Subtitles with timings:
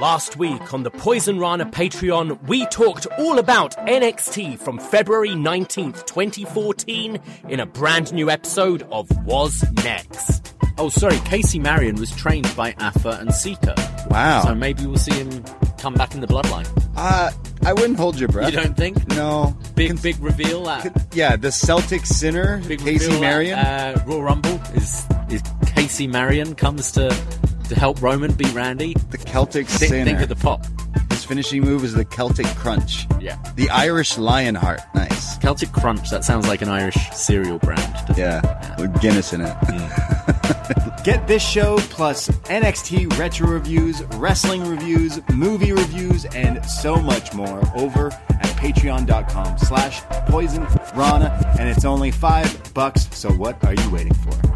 [0.00, 7.18] Last week on the Poisonrana Patreon, we talked all about NXT from February 19th, 2014,
[7.48, 10.54] in a brand new episode of Was Next.
[10.78, 13.74] Oh, sorry, Casey Marion was trained by Afa and Sika.
[14.08, 14.42] Wow.
[14.44, 15.42] So maybe we'll see him
[15.78, 16.68] come back in the bloodline.
[16.96, 17.32] Uh,
[17.64, 18.52] I wouldn't hold your breath.
[18.52, 19.08] You don't think?
[19.08, 19.56] No.
[19.74, 23.58] Big, Con- big reveal at con- yeah, the Celtic sinner, big Casey Marion.
[23.58, 27.08] At, uh, Royal Rumble is is Casey Marion comes to
[27.68, 28.94] to help Roman beat Randy.
[29.10, 30.04] the Celtic Think, sinner.
[30.04, 30.64] think of the pop.
[31.10, 33.06] His finishing move is the Celtic crunch.
[33.20, 33.38] Yeah.
[33.56, 34.80] The Irish Lionheart.
[34.94, 35.36] Nice.
[35.38, 36.10] Celtic Crunch.
[36.10, 37.92] That sounds like an Irish cereal brand.
[38.06, 38.18] doesn't?
[38.18, 38.76] Yeah.
[38.80, 39.54] With Guinness in it.
[39.64, 41.02] Mm.
[41.04, 47.60] Get this show plus NXT retro reviews, wrestling reviews, movie reviews, and so much more
[47.76, 51.54] over at patreon.com slash poison rana.
[51.58, 54.47] And it's only five bucks, so what are you waiting for?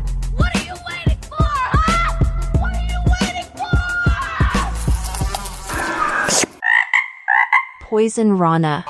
[7.92, 8.84] Poisonrana.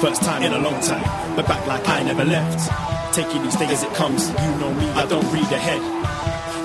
[0.00, 1.02] First time in a long time,
[1.34, 2.70] but back like I never left.
[3.12, 5.82] Taking each day as it comes, you know me, I don't read ahead.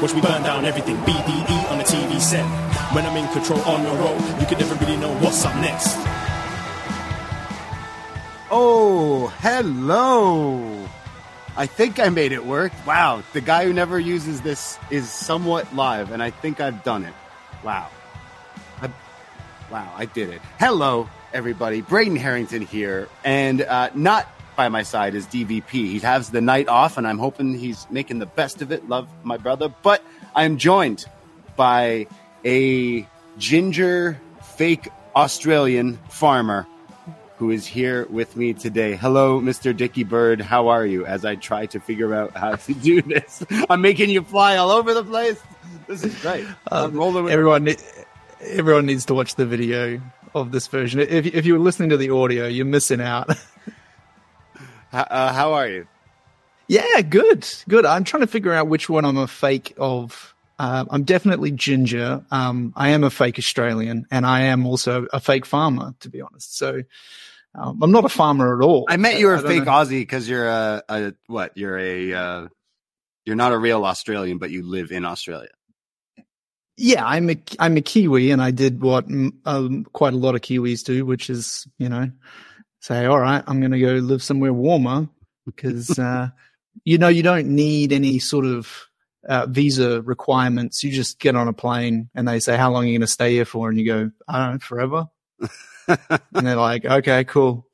[0.04, 2.46] Watch me burn down everything, BDE on the TV set.
[2.94, 5.98] When I'm in control on the road, you can never really know what's up next.
[8.58, 10.88] Oh, hello.
[11.58, 12.72] I think I made it work.
[12.88, 17.04] Wow, the guy who never uses this is somewhat live, and I think I've done
[17.04, 17.14] it.
[17.66, 17.90] Wow.
[18.82, 18.90] I,
[19.70, 20.42] wow, I did it.
[20.58, 21.82] Hello, everybody.
[21.82, 25.72] Braden Herrington here, and uh, not by my side is DVP.
[25.72, 28.88] He has the night off, and I'm hoping he's making the best of it.
[28.88, 29.68] Love my brother.
[29.68, 30.02] But
[30.34, 31.04] I'm joined
[31.58, 32.08] by
[32.46, 33.06] a
[33.38, 36.66] ginger fake Australian farmer
[37.46, 38.96] who is here with me today.
[38.96, 39.76] Hello, Mr.
[39.76, 40.42] Dickie Bird.
[40.42, 41.06] How are you?
[41.06, 44.72] As I try to figure out how to do this, I'm making you fly all
[44.72, 45.40] over the place.
[45.86, 46.44] This is great.
[46.72, 47.70] I'm with everyone,
[48.42, 50.02] everyone needs to watch the video
[50.34, 51.02] of this version.
[51.02, 53.30] If if you were listening to the audio, you're missing out.
[54.94, 55.86] Uh, how are you?
[56.70, 57.86] yeah, good, good.
[57.86, 60.34] I'm trying to figure out which one I'm a fake of.
[60.58, 62.24] Uh, I'm definitely ginger.
[62.32, 66.22] Um, I am a fake Australian, and I am also a fake farmer, to be
[66.22, 66.56] honest.
[66.56, 66.84] So
[67.58, 68.86] um, I'm not a farmer at all.
[68.90, 69.72] I met you were I a don't fake know.
[69.72, 71.58] Aussie because you're a, a what?
[71.58, 72.48] You're a uh,
[73.26, 75.50] you're not a real Australian, but you live in Australia.
[76.78, 80.36] Yeah, I'm a I'm a Kiwi, and I did what mm, um, quite a lot
[80.36, 82.12] of Kiwis do, which is you know
[82.82, 85.10] say, all right, I'm going to go live somewhere warmer
[85.46, 86.30] because uh,
[86.84, 88.88] you know you don't need any sort of
[89.28, 90.84] uh, visa requirements.
[90.84, 93.08] You just get on a plane, and they say, how long are you going to
[93.08, 93.70] stay here for?
[93.70, 95.08] And you go, I don't know, forever.
[96.34, 97.68] and they're like, okay, cool.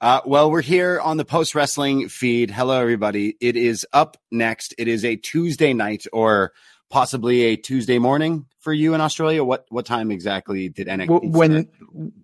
[0.00, 2.50] Uh, well, we're here on the post wrestling feed.
[2.50, 3.36] Hello, everybody.
[3.40, 4.74] It is up next.
[4.76, 6.52] It is a Tuesday night or
[6.90, 9.44] possibly a Tuesday morning for you in Australia.
[9.44, 11.68] What what time exactly did NXT W- when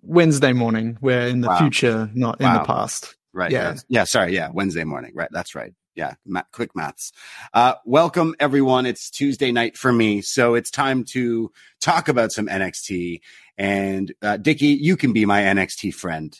[0.01, 1.57] Wednesday morning, we're in the Wow.
[1.59, 3.15] future, not in the past.
[3.33, 3.51] Right.
[3.51, 3.75] Yeah.
[3.87, 4.03] Yeah.
[4.03, 4.33] Sorry.
[4.35, 4.49] Yeah.
[4.51, 5.13] Wednesday morning.
[5.15, 5.29] Right.
[5.31, 5.73] That's right.
[5.95, 6.13] Yeah.
[6.25, 7.11] Ma- quick maths.
[7.53, 8.85] Uh, welcome everyone.
[8.85, 10.21] It's Tuesday night for me.
[10.21, 11.51] So it's time to
[11.81, 13.21] talk about some NXT
[13.57, 16.39] and, uh, Dickie, you can be my NXT friend.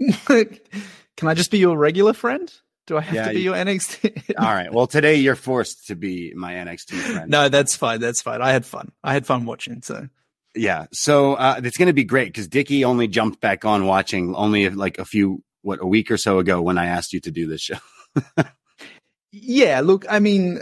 [0.26, 2.52] Can I just be your regular friend?
[2.86, 4.34] Do I have Yeah, to be you- your NXT?
[4.38, 4.72] All right.
[4.72, 7.30] Well, today you're forced to be my NXT friend.
[7.30, 8.00] no, that's fine.
[8.00, 8.40] That's fine.
[8.42, 8.90] I had fun.
[9.04, 9.82] I had fun watching.
[9.82, 10.08] So
[10.56, 10.86] Yeah.
[10.92, 14.68] So, uh, it's going to be great because Dickie only jumped back on watching only
[14.70, 17.46] like a few, what, a week or so ago when I asked you to do
[17.46, 17.76] this show.
[19.32, 20.60] yeah, look, I mean,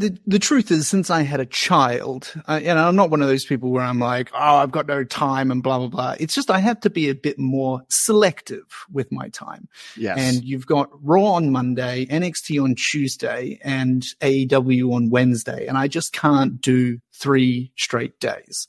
[0.00, 3.28] the the truth is, since I had a child, uh, and I'm not one of
[3.28, 6.16] those people where I'm like, oh, I've got no time and blah blah blah.
[6.18, 9.68] It's just I have to be a bit more selective with my time.
[9.96, 10.18] Yes.
[10.18, 15.86] And you've got Raw on Monday, NXT on Tuesday, and AEW on Wednesday, and I
[15.86, 18.68] just can't do three straight days.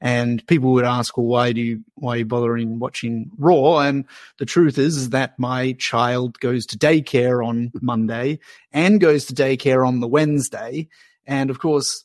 [0.00, 3.80] And people would ask, well, why do you, why are you bothering watching Raw?
[3.80, 4.06] And
[4.38, 8.38] the truth is, is that my child goes to daycare on Monday
[8.72, 10.88] and goes to daycare on the Wednesday.
[11.26, 12.04] And of course,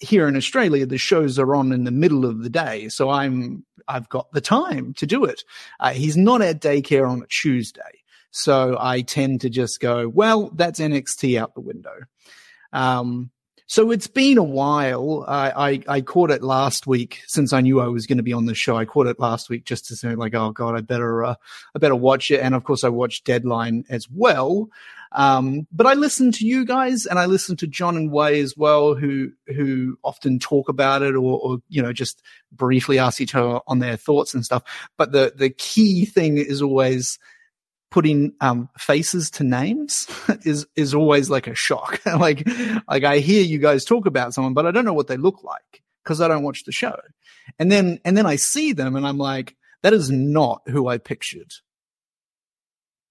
[0.00, 2.88] here in Australia, the shows are on in the middle of the day.
[2.88, 5.42] So I'm, I've got the time to do it.
[5.78, 7.80] Uh, he's not at daycare on a Tuesday.
[8.30, 11.94] So I tend to just go, well, that's NXT out the window.
[12.72, 13.30] Um,
[13.70, 15.24] so it's been a while.
[15.28, 18.32] I, I, I caught it last week since I knew I was going to be
[18.32, 18.76] on the show.
[18.76, 21.34] I caught it last week just to say like, oh god, I better uh,
[21.76, 22.40] I better watch it.
[22.40, 24.70] And of course, I watched Deadline as well.
[25.12, 28.56] Um, but I listen to you guys and I listen to John and Wai as
[28.56, 33.36] well, who who often talk about it or, or you know just briefly ask each
[33.36, 34.64] other on their thoughts and stuff.
[34.96, 37.20] But the the key thing is always
[37.90, 40.06] putting um, faces to names
[40.44, 42.00] is is always like a shock.
[42.06, 42.46] like
[42.88, 45.42] like I hear you guys talk about someone, but I don't know what they look
[45.42, 46.96] like because I don't watch the show.
[47.58, 50.98] And then and then I see them and I'm like, that is not who I
[50.98, 51.52] pictured.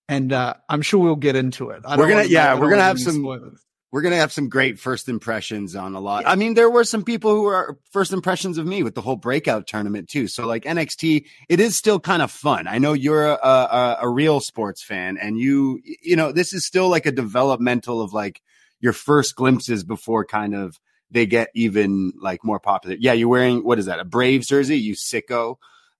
[0.07, 1.83] And uh, I'm sure we'll get into it.
[1.85, 3.63] I We're don't gonna yeah, we're gonna have some spoilers.
[3.91, 6.25] We're gonna have some great first impressions on a lot.
[6.27, 9.15] I mean, there were some people who are first impressions of me with the whole
[9.15, 10.27] breakout tournament too.
[10.27, 12.67] So like NXT, it is still kind of fun.
[12.67, 16.65] I know you're a, a, a real sports fan, and you you know this is
[16.65, 18.41] still like a developmental of like
[18.79, 20.79] your first glimpses before kind of
[21.11, 22.95] they get even like more popular.
[22.99, 23.99] Yeah, you're wearing what is that?
[23.99, 24.77] A Braves jersey?
[24.77, 25.55] You sicko.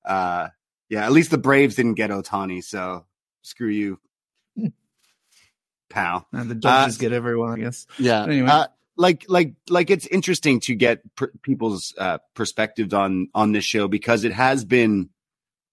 [0.06, 0.50] Uh,
[0.90, 3.06] yeah, at least the Braves didn't get Otani, so
[3.42, 4.00] screw you,
[5.90, 6.28] pal.
[6.34, 7.88] Uh, the Dodgers Uh, get everyone, I guess.
[7.98, 8.24] Yeah.
[8.24, 8.48] Anyway.
[8.50, 11.02] Uh, like, like, like it's interesting to get
[11.42, 15.10] people's uh, perspectives on on this show because it has been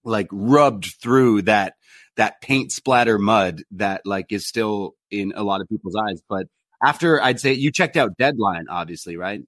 [0.03, 1.73] like rubbed through that
[2.15, 6.21] that paint splatter mud that like is still in a lot of people's eyes.
[6.29, 6.47] But
[6.81, 9.41] after I'd say you checked out Deadline, obviously, right?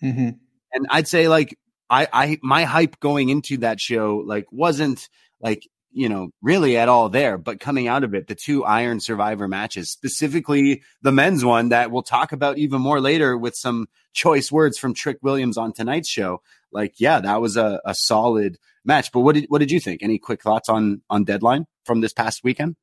[0.00, 0.30] hmm
[0.74, 1.58] and I'd say like
[1.90, 5.08] I, I my hype going into that show like wasn't
[5.40, 8.98] like you know really at all there but coming out of it the two iron
[8.98, 13.86] survivor matches specifically the men's one that we'll talk about even more later with some
[14.12, 16.40] choice words from trick williams on tonight's show.
[16.70, 19.12] Like yeah that was a, a solid match.
[19.12, 20.02] But what did what did you think?
[20.02, 22.76] Any quick thoughts on on deadline from this past weekend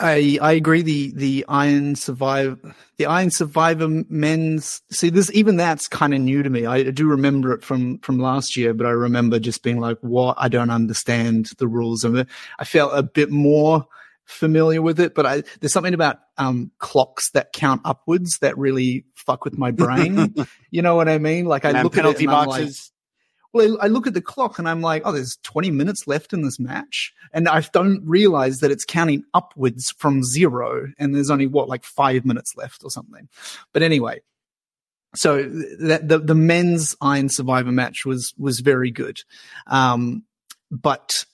[0.00, 0.82] I I agree.
[0.82, 6.42] The the Iron Survivor the Iron Survivor men's see this even that's kind of new
[6.42, 6.66] to me.
[6.66, 10.36] I do remember it from from last year, but I remember just being like, "What?
[10.38, 12.28] I don't understand the rules." of it.
[12.58, 13.86] I felt a bit more
[14.24, 19.04] familiar with it, but I there's something about um clocks that count upwards that really
[19.14, 20.34] fuck with my brain.
[20.70, 21.44] you know what I mean?
[21.44, 22.92] Like I and look penalty at and like, boxes
[23.52, 26.42] well, I look at the clock and I'm like, oh, there's 20 minutes left in
[26.42, 27.12] this match.
[27.32, 30.86] And I don't realize that it's counting upwards from zero.
[30.98, 33.28] And there's only what, like five minutes left or something.
[33.72, 34.20] But anyway,
[35.16, 39.20] so the, the, the men's Iron Survivor match was, was very good.
[39.66, 40.24] Um,
[40.70, 41.24] but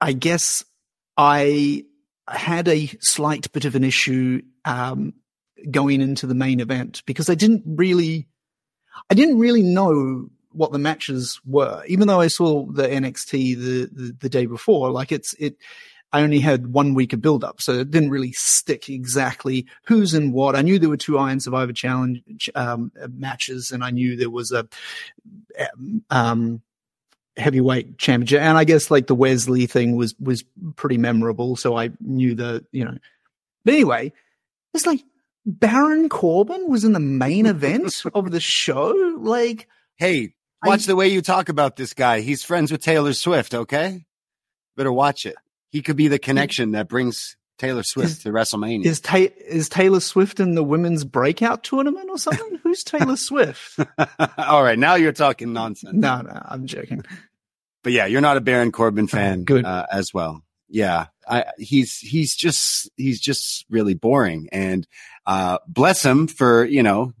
[0.00, 0.64] I guess
[1.16, 1.84] I
[2.28, 5.14] had a slight bit of an issue, um,
[5.70, 8.28] going into the main event because I didn't really,
[9.10, 13.90] I didn't really know what the matches were, even though I saw the NXT the,
[13.92, 14.90] the, the day before.
[14.90, 15.56] Like it's it,
[16.12, 20.14] I only had one week of build up, so it didn't really stick exactly who's
[20.14, 20.56] in what.
[20.56, 24.50] I knew there were two Iron Survivor Challenge um, matches, and I knew there was
[24.50, 24.66] a
[26.08, 26.62] um,
[27.36, 30.44] heavyweight championship, and I guess like the Wesley thing was was
[30.76, 32.96] pretty memorable, so I knew the you know.
[33.64, 34.12] But anyway,
[34.72, 35.04] it's like
[35.44, 39.68] Baron Corbin was in the main event of the show, like.
[39.96, 40.32] hey
[40.64, 44.04] watch the way you talk about this guy he's friends with taylor swift okay
[44.76, 45.36] better watch it
[45.70, 49.68] he could be the connection that brings taylor swift Is- to wrestlemania Is Ta- is
[49.68, 52.60] Taylor Swift in the women's breakout tournament or something?
[52.62, 53.78] Who's Taylor Swift?
[54.38, 55.94] All right, now you're talking nonsense.
[55.94, 57.02] no, no, I'm joking.
[57.82, 59.64] But yeah, you're not a Baron Corbin fan, Good.
[59.64, 60.42] Uh, as well.
[60.68, 64.86] Yeah, I, he's he's just he's just really boring, and
[65.26, 67.12] uh, bless him for you know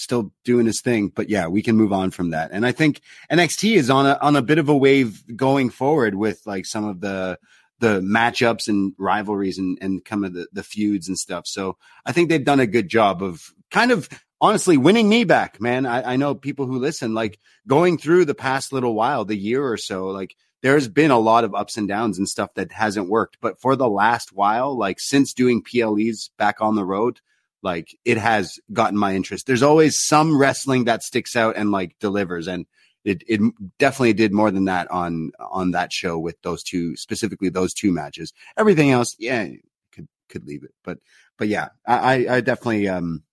[0.00, 1.08] still doing his thing.
[1.08, 2.50] But yeah, we can move on from that.
[2.52, 6.14] And I think NXT is on a on a bit of a wave going forward
[6.14, 7.38] with like some of the
[7.78, 11.46] the matchups and rivalries and and kind of the, the feuds and stuff.
[11.46, 14.08] So I think they've done a good job of kind of
[14.40, 15.86] honestly winning me back, man.
[15.86, 19.64] I, I know people who listen, like going through the past little while, the year
[19.64, 23.08] or so, like there's been a lot of ups and downs and stuff that hasn't
[23.08, 23.38] worked.
[23.40, 27.20] But for the last while, like since doing PLEs back on the road,
[27.62, 29.46] like it has gotten my interest.
[29.46, 32.66] There's always some wrestling that sticks out and like delivers, and
[33.04, 33.40] it it
[33.78, 37.92] definitely did more than that on on that show with those two specifically those two
[37.92, 38.32] matches.
[38.56, 39.48] Everything else, yeah,
[39.92, 40.98] could could leave it, but
[41.38, 43.24] but yeah, I I definitely um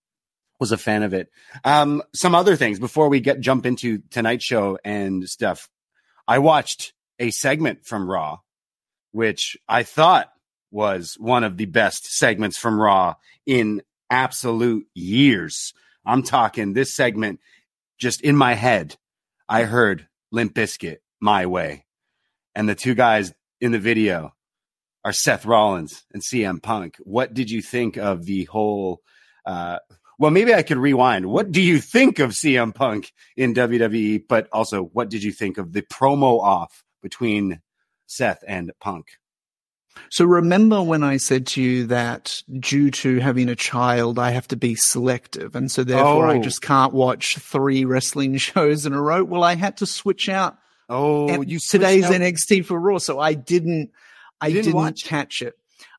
[0.60, 1.30] was a fan of it.
[1.64, 5.68] Um, some other things before we get jump into tonight's show and stuff.
[6.26, 8.38] I watched a segment from Raw,
[9.12, 10.30] which I thought
[10.70, 13.14] was one of the best segments from Raw
[13.46, 15.72] in absolute years.
[16.04, 17.40] I'm talking this segment
[17.98, 18.96] just in my head.
[19.48, 21.84] I heard Limp Bizkit my way.
[22.54, 24.34] And the two guys in the video
[25.04, 26.96] are Seth Rollins and CM Punk.
[27.00, 29.00] What did you think of the whole
[29.46, 29.78] uh,
[30.18, 31.26] well, maybe I could rewind.
[31.26, 34.24] What do you think of CM Punk in WWE?
[34.28, 37.60] But also, what did you think of the promo off between
[38.06, 39.06] Seth and Punk?
[40.10, 44.48] So remember when I said to you that due to having a child, I have
[44.48, 45.54] to be selective.
[45.56, 46.30] And so therefore Oh.
[46.30, 49.24] I just can't watch three wrestling shows in a row.
[49.24, 50.56] Well, I had to switch out
[50.88, 52.98] Oh, and you today's out- NXT for Raw.
[52.98, 53.90] So I didn't,
[54.40, 55.04] I You didn't didn't, watch?
[55.04, 55.54] catch it.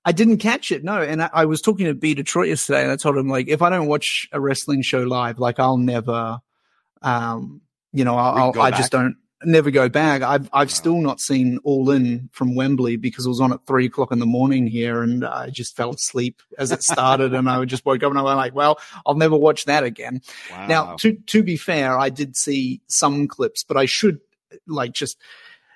[0.06, 0.84] I didn't catch it.
[0.84, 1.02] No.
[1.02, 3.62] And I, I was talking to B Detroit yesterday and I told him like, if
[3.62, 6.40] I don't watch a wrestling show live, like I'll never,
[7.02, 10.22] um, you know, I'll, I'll I just don't never go back.
[10.22, 13.86] I've, I've still not seen All In from Wembley because it was on at three
[13.86, 17.64] o'clock in the morning here and I just fell asleep as it started and I
[17.66, 20.22] just woke up and I was like, well, I'll never watch that again.
[20.52, 20.68] Wow.
[20.68, 24.20] Now, to to be fair, I did see some clips, but I should
[24.68, 25.18] like just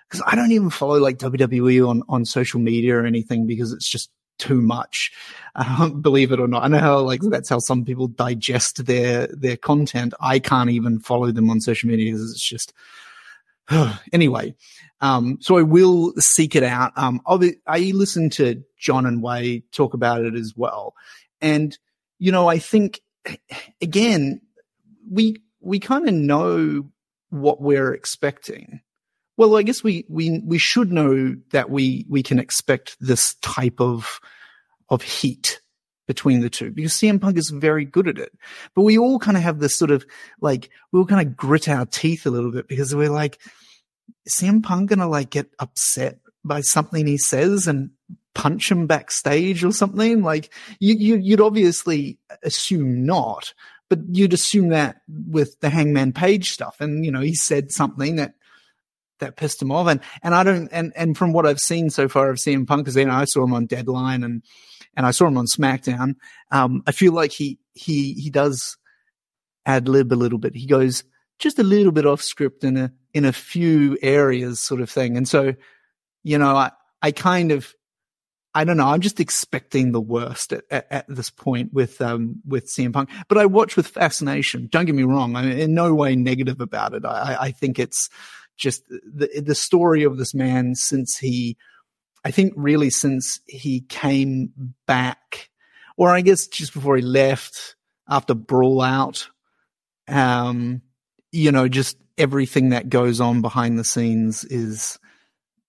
[0.09, 3.87] because I don't even follow like WWE on on social media or anything because it's
[3.87, 5.11] just too much.
[5.55, 9.27] Um, believe it or not, I know how like that's how some people digest their
[9.27, 10.13] their content.
[10.19, 12.73] I can't even follow them on social media because it's just
[14.13, 14.55] anyway.
[15.01, 16.93] Um, so I will seek it out.
[16.95, 20.93] Um, I listened to John and Wai talk about it as well,
[21.41, 21.77] and
[22.19, 23.01] you know I think
[23.81, 24.41] again
[25.09, 26.89] we we kind of know
[27.29, 28.81] what we're expecting.
[29.35, 33.81] Well, I guess we we we should know that we we can expect this type
[33.81, 34.19] of
[34.89, 35.59] of heat
[36.07, 38.33] between the two because CM Punk is very good at it.
[38.75, 40.05] But we all kind of have this sort of
[40.41, 43.39] like we all kind of grit our teeth a little bit because we're like,
[44.25, 47.91] is CM Punk gonna like get upset by something he says and
[48.35, 50.23] punch him backstage or something?
[50.23, 53.53] Like you, you you'd obviously assume not,
[53.89, 58.17] but you'd assume that with the Hangman Page stuff, and you know he said something
[58.17, 58.33] that
[59.19, 62.07] that pissed him off, and and I don't, and and from what I've seen so
[62.07, 64.43] far of CM Punk, because know I saw him on Deadline and
[64.95, 66.15] and I saw him on SmackDown.
[66.51, 68.77] Um, I feel like he he he does
[69.65, 70.55] ad lib a little bit.
[70.55, 71.03] He goes
[71.39, 75.17] just a little bit off script in a in a few areas, sort of thing,
[75.17, 75.53] and so
[76.23, 76.71] you know I
[77.01, 77.73] I kind of
[78.55, 78.87] I don't know.
[78.87, 83.09] I'm just expecting the worst at, at, at this point with um with CM Punk,
[83.27, 84.67] but I watch with fascination.
[84.71, 85.35] Don't get me wrong.
[85.35, 87.05] I'm in no way negative about it.
[87.05, 88.09] I, I think it's
[88.57, 91.57] just the the story of this man since he,
[92.25, 95.49] I think really since he came back,
[95.97, 97.75] or I guess just before he left
[98.07, 99.29] after Brawl Out,
[100.07, 100.81] um,
[101.31, 104.99] you know, just everything that goes on behind the scenes is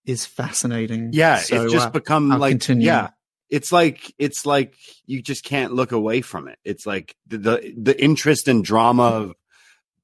[0.05, 1.11] is fascinating.
[1.13, 2.87] Yeah, So, it's just uh, become I'll like continue.
[2.87, 3.11] yeah.
[3.51, 4.75] It's like it's like
[5.07, 6.59] you just can't look away from it.
[6.65, 9.35] It's like the the, the interest and drama of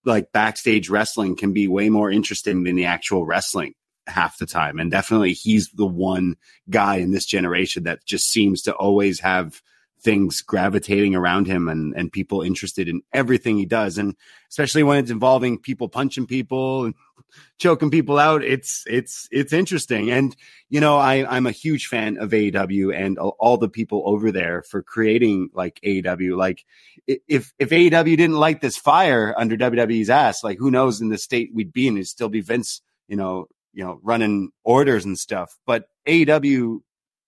[0.04, 3.74] like backstage wrestling can be way more interesting than the actual wrestling
[4.06, 4.78] half the time.
[4.78, 6.36] And definitely he's the one
[6.68, 9.62] guy in this generation that just seems to always have
[10.02, 13.98] things gravitating around him and, and people interested in everything he does.
[13.98, 14.16] And
[14.48, 16.94] especially when it's involving people punching people and
[17.58, 20.10] choking people out, it's, it's, it's interesting.
[20.10, 20.34] And,
[20.70, 24.62] you know, I, I'm a huge fan of AEW and all, the people over there
[24.62, 26.36] for creating like AEW.
[26.36, 26.64] Like
[27.06, 31.18] if, if AEW didn't light this fire under WWE's ass, like who knows in the
[31.18, 35.18] state we'd be in, it'd still be Vince, you know, you know, running orders and
[35.18, 35.56] stuff.
[35.66, 36.80] But AEW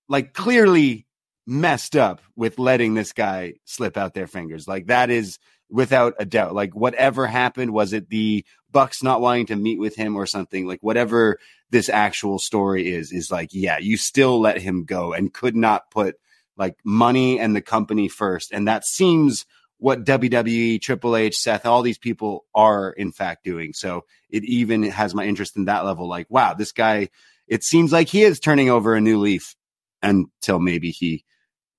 [0.09, 1.07] like clearly
[1.47, 4.69] messed up with letting this guy slip out their fingers.
[4.69, 5.39] Like that is
[5.71, 6.55] without a doubt.
[6.55, 10.67] Like whatever happened, was it the Bucks not wanting to meet with him or something?
[10.67, 11.39] Like whatever
[11.71, 15.91] this actual story is, is like, yeah, you still let him go and could not
[15.91, 16.17] put
[16.57, 18.53] like money and the company first.
[18.53, 19.47] And that seems
[19.83, 23.73] what WWE, Triple H, Seth, all these people are in fact doing.
[23.73, 26.09] So it even has my interest in that level.
[26.09, 27.09] Like, wow, this guy,
[27.49, 29.57] it seems like he is turning over a new leaf
[30.01, 31.25] until maybe he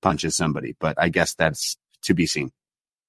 [0.02, 0.76] punches somebody.
[0.78, 2.50] But I guess that's to be seen.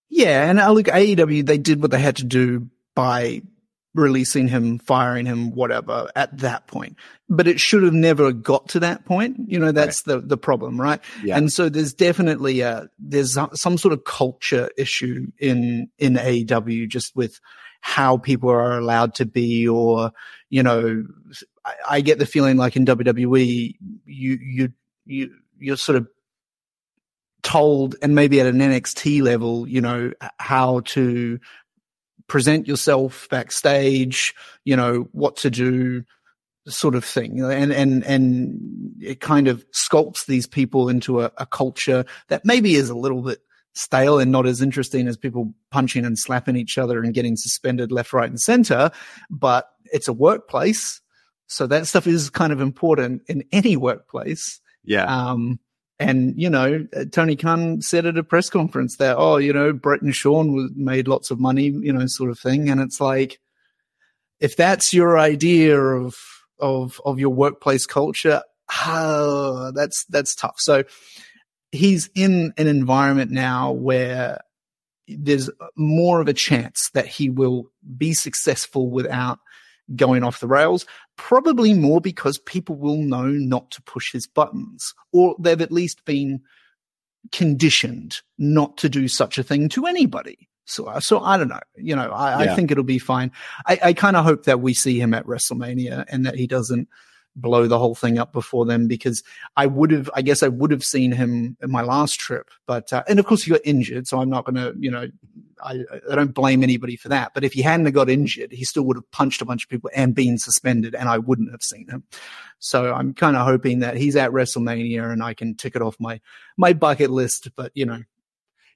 [0.10, 3.42] Yeah, and uh, look, AEW they did what they had to do by
[3.96, 6.98] releasing him, firing him, whatever at that point.
[7.30, 9.38] But it should have never got to that point.
[9.48, 11.00] You know, that's the, the problem, right?
[11.24, 11.38] Yeah.
[11.38, 17.16] And so there's definitely a, there's some sort of culture issue in, in AEW just
[17.16, 17.40] with
[17.82, 20.12] how people are allowed to be or,
[20.50, 21.06] you know,
[21.64, 23.76] I, I get the feeling like in WWE,
[24.06, 24.74] you, you,
[25.06, 26.08] you, you're sort of
[27.44, 31.40] told and maybe at an NXT level, you know, how to
[32.28, 36.04] present yourself backstage, you know, what to do,
[36.68, 37.42] sort of thing.
[37.42, 38.60] And, and, and
[39.00, 43.22] it kind of sculpts these people into a, a culture that maybe is a little
[43.22, 43.40] bit
[43.74, 47.92] stale and not as interesting as people punching and slapping each other and getting suspended
[47.92, 48.90] left, right, and center.
[49.30, 51.02] But it's a workplace.
[51.48, 54.60] So that stuff is kind of important in any workplace.
[54.84, 55.06] Yeah.
[55.06, 55.60] Um,
[56.00, 60.02] and you know, Tony Khan said at a press conference that, oh, you know, Bret
[60.02, 62.70] and Shawn was, made lots of money, you know, sort of thing.
[62.70, 63.40] And it's like,
[64.40, 66.16] if that's your idea of
[66.60, 68.42] of of your workplace culture,
[68.86, 70.56] oh, that's that's tough.
[70.58, 70.84] So
[71.72, 74.42] he's in an environment now where
[75.08, 79.40] there's more of a chance that he will be successful without
[79.96, 80.86] going off the rails.
[81.18, 86.04] Probably more because people will know not to push his buttons, or they've at least
[86.06, 86.42] been
[87.32, 90.48] conditioned not to do such a thing to anybody.
[90.66, 91.60] So, so I don't know.
[91.76, 92.52] You know, I, Yeah.
[92.52, 93.32] I think it'll be fine.
[93.68, 96.88] I, I kind of hope that we see him at WrestleMania and that he doesn't
[97.36, 99.24] blow the whole thing up before them because
[99.58, 102.92] I would have, I guess I would have seen him in my last trip, but,
[102.94, 104.08] uh, and of course he got injured.
[104.08, 105.08] So I'm not going to, you know,
[105.64, 107.34] I, I don't blame anybody for that.
[107.34, 109.90] But if he hadn't got injured, he still would have punched a bunch of people
[109.96, 112.04] and been suspended and I wouldn't have seen him.
[112.60, 115.96] So I'm kind of hoping that he's at WrestleMania and I can tick it off
[116.00, 116.20] my,
[116.58, 117.50] my bucket list.
[117.56, 118.04] But you know,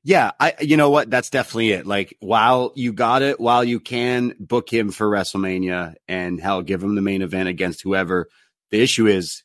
[0.04, 1.10] Yeah, I you know what?
[1.10, 1.86] That's definitely it.
[1.86, 6.82] Like while you got it, while you can book him for WrestleMania and hell, give
[6.82, 8.30] him the main event against whoever.
[8.72, 9.44] The issue is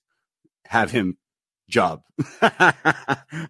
[0.67, 1.17] have him
[1.69, 2.03] job.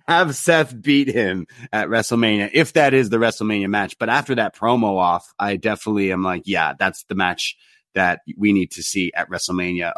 [0.09, 3.99] have Seth beat him at WrestleMania if that is the WrestleMania match.
[3.99, 7.57] But after that promo off, I definitely am like, yeah, that's the match
[7.95, 9.93] that we need to see at WrestleMania,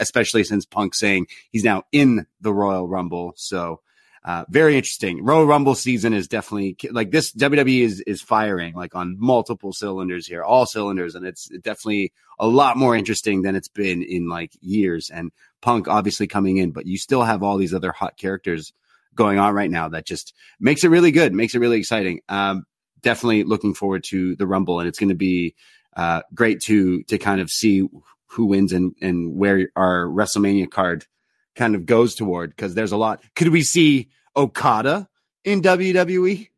[0.00, 3.34] especially since Punk saying he's now in the Royal Rumble.
[3.36, 3.80] So
[4.24, 5.24] uh, very interesting.
[5.24, 7.32] Royal Rumble season is definitely like this.
[7.32, 12.46] WWE is is firing like on multiple cylinders here, all cylinders, and it's definitely a
[12.46, 15.10] lot more interesting than it's been in like years.
[15.10, 18.72] And Punk obviously coming in, but you still have all these other hot characters
[19.14, 22.20] going on right now that just makes it really good, makes it really exciting.
[22.28, 22.64] Um,
[23.02, 25.56] definitely looking forward to the Rumble, and it's going to be
[25.96, 27.88] uh, great to to kind of see
[28.26, 31.06] who wins and and where our WrestleMania card
[31.54, 33.22] kind of goes toward because there's a lot.
[33.34, 35.08] Could we see Okada
[35.44, 36.48] in WWE?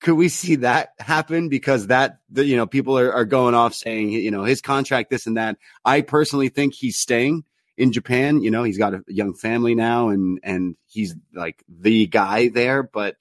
[0.00, 1.48] Could we see that happen?
[1.48, 5.10] Because that, the, you know, people are, are going off saying, you know, his contract,
[5.10, 5.58] this and that.
[5.84, 7.44] I personally think he's staying
[7.76, 8.42] in Japan.
[8.42, 12.82] You know, he's got a young family now and, and he's like the guy there,
[12.82, 13.16] but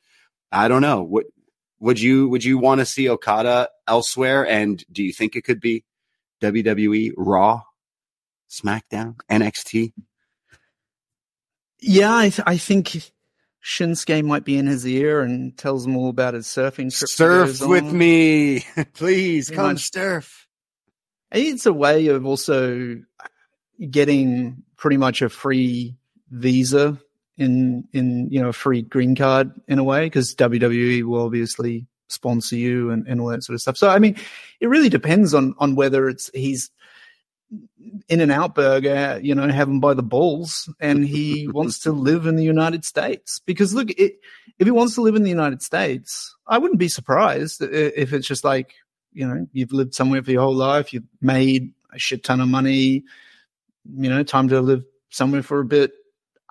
[0.52, 1.04] I don't know.
[1.04, 1.26] What,
[1.80, 4.48] would you, would you want to see Okada elsewhere?
[4.48, 5.84] And do you think it could be
[6.42, 7.62] WWE, Raw,
[8.50, 9.94] SmackDown, NXT?
[11.82, 13.12] yeah, I, th- I think
[13.64, 17.10] Shinsuke might be in his ear and tells him all about his surfing trip.
[17.10, 17.98] Surf with on.
[17.98, 19.50] me, please.
[19.50, 19.92] Come much.
[19.92, 20.48] surf.
[21.32, 22.98] It's a way of also
[23.90, 25.96] getting pretty much a free
[26.30, 27.00] visa
[27.38, 31.88] in in you know a free green card in a way because WWE will obviously
[32.10, 33.78] sponsor you and, and all that sort of stuff.
[33.78, 34.18] So I mean,
[34.60, 36.72] it really depends on on whether it's he's
[38.08, 41.92] in and out burger, you know, have him by the balls, and he wants to
[41.92, 43.40] live in the United States.
[43.46, 44.20] Because look, it,
[44.60, 48.28] if he wants to live in the United States, I wouldn't be surprised if it's
[48.28, 48.76] just like
[49.14, 52.48] you know you've lived somewhere for your whole life, you've made a shit ton of
[52.48, 53.04] money,
[53.98, 55.92] you know, time to live somewhere for a bit.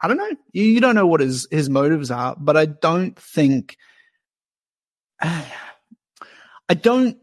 [0.03, 0.31] I don't know.
[0.53, 3.77] You, you don't know what his his motives are, but I don't think.
[5.21, 7.19] I don't.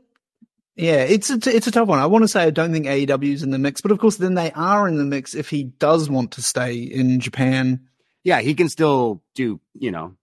[0.78, 1.98] Yeah, it's a, it's a tough one.
[1.98, 4.18] I want to say I don't think AEW is in the mix, but of course,
[4.18, 7.88] then they are in the mix if he does want to stay in Japan.
[8.24, 10.16] Yeah, he can still do, you know,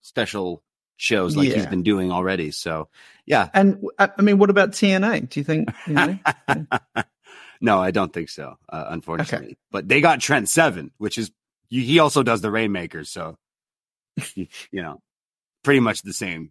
[0.00, 0.64] special
[0.96, 2.50] shows like he's been doing already.
[2.50, 2.88] So,
[3.24, 3.50] yeah.
[3.54, 5.28] And I I mean, what about TNA?
[5.28, 5.70] Do you think?
[5.86, 6.18] You know?
[7.60, 9.58] no, I don't think so, uh, unfortunately.
[9.70, 11.30] But they got Trent Seven, which is
[11.68, 13.38] he also does the Rainmakers, so
[14.34, 15.00] you know,
[15.62, 16.50] pretty much the same,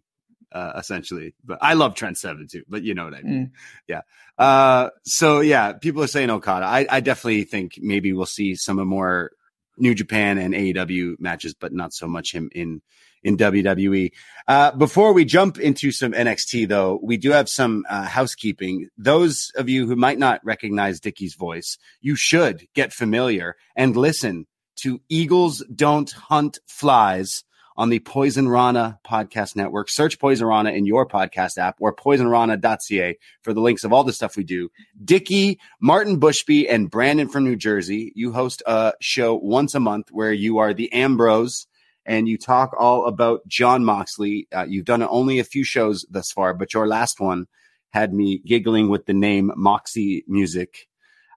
[0.52, 1.34] uh, essentially.
[1.44, 2.64] But I love Trent Seven too.
[2.68, 3.46] But you know what I mean?
[3.46, 3.50] Mm.
[3.88, 4.00] Yeah.
[4.38, 6.66] Uh, so yeah, people are saying Okada.
[6.66, 9.32] I, I definitely think maybe we'll see some more
[9.76, 12.82] New Japan and AEW matches, but not so much him in
[13.22, 14.12] in WWE.
[14.48, 18.88] Uh, before we jump into some NXT, though, we do have some uh, housekeeping.
[18.96, 24.46] Those of you who might not recognize Dickie's voice, you should get familiar and listen
[24.76, 27.44] to Eagles Don't Hunt Flies
[27.76, 29.88] on the Poisonrana podcast network.
[29.88, 34.36] Search Poisonrana in your podcast app or poisonrana.ca for the links of all the stuff
[34.36, 34.70] we do.
[35.02, 40.08] Dickie, Martin Bushby, and Brandon from New Jersey, you host a show once a month
[40.10, 41.66] where you are the Ambrose
[42.04, 44.48] and you talk all about Jon Moxley.
[44.52, 47.46] Uh, you've done only a few shows thus far, but your last one
[47.90, 50.88] had me giggling with the name Moxy Music.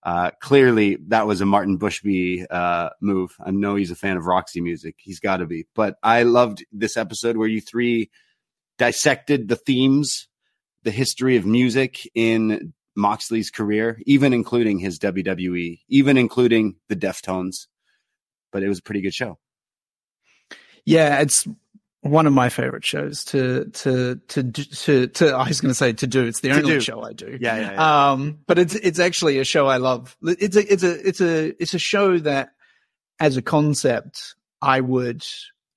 [0.06, 3.36] Uh, clearly, that was a Martin Bushby uh, move.
[3.44, 4.96] I know he's a fan of Roxy music.
[4.98, 5.66] He's got to be.
[5.74, 8.12] But I loved this episode where you three
[8.78, 10.28] dissected the themes,
[10.84, 17.68] the history of music in Moxley's career, even including his WWE, even including the Deftones.
[18.52, 19.40] But it was a pretty good show.
[20.86, 21.48] Yeah, it's
[22.04, 25.30] one of my favorite shows to to to to to.
[25.30, 26.26] I was going to say to do.
[26.26, 26.80] It's the To only do.
[26.82, 27.38] show I do.
[27.40, 28.12] Yeah, yeah, yeah.
[28.12, 30.16] Um, but it's it's actually a show I love.
[30.22, 32.50] It's a it's a it's a it's a show that,
[33.20, 35.24] as a concept, I would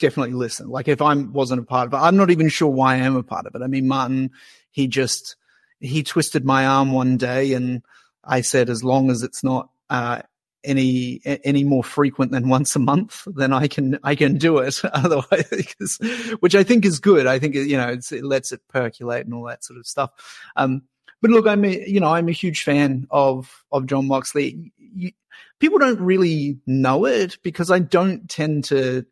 [0.00, 0.68] definitely listen.
[0.68, 3.16] Like if I wasn't a part of it, I'm not even sure why I am
[3.16, 3.62] a part of it.
[3.62, 4.32] I mean, Martin,
[4.72, 5.36] he just
[5.78, 7.82] he twisted my arm one day, and
[8.24, 10.22] I said, as long as it's not uh,
[10.66, 14.80] any any more frequent than once a month, then I can I can do it.
[14.92, 15.98] Otherwise,
[16.40, 17.26] which I think is good.
[17.26, 20.10] I think you know it lets it percolate and all that sort of stuff.
[20.56, 20.82] Um,
[21.22, 24.72] but look, I'm a you know I'm a huge fan of of Jon Moxley.
[24.78, 25.12] You,
[25.60, 29.06] people don't really know it because I don't tend to.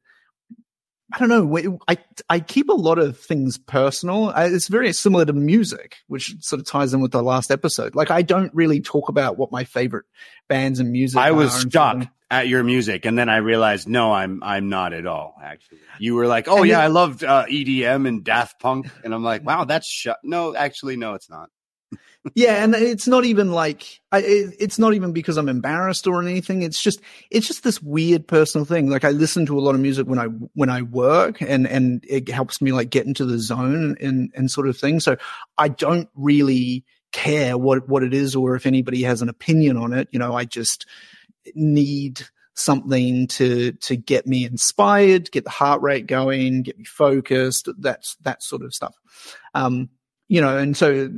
[1.14, 1.78] I don't know.
[1.86, 1.98] I
[2.28, 4.30] I keep a lot of things personal.
[4.30, 7.94] I, it's very similar to music, which sort of ties in with the last episode.
[7.94, 10.06] Like I don't really talk about what my favorite
[10.48, 11.20] bands and music.
[11.20, 15.06] I was shocked at your music, and then I realized, no, I'm I'm not at
[15.06, 15.36] all.
[15.42, 18.88] Actually, you were like, oh And yeah, then- I loved uh, EDM and Daft Punk,
[19.04, 20.08] and I'm like, wow, that's sh-.
[20.24, 21.48] no, actually, no, it's not.
[22.34, 26.22] Yeah, and it's not even like I, it, it's not even because I'm embarrassed or
[26.22, 26.62] anything.
[26.62, 28.88] It's just it's just this weird personal thing.
[28.88, 32.02] Like I listen to a lot of music when I when I work, and and
[32.08, 35.00] it helps me like get into the zone and and sort of thing.
[35.00, 35.16] So
[35.58, 39.92] I don't really care what what it is or if anybody has an opinion on
[39.92, 40.08] it.
[40.10, 40.86] You know, I just
[41.54, 42.22] need
[42.54, 47.68] something to to get me inspired, get the heart rate going, get me focused.
[47.78, 48.94] That's that sort of stuff.
[49.54, 49.90] Um,
[50.28, 51.10] you know, and so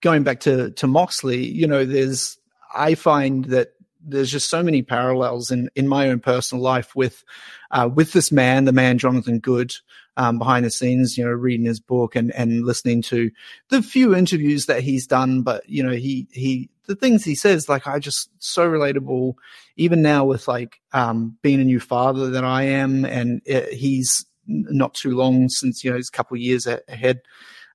[0.00, 2.38] going back to to Moxley, you know, there's
[2.74, 7.24] I find that there's just so many parallels in in my own personal life with
[7.70, 9.74] uh, with this man, the man Jonathan Good,
[10.16, 13.30] um, behind the scenes, you know, reading his book and and listening to
[13.68, 17.68] the few interviews that he's done, but you know, he he the things he says,
[17.68, 19.34] like I just so relatable.
[19.76, 24.24] Even now with like um, being a new father that I am, and uh, he's
[24.46, 27.20] not too long since you know he's a couple years ahead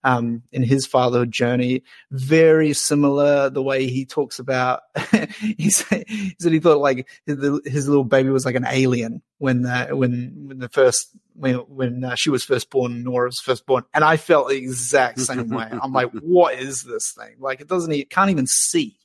[0.03, 1.83] um, in his fatherhood journey.
[2.11, 4.81] Very similar the way he talks about.
[5.41, 9.21] he, said, he said he thought like his, his little baby was like an alien
[9.37, 13.39] when uh, when when the first when when uh, she was first born, Nora was
[13.39, 15.67] first born, and I felt the exact same way.
[15.71, 17.35] I'm like, what is this thing?
[17.39, 18.97] Like it doesn't, it can't even see.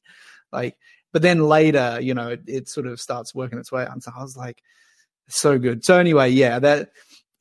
[0.52, 0.76] Like,
[1.12, 3.92] but then later, you know, it, it sort of starts working its way out.
[3.92, 4.62] And so I was like,
[5.28, 5.85] so good.
[5.85, 6.90] So anyway, yeah, that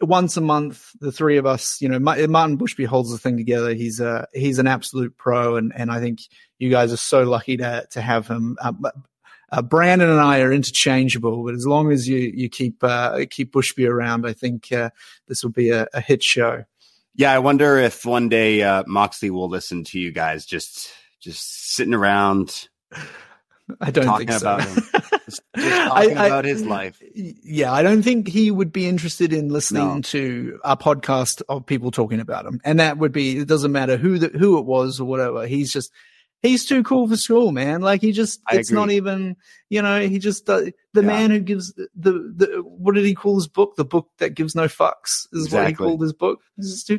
[0.02, 3.74] once a month, the three of us, you know, Martin Bushby holds the thing together.
[3.74, 6.20] He's a he's an absolute pro, and and I think
[6.60, 8.58] you guys are so lucky to to have him.
[8.62, 8.74] Uh,
[9.52, 13.54] uh, Brandon and I are interchangeable, but as long as you you keep uh, keep
[13.54, 14.90] Bushby around, I think uh,
[15.28, 16.66] this will be a, a hit show.
[17.16, 21.74] Yeah, I wonder if one day uh, Moxley will listen to you guys just just
[21.74, 22.68] sitting around
[23.82, 24.54] I don't talking think so.
[24.54, 24.76] about him,
[25.26, 27.02] just, just talking about his life.
[27.16, 30.02] Yeah, I don't think he would be interested in listening No.
[30.02, 32.62] to a podcast of people talking about him.
[32.64, 35.48] And that would be it doesn't matter who the, who it was or whatever.
[35.48, 35.92] He's just
[36.44, 37.82] he's too cool for school, man.
[37.82, 39.36] Like he just I it's not even,
[39.70, 40.60] you know, he just uh,
[40.94, 41.02] the Yeah.
[41.02, 43.76] man who gives the, the what did he call his book?
[43.78, 46.40] The book that gives no fucks is what he called his book.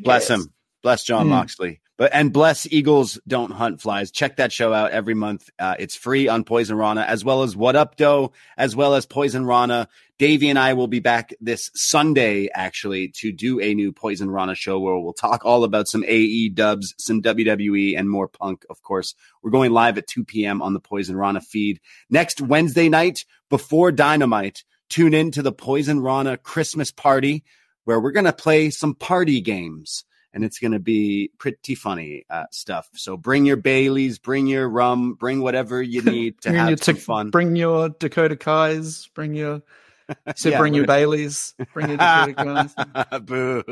[0.02, 0.52] Bless him.
[0.86, 1.30] Bless Jon Hmm.
[1.30, 1.80] Moxley.
[1.98, 4.12] But and bless Eagles don't hunt flies.
[4.12, 5.50] Check that show out every month.
[5.58, 9.88] Uh, it's free on Poisonrana, as well as What Up Doe, as well as Poisonrana.
[10.20, 14.78] Davey and I will be back this Sunday actually to do a new Poisonrana show
[14.78, 18.64] where we'll talk all about some AE dubs, some WWE, and more punk.
[18.70, 20.62] Of course, we're going live at 2 p.m.
[20.62, 24.62] on the Poisonrana feed next Wednesday night before Dynamite.
[24.88, 27.42] Tune in to the Poisonrana Christmas party
[27.82, 30.04] where we're going to play some party games
[30.36, 32.90] and it's going to be pretty funny uh, stuff.
[32.92, 36.96] So bring your Baileys, bring your rum, bring whatever you need to have your some
[36.96, 37.30] fun.
[37.30, 39.62] Bring your Dakota Kai's, bring your
[40.36, 42.74] So Yeah, bring your Baileys, bring your credit cards.
[43.22, 43.64] Boo.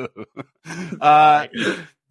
[1.00, 1.46] Uh,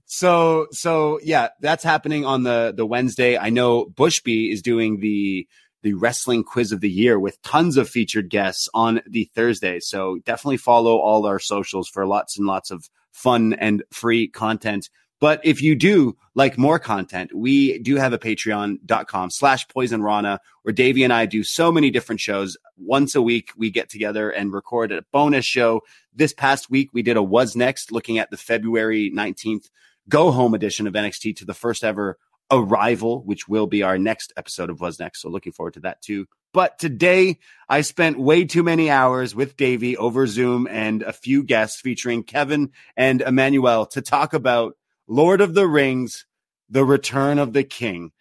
[0.06, 3.38] so so yeah, that's happening on the the Wednesday.
[3.38, 5.48] I know Bushby is doing the
[5.82, 9.80] the wrestling quiz of the year with tons of featured guests on the Thursday.
[9.82, 14.90] So definitely follow all our socials for lots and lots of fun and free content.
[15.22, 20.74] But if you do like more content, we do have a patreon.com slash poisonrana where
[20.74, 22.58] Davey and I do so many different shows.
[22.76, 25.82] Once a week, we get together and record a bonus show.
[26.14, 29.70] This past week, we did a wasNXT looking at the February 19th
[30.10, 32.18] go home edition of NXT to the first ever
[32.52, 35.16] arrival, which will be our next episode of wasNXT.
[35.16, 36.28] So looking forward to that too.
[36.54, 41.44] But today I spent way too many hours with Davey over Zoom and a few
[41.44, 46.28] guests featuring Kevin and Emanuel to talk about Lord of the Rings,
[46.70, 48.12] The Return of the King.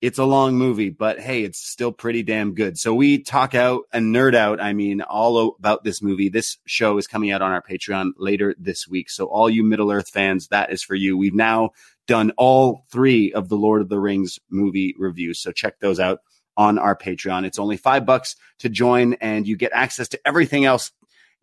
[0.00, 2.78] It's a long movie, but hey, it's still pretty damn good.
[2.78, 4.60] So we talk out and nerd out.
[4.60, 6.28] I mean, all about this movie.
[6.28, 9.10] This show is coming out on our Patreon later this week.
[9.10, 11.16] So all you Middle Earth fans, that is for you.
[11.16, 11.70] We've now
[12.06, 15.40] done all three of the Lord of the Rings movie reviews.
[15.40, 16.20] So check those out
[16.56, 17.44] on our Patreon.
[17.44, 20.92] It's only five bucks to join and you get access to everything else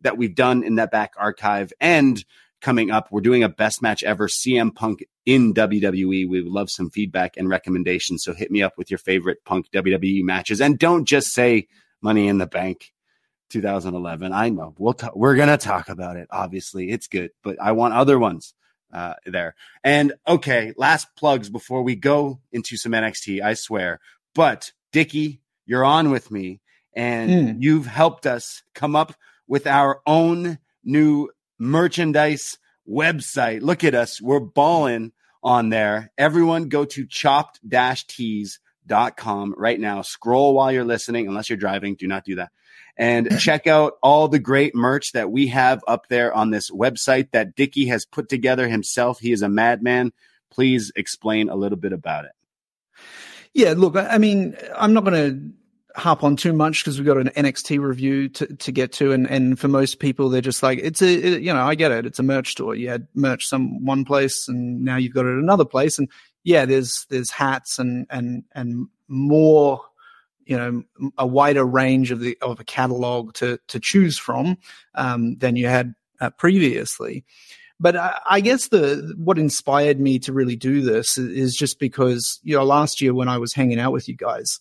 [0.02, 1.72] that we've done in that back archive.
[1.80, 2.24] And
[2.62, 6.28] coming up, we're doing a best match ever CM Punk in WWE.
[6.28, 8.24] We would love some feedback and recommendations.
[8.24, 11.68] So hit me up with your favorite Punk WWE matches and don't just say
[12.02, 12.92] Money in the Bank
[13.50, 14.34] 2011.
[14.34, 16.28] I know we'll ta- we're to talk about it.
[16.32, 18.54] Obviously, it's good, but I want other ones
[18.94, 19.56] uh, there.
[19.84, 24.00] And okay, last plugs before we go into some NXT, I swear.
[24.34, 26.60] But Dickie, you're on with me
[26.96, 27.58] and Mm.
[27.62, 29.14] you've helped us come up
[29.48, 32.58] with our own new merchandise
[32.90, 33.62] website.
[33.62, 34.22] Look at us.
[34.22, 35.12] We're balling
[35.44, 36.12] on there.
[36.18, 40.02] Everyone go to chopped-tees.com right now.
[40.02, 41.96] Scroll while you're listening, unless you're driving.
[41.96, 42.52] Do not do that.
[42.98, 47.32] And check out all the great merch that we have up there on this website
[47.32, 49.20] that Dickie has put together himself.
[49.20, 50.12] He is a madman.
[50.52, 52.32] Please explain a little bit about it.
[53.54, 55.14] Yeah, look, I mean, I'm not going
[55.96, 59.12] to harp on too much because we've got an NXT review to, to get to,
[59.12, 61.92] and and for most people, they're just like, it's a, it- you know, I get
[61.92, 62.76] it, it's a merch store.
[62.76, 66.08] You had merch some one place, and now you've got it another place, and
[66.44, 69.82] yeah, there's there's hats and and and more,
[70.46, 74.58] you know, a wider range of the of a catalog to to choose from
[74.96, 77.26] um, than you had uh, previously
[77.82, 82.40] but I, I guess the what inspired me to really do this is, just because
[82.44, 84.60] you know last year when I was hanging out with you guys,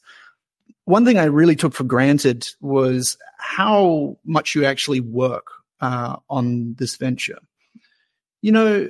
[0.87, 5.49] one thing I really took for granted was how much you actually work
[5.83, 7.39] uh, on this venture.
[8.41, 8.89] You know,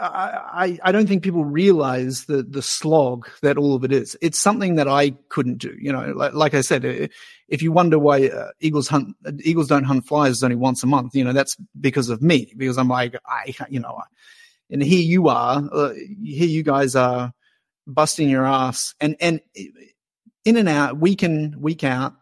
[0.00, 4.16] I, I don't think people realize the the slog that all of it is.
[4.20, 5.76] It's something that I couldn't do.
[5.78, 7.10] You know, like, like I said,
[7.48, 11.14] if you wonder why uh, eagles hunt eagles don't hunt flies only once a month,
[11.14, 12.52] you know that's because of me.
[12.56, 14.00] Because I'm like I you know,
[14.70, 17.32] and here you are, uh, here you guys are
[17.86, 19.40] busting your ass and and
[20.44, 22.14] in and out week in week out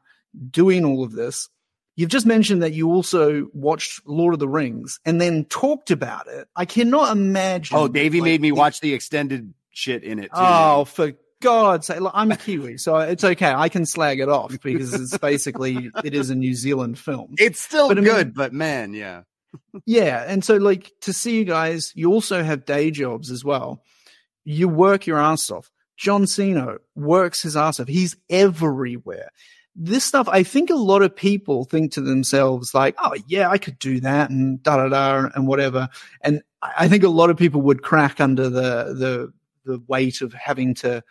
[0.50, 1.48] doing all of this.
[1.96, 6.26] You've just mentioned that you also watched Lord of the Rings and then talked about
[6.28, 6.46] it.
[6.54, 7.76] I cannot imagine.
[7.76, 10.24] Oh, Davey like, made me the- watch the extended shit in it.
[10.24, 10.30] Too.
[10.34, 12.00] Oh, for God's sake!
[12.00, 13.52] Look, I'm a Kiwi, so it's okay.
[13.52, 17.34] I can slag it off because it's basically it is a New Zealand film.
[17.38, 19.22] it's still But I mean- good, but man, yeah.
[19.86, 23.82] Yeah, and so like to see you guys, you also have day jobs as well.
[24.44, 25.70] You work your ass off.
[25.96, 27.88] John Cena works his ass off.
[27.88, 29.30] He's everywhere.
[29.78, 33.58] This stuff, I think a lot of people think to themselves like, "Oh yeah, I
[33.58, 35.88] could do that," and da da da, and whatever.
[36.22, 39.32] And I think a lot of people would crack under the the
[39.66, 41.04] the weight of having to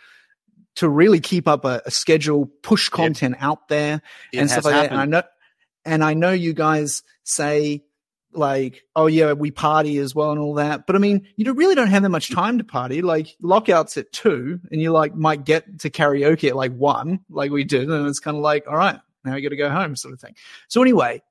[0.75, 4.01] to really keep up a, a schedule, push content out there,
[4.33, 4.91] It and stuff like that.
[4.91, 5.23] And I know,
[5.85, 7.83] and I know you guys say
[8.37, 10.87] like, oh yeah, we party as well and all that.
[10.87, 13.01] But I mean, you don't, really don't have that much time to party.
[13.01, 17.51] Like lockouts at two, and you like might get to karaoke at like one, like
[17.51, 19.95] we did, and it's kind of like, all right, now you got to go home,
[19.95, 20.35] sort of thing.
[20.67, 21.21] So anyway.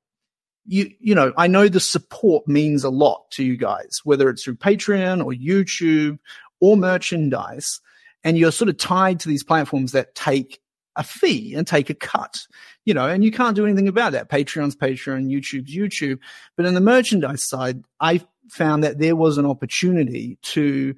[0.67, 4.43] You, you know, I know the support means a lot to you guys, whether it's
[4.43, 6.17] through Patreon or YouTube
[6.59, 7.81] or merchandise,
[8.23, 10.59] and you're sort of tied to these platforms that take
[10.95, 12.37] a fee and take a cut,
[12.85, 14.29] you know, and you can't do anything about that.
[14.29, 16.19] Patreon's Patreon, YouTube's YouTube.
[16.55, 20.95] But in the merchandise side, I found that there was an opportunity to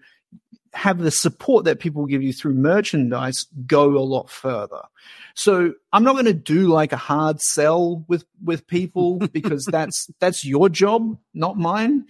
[0.74, 4.82] have the support that people give you through merchandise go a lot further.
[5.34, 10.08] So I'm not going to do like a hard sell with with people because that's
[10.20, 12.06] that's your job, not mine.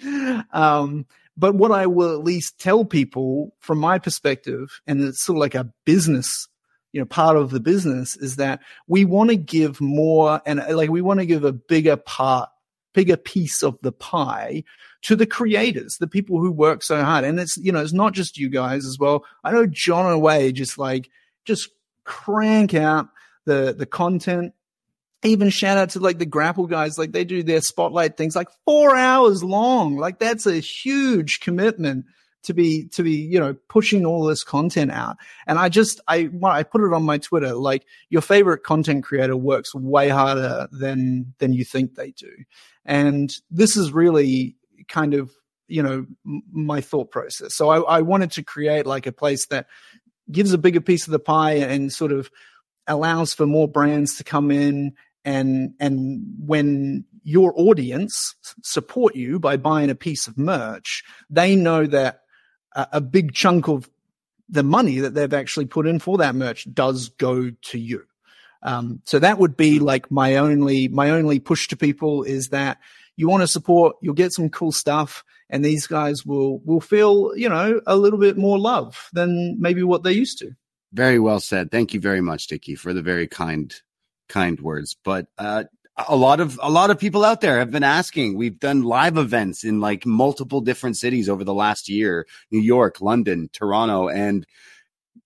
[0.52, 1.06] Um,
[1.38, 5.42] but what I will at least tell people from my perspective, and it's sort of
[5.42, 6.48] like a business
[6.92, 10.76] you know part of the business is that we want to give more and uh,
[10.76, 12.50] like we want to give a bigger part
[12.94, 14.64] bigger piece of the pie
[15.04, 17.24] to the creators the people who work so hard.
[17.24, 19.26] And it's you know it's not just you guys as well.
[19.44, 21.10] I know john Wade just like
[21.46, 21.70] just
[22.04, 23.10] crank out
[23.46, 24.54] the the content.
[25.24, 26.98] Even shout out to like the grapple guys.
[26.98, 29.98] Like they do their spotlight things like four hours long.
[29.98, 32.06] Like that's a huge commitment
[32.48, 35.18] to be to be you know pushing all this content out.
[35.46, 39.38] And i just i i put it on my twitter like your favorite content creator
[39.38, 42.32] works way harder than than you think they do.
[42.86, 44.56] And this is really
[44.88, 45.32] kind of
[45.68, 46.06] you know
[46.52, 47.54] my thought process.
[47.54, 49.68] So I, I wanted to create like a place that
[50.32, 52.30] gives a bigger piece of the pie and sort of
[52.88, 54.94] allows for more brands to come in
[55.26, 61.86] and and when your audience support you by buying a piece of merch they know
[61.86, 62.22] that
[62.92, 63.90] a, big chunk of
[64.50, 68.04] the money that they've actually put in for that merch does go to you
[68.64, 72.78] um, so that would be like my only my only push to people is that
[73.16, 77.32] you want to support you'll get some cool stuff and these guys will will feel
[77.36, 80.56] you know a little bit more love than maybe what they used to
[80.94, 81.70] Very well said.
[81.70, 83.74] Thank you very much, Dickie, for the very kind,
[84.30, 84.96] kind words.
[85.04, 85.66] But uh,
[85.98, 88.38] a lot of a lot of people out there have been asking.
[88.38, 93.02] We've done live events in like multiple different cities over the last year: New York,
[93.02, 94.46] London, Toronto, and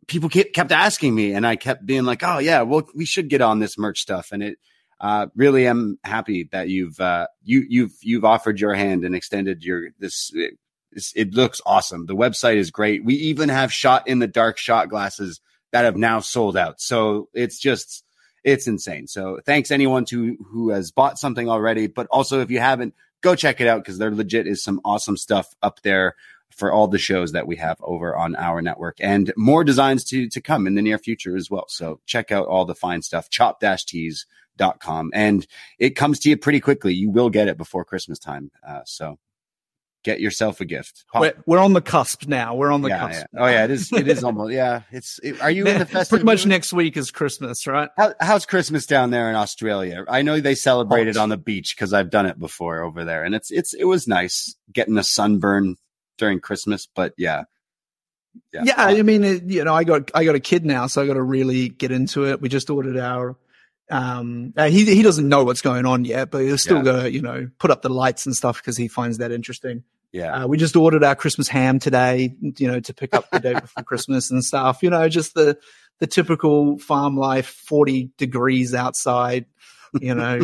[0.08, 3.42] people kept asking me, and I kept being like, "Oh yeah, well we should get
[3.42, 4.60] on this merch stuff." And it
[5.00, 9.64] uh, really am happy that you've uh, you you've you've offered your hand and extended
[9.64, 10.32] your this.
[10.94, 12.06] It's, it looks awesome.
[12.06, 13.06] The website is great.
[13.06, 15.40] We even have shot in the dark shot glasses
[15.72, 16.82] that have now sold out.
[16.82, 18.04] So it's just
[18.44, 19.08] it's insane.
[19.08, 23.36] So thanks anyone to who has bought something already, but also if you haven't, go
[23.36, 26.16] check it out because there legit is some awesome stuff up there
[26.50, 30.28] for all the shows that we have over on our network and more designs to
[30.30, 31.66] to come in the near future as well.
[31.70, 35.12] So check out all the fine stuff, chopped-tees.com.
[35.14, 35.48] And
[35.80, 36.94] it comes to you pretty quickly.
[36.94, 38.52] You will get it before Christmas time.
[38.68, 39.18] Uh, so
[40.04, 41.06] get yourself a gift.
[41.12, 43.40] Pop- we're, we're on the cusp now we're on the yeah, cusp yeah.
[43.40, 43.92] Oh yeah, it is.
[43.94, 44.54] It is almost.
[44.54, 45.20] Yeah, it's.
[45.24, 46.10] It, are you in the festive?
[46.10, 46.50] pretty much mood?
[46.50, 50.06] next week is christmas right How, how's Christmas down there in Australia?
[50.08, 53.24] I know they celebrate it on the beach because I've done it before over there,
[53.24, 55.76] and it's it's it was nice getting a sunburn
[56.18, 56.88] during Christmas.
[56.94, 57.44] But yeah,
[58.54, 61.06] yeah, i mean it, you know i got i got a kid now so i
[61.06, 63.36] got to really get into it we just ordered our
[63.90, 67.04] um uh, he he doesn't know what's going on yet but he's still Yeah.
[67.04, 70.44] to you know put up the lights and stuff because he finds that interesting yeah.
[70.44, 73.54] uh, we just ordered our christmas ham today you know to pick up the day
[73.54, 75.58] before christmas and stuff you know just the
[76.00, 79.46] the typical farm life 40 degrees outside
[80.00, 80.40] you know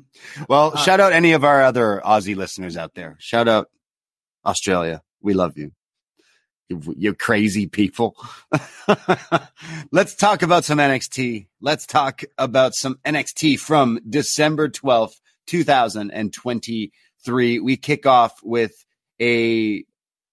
[0.48, 3.16] well, uh, shout out any of our other Aussie listeners out there.
[3.18, 3.70] Shout out
[4.44, 5.02] Australia.
[5.20, 5.72] We love you.
[6.68, 8.16] You, you crazy people.
[9.90, 11.48] Let's talk about some NXT.
[11.60, 17.58] Let's talk about some NXT from December 12th, 2023.
[17.58, 18.84] We kick off with
[19.20, 19.84] a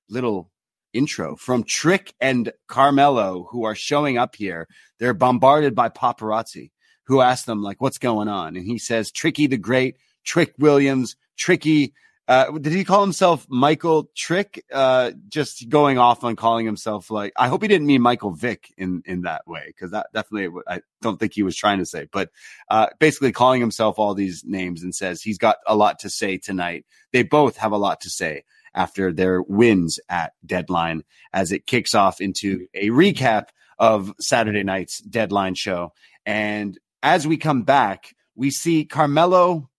[0.10, 0.50] little
[0.94, 4.68] intro from Trick and Carmelo, who are showing up here.
[5.00, 6.72] They're bombarded by paparazzi
[7.08, 8.56] who ask them, like, what's going on?
[8.56, 11.94] And he says, Tricky the Great, Trick Williams, Tricky.
[12.28, 14.66] Uh, did he call himself Michael Trick?
[14.72, 18.74] Uh, just going off on calling himself like, I hope he didn't mean Michael Vick
[18.78, 19.74] in, in that way.
[19.80, 22.30] Cause that definitely, I don't think he was trying to say, but,
[22.70, 26.38] uh, basically calling himself all these names and says he's got a lot to say
[26.38, 26.86] tonight.
[27.14, 31.04] They both have a lot to say after their wins at deadline
[31.34, 33.48] as it kicks off into a recap
[33.80, 35.94] of Saturday night's deadline show.
[36.26, 39.70] And as we come back, we see Carmelo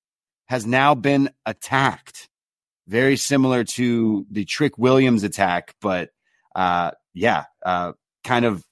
[0.47, 2.29] has now been attacked.
[2.87, 6.11] Very similar to the Trick Williams attack, but
[6.55, 7.93] uh yeah, uh
[8.25, 8.65] kind of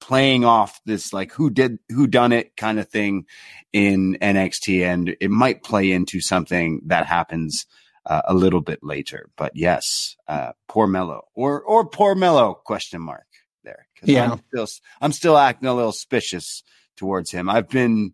[0.00, 3.26] playing off this like who did who done it kind of thing
[3.72, 7.66] in NXT and it might play into something that happens
[8.10, 9.30] uh, a little bit later.
[9.36, 13.26] But yes, uh poor Mello or or poor Mello question mark
[13.64, 13.86] there.
[14.02, 14.32] Yeah.
[14.32, 14.66] I'm still
[15.00, 16.62] I'm still acting a little suspicious
[16.96, 17.48] towards him.
[17.48, 18.12] I've been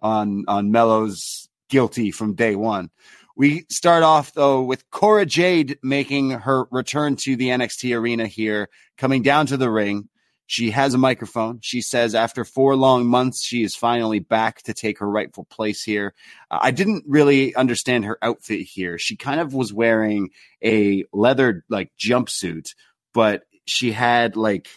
[0.00, 2.90] on on Mello's guilty from day one.
[3.36, 8.68] We start off though with Cora Jade making her return to the NXT arena here,
[8.98, 10.10] coming down to the ring.
[10.50, 11.58] She has a microphone.
[11.62, 15.82] She says after four long months, she is finally back to take her rightful place
[15.82, 16.14] here.
[16.50, 18.96] Uh, I didn't really understand her outfit here.
[18.96, 20.30] She kind of was wearing
[20.64, 22.70] a leather like jumpsuit,
[23.12, 24.68] but she had like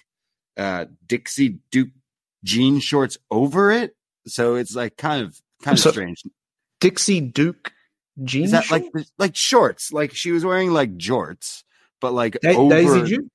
[0.57, 1.89] uh Dixie Duke
[2.43, 3.95] jean shorts over it.
[4.27, 6.21] So it's like kind of kind of So- strange.
[6.81, 7.71] dixie duke
[8.21, 9.93] jeans Is that like like shorts?
[9.93, 11.63] Like she was wearing like jorts,
[12.01, 13.25] but like Da- over daisy duke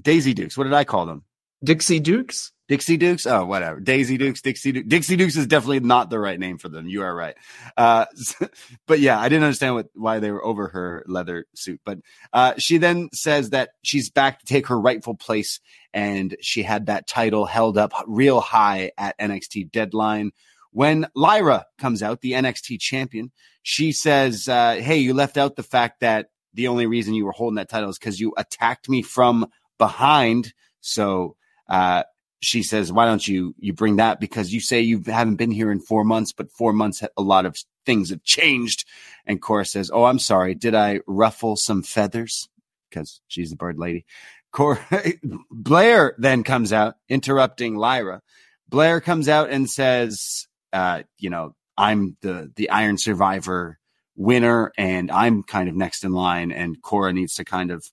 [0.00, 0.56] Daisy Dukes.
[0.58, 1.22] What did I call them?
[1.62, 3.26] Dixie dukes Dixie Dukes?
[3.26, 3.80] Oh, whatever.
[3.80, 4.88] Daisy Dukes, Dixie Dukes.
[4.88, 6.86] Dixie Dukes is definitely not the right name for them.
[6.86, 7.34] You are right.
[7.78, 8.04] Uh,
[8.86, 11.80] but yeah, I didn't understand what, why they were over her leather suit.
[11.84, 12.00] But
[12.32, 15.60] uh, she then says that she's back to take her rightful place.
[15.94, 20.32] And she had that title held up real high at NXT Deadline.
[20.70, 23.32] When Lyra comes out, the NXT champion,
[23.62, 27.32] she says, uh, Hey, you left out the fact that the only reason you were
[27.32, 29.46] holding that title is because you attacked me from
[29.78, 30.52] behind.
[30.80, 31.36] So,
[31.68, 32.04] uh,
[32.40, 34.20] she says, "Why don't you you bring that?
[34.20, 37.46] Because you say you haven't been here in four months, but four months a lot
[37.46, 38.84] of things have changed."
[39.26, 40.54] And Cora says, "Oh, I'm sorry.
[40.54, 42.48] Did I ruffle some feathers?"
[42.88, 44.06] Because she's the bird lady.
[44.52, 44.80] Cora
[45.50, 48.22] Blair then comes out, interrupting Lyra.
[48.68, 53.78] Blair comes out and says, uh, "You know, I'm the the Iron Survivor
[54.16, 57.84] winner, and I'm kind of next in line." And Cora needs to kind of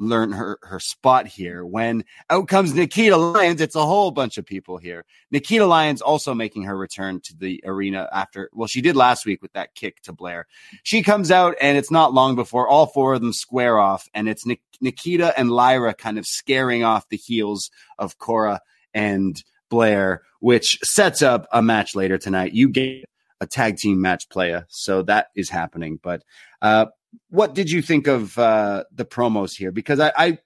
[0.00, 1.64] learn her her spot here.
[1.64, 5.04] When out comes Nikita Lyons, it's a whole bunch of people here.
[5.30, 9.42] Nikita Lyons also making her return to the arena after well, she did last week
[9.42, 10.46] with that kick to Blair.
[10.82, 14.28] She comes out and it's not long before all four of them square off, and
[14.28, 18.60] it's Nik- Nikita and Lyra kind of scaring off the heels of Cora
[18.94, 22.52] and Blair, which sets up a match later tonight.
[22.52, 23.04] You get
[23.40, 26.00] a tag team match player, so that is happening.
[26.02, 26.22] But
[26.62, 26.86] uh,
[27.28, 29.72] what did you think of uh, the promos here?
[29.72, 30.38] Because I, I,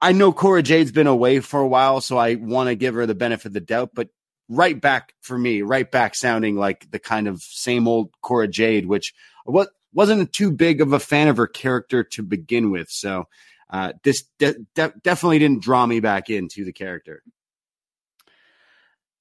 [0.00, 3.06] I know Cora Jade's been away for a while, so I want to give her
[3.06, 3.90] the benefit of the doubt.
[3.94, 4.08] But
[4.48, 8.86] right back for me, right back sounding like the kind of same old Cora Jade,
[8.86, 12.90] which what wasn't too big of a fan of her character to begin with.
[12.90, 13.28] So
[13.70, 17.22] uh, this de- de- definitely didn't draw me back into the character.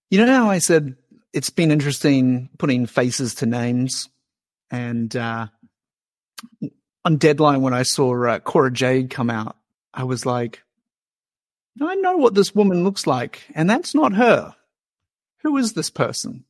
[0.09, 0.95] You know how I said
[1.33, 4.09] it's been interesting putting faces to names,
[4.69, 5.47] and uh,
[7.03, 9.55] on Deadline when I saw uh, Cora Jade come out,
[9.93, 10.63] I was like,
[11.81, 14.55] I know what this woman looks like, and that's not her.
[15.43, 16.45] Who is this person?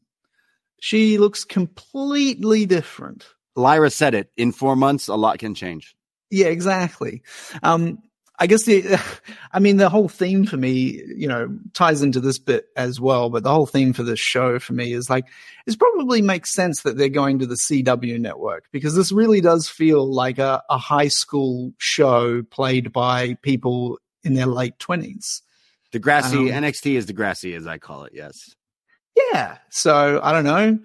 [0.80, 3.26] She looks completely different.
[3.56, 4.32] Lyra said it.
[4.38, 5.96] In four months, a lot can change.
[6.30, 7.24] Yeah, exactly.
[7.64, 8.00] Um,
[8.38, 9.00] I guess the,
[9.52, 13.30] I mean, the whole theme for me, you know, ties into this bit as well.
[13.30, 15.26] But the whole theme for this show for me is like,
[15.66, 19.70] it probably makes sense that they're going to the CW network because this really does
[19.70, 25.42] feel like a, a high school show played by people in their late twenties.
[25.94, 28.12] Degrassi um, NXT is the Degrassi, as I call it.
[28.14, 28.56] Yes.
[29.32, 29.58] Yeah.
[29.70, 30.80] So I don't know.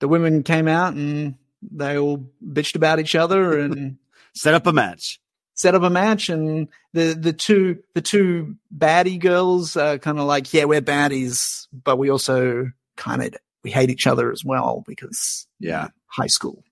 [0.00, 3.96] The women came out and they all bitched about each other and
[4.34, 5.20] set up a match
[5.56, 10.26] set up a match and the the two the two baddie girls are kind of
[10.26, 13.34] like yeah we're baddies but we also kind of
[13.64, 16.62] we hate each other as well because yeah high school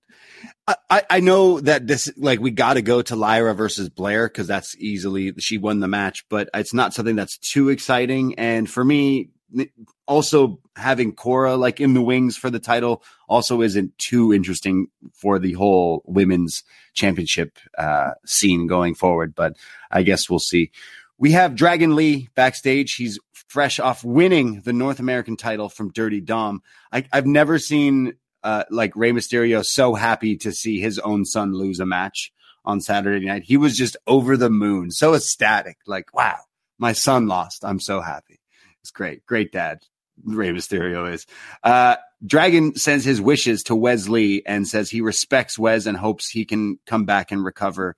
[0.66, 4.46] I, I know that this like we got to go to Lyra versus Blair because
[4.46, 8.38] that's easily she won the match, but it's not something that's too exciting.
[8.38, 9.30] And for me,
[10.06, 15.38] also having Cora like in the wings for the title also isn't too interesting for
[15.38, 16.62] the whole women's
[16.94, 19.34] championship uh, scene going forward.
[19.34, 19.56] But
[19.90, 20.70] I guess we'll see.
[21.18, 22.94] We have Dragon Lee backstage.
[22.94, 26.60] He's fresh off winning the North American title from Dirty Dom.
[26.92, 31.54] I, have never seen uh, like Rey Mysterio so happy to see his own son
[31.54, 32.32] lose a match
[32.64, 33.44] on Saturday night.
[33.44, 35.78] He was just over the moon, so ecstatic.
[35.86, 36.38] Like, wow,
[36.78, 37.64] my son lost.
[37.64, 38.40] I'm so happy.
[38.84, 39.24] It's great.
[39.24, 39.82] Great dad.
[40.22, 41.26] Rey Mysterio is.
[41.62, 46.44] Uh, Dragon sends his wishes to Wesley and says he respects Wes and hopes he
[46.44, 47.96] can come back and recover.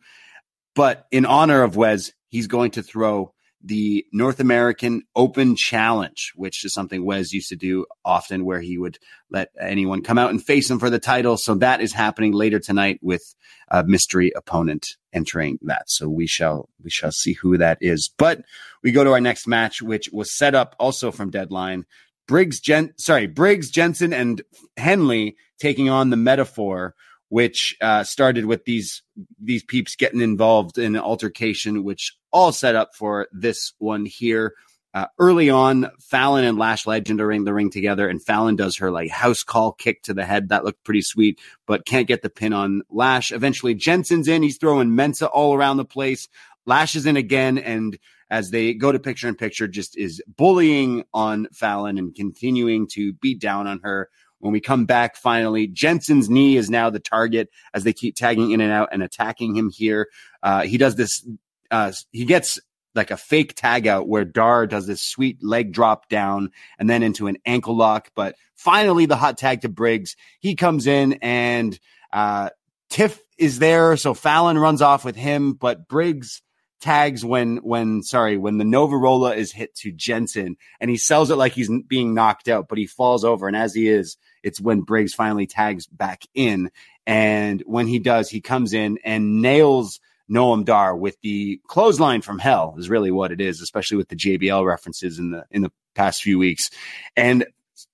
[0.76, 3.34] But in honor of Wes, he's going to throw
[3.66, 8.78] the North American Open Challenge, which is something Wes used to do often, where he
[8.78, 8.98] would
[9.28, 11.36] let anyone come out and face him for the title.
[11.36, 13.34] So that is happening later tonight with
[13.68, 15.90] a mystery opponent entering that.
[15.90, 18.08] So we shall we shall see who that is.
[18.16, 18.42] But
[18.84, 21.86] we go to our next match, which was set up also from Deadline.
[22.28, 24.42] Briggs, Jen, sorry, Briggs, Jensen, and
[24.76, 26.94] Henley taking on the Meta-Four
[27.28, 29.02] which uh, started with these
[29.40, 34.54] these peeps getting involved in an altercation, which all set up for this one here.
[34.94, 38.78] Uh, early on, Fallon and Lash Legend are in the ring together, and Fallon does
[38.78, 40.48] her like house call kick to the head.
[40.48, 43.30] That looked pretty sweet, but can't get the pin on Lash.
[43.30, 44.42] Eventually, Jensen's in.
[44.42, 46.28] He's throwing Mensah all around the place.
[46.64, 47.98] Lash is in again, and
[48.30, 53.12] as they go to picture in picture, just is bullying on Fallon and continuing to
[53.14, 54.08] beat down on her.
[54.38, 58.50] When we come back, finally, Jensen's knee is now the target as they keep tagging
[58.50, 60.08] in and out and attacking him here.
[60.42, 61.26] Uh, he does this.
[61.70, 62.60] Uh, he gets
[62.94, 67.02] like a fake tag out where Dar does this sweet leg drop down and then
[67.02, 68.10] into an ankle lock.
[68.14, 70.16] But finally, the hot tag to Briggs.
[70.40, 71.78] He comes in and
[72.12, 72.50] uh,
[72.88, 73.96] Tiff is there.
[73.96, 76.42] So Fallon runs off with him, but Briggs
[76.80, 81.30] tags when when sorry when the Nova Roller is hit to Jensen and he sells
[81.30, 84.16] it like he's being knocked out, but he falls over, and as he is,
[84.46, 86.70] it's when Briggs finally tags back in,
[87.04, 89.98] and when he does, he comes in and nails
[90.30, 94.14] Noam Dar with the clothesline from hell is really what it is, especially with the
[94.14, 96.70] JBL references in the in the past few weeks,
[97.16, 97.44] and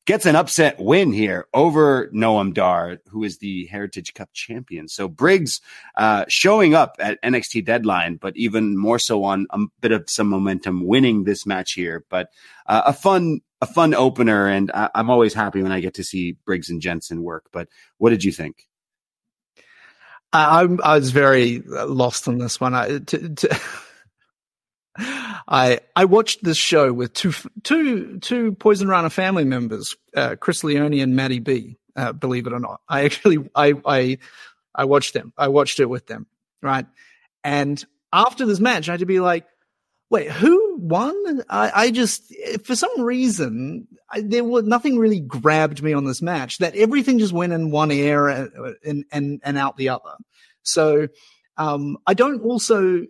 [0.06, 4.88] gets an upset win here over Noam Dar, who is the Heritage Cup champion.
[4.88, 5.60] So Briggs
[5.96, 10.28] uh, showing up at NXT Deadline, but even more so on a bit of some
[10.28, 12.04] momentum, winning this match here.
[12.08, 12.28] But
[12.66, 16.04] uh, a fun a fun opener, and I- I'm always happy when I get to
[16.04, 17.44] see Briggs and Jensen work.
[17.52, 17.68] But
[17.98, 18.66] what did you think?
[20.32, 22.74] I, I'm- was very lost on this one.
[22.74, 23.60] I, to, to,
[25.48, 31.00] I I watched this show with two two two Poisonrana family members, uh, Chris Leone
[31.00, 31.76] and Maddie B.
[31.94, 34.18] Uh, believe it or not, I actually I I
[34.74, 35.32] I watched them.
[35.36, 36.26] I watched it with them,
[36.62, 36.86] right?
[37.44, 39.46] And after this match, I had to be like,
[40.10, 41.42] wait, who won?
[41.48, 42.32] I, I just,
[42.64, 46.58] for some reason, I, there was nothing really grabbed me on this match.
[46.58, 50.14] That everything just went in one ear and and and, and out the other.
[50.62, 51.08] So
[51.56, 53.06] um, I don't also.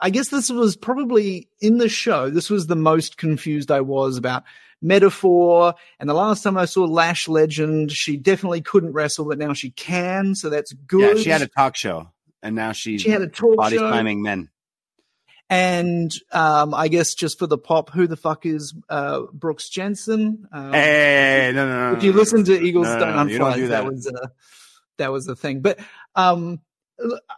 [0.00, 2.30] I guess this was probably in the show.
[2.30, 4.42] This was the most confused I was about
[4.82, 5.74] Meta-Four.
[6.00, 9.70] And the last time I saw Lash Legend, she definitely couldn't wrestle, but now she
[9.70, 10.34] can.
[10.34, 11.16] So that's good.
[11.18, 12.10] Yeah, she had a talk show,
[12.42, 13.88] and now she's She had a talk body show.
[13.88, 14.50] slamming men.
[15.50, 20.48] And um, I guess just for the pop, who the fuck is uh, Brooks Jensen?
[20.50, 21.96] Um, Hey, no, no, no.
[21.98, 23.92] if you no, listen to Eagles no, no, Don't no, don't Unfly, do that that.
[23.92, 24.30] was a
[24.98, 25.60] that was a thing.
[25.60, 25.78] But
[26.14, 26.60] um,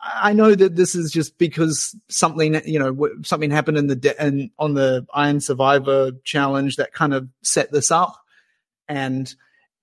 [0.02, 4.20] I know that this is just because something you know something happened in the de-
[4.20, 8.16] and on the Iron Survivor challenge that kind of set this up,
[8.88, 9.34] and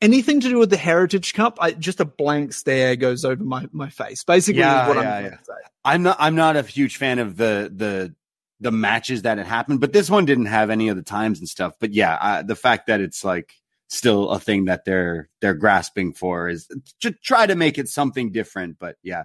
[0.01, 3.67] anything to do with the Heritage Cup, I, just a blank stare goes over my
[3.71, 4.23] my face.
[4.23, 5.37] Basically, Yeah, is what yeah, I'm yeah.
[5.37, 5.53] say.
[5.85, 6.17] I'm not.
[6.19, 8.13] I'm not a huge fan of the the
[8.59, 11.49] the matches that had happened, but this one didn't have any of the times and
[11.49, 11.73] stuff.
[11.79, 13.53] But yeah, uh, the fact that it's like
[13.87, 16.67] still a thing that they're they're grasping for is
[17.01, 18.77] to try to make it something different.
[18.79, 19.23] But yeah,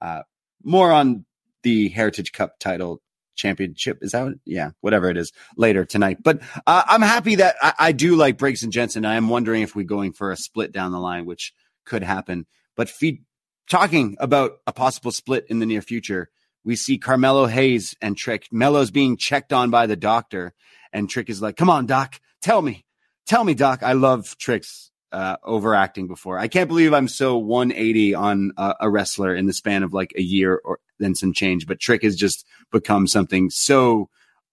[0.00, 0.22] uh,
[0.62, 1.24] more on
[1.62, 3.00] the Heritage Cup title
[3.36, 3.98] championship.
[4.02, 6.18] Is that what, yeah, whatever it is later tonight.
[6.22, 9.04] But uh, I'm happy that I, I do like Briggs and Jensen.
[9.04, 11.52] I am wondering if we're going for a split down the line, which
[11.84, 12.46] could happen.
[12.76, 13.24] But feed,
[13.68, 16.30] talking about a possible split in the near future,
[16.64, 18.46] we see Carmelo Hayes and Trick.
[18.52, 20.52] Melo's being checked on by the doctor,
[20.92, 22.84] and Trick is like, "Come on, Doc, tell me,
[23.26, 26.38] tell me, Doc." I love Trick's uh, overacting before.
[26.38, 30.22] I can't believe I'm so 180 on a, wrestler in the span of like a
[30.22, 31.66] year or then some change.
[31.66, 34.08] But Trick has just become something so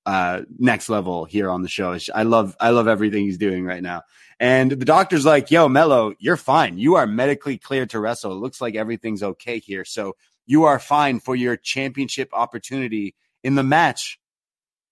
[0.05, 1.97] uh, next level here on the show.
[2.13, 4.03] I love, I love everything he's doing right now.
[4.39, 6.77] And the doctor's like, "Yo, Mello, you're fine.
[6.77, 8.33] You are medically cleared to wrestle.
[8.33, 9.83] It looks like everything's okay here.
[9.83, 14.19] So you are fine for your championship opportunity in the match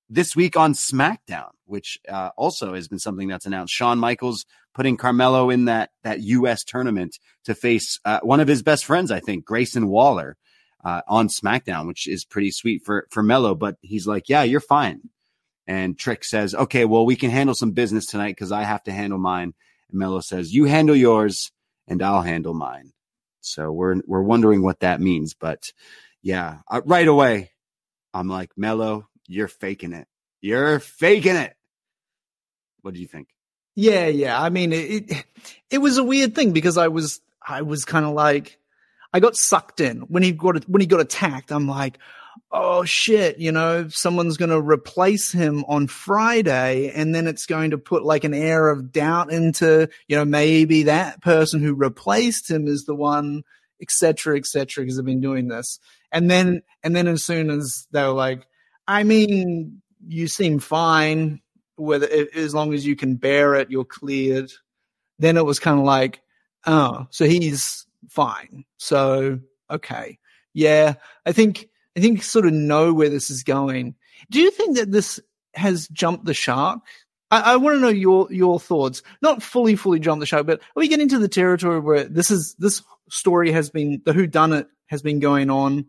[0.09, 3.73] this week on SmackDown, which uh, also has been something that's announced.
[3.73, 6.63] Shawn Michaels putting Carmelo in that that U.S.
[6.63, 10.37] tournament to face uh, one of his best friends, I think, Grayson Waller,
[10.83, 13.55] uh, on SmackDown, which is pretty sweet for for Mello.
[13.55, 15.09] But he's like, "Yeah, you're fine."
[15.67, 18.91] And Trick says, "Okay, well, we can handle some business tonight because I have to
[18.91, 19.53] handle mine."
[19.89, 21.51] And Mello says, "You handle yours,
[21.87, 22.91] and I'll handle mine."
[23.41, 25.71] So we're we're wondering what that means, but
[26.25, 27.51] yeah, uh, right away,
[28.11, 30.07] I'm like, Mello, you're faking it.
[30.41, 31.54] You're faking it.
[32.85, 33.29] What do you think?
[33.73, 34.39] Yeah, yeah.
[34.39, 35.25] I mean, it, it
[35.71, 38.59] it was a weird thing because I was I was kind of like
[39.11, 41.51] I got sucked in when he got when he got attacked.
[41.51, 41.97] I'm like,
[42.51, 47.71] oh shit, you know, someone's going to replace him on Friday, and then it's going
[47.71, 52.51] to put like an air of doubt into you know maybe that person who replaced
[52.51, 53.41] him is the one,
[53.81, 54.83] etc., etc.
[54.83, 55.79] Because I've been doing this,
[56.11, 58.45] and then and then as soon as they were like,
[58.87, 61.41] I mean, you seem fine
[61.75, 64.51] whether as long as you can bear it, you're cleared.
[65.19, 66.21] Then it was kind of like,
[66.65, 68.65] oh, so he's fine.
[68.77, 70.17] So okay,
[70.53, 70.95] yeah,
[71.25, 73.95] I think I think sort of know where this is going.
[74.29, 75.19] Do you think that this
[75.53, 76.81] has jumped the shark?
[77.31, 79.01] I, I want to know your your thoughts.
[79.21, 82.31] Not fully fully jumped the shark, but are we getting to the territory where this
[82.31, 85.85] is this story has been the who done it has been going on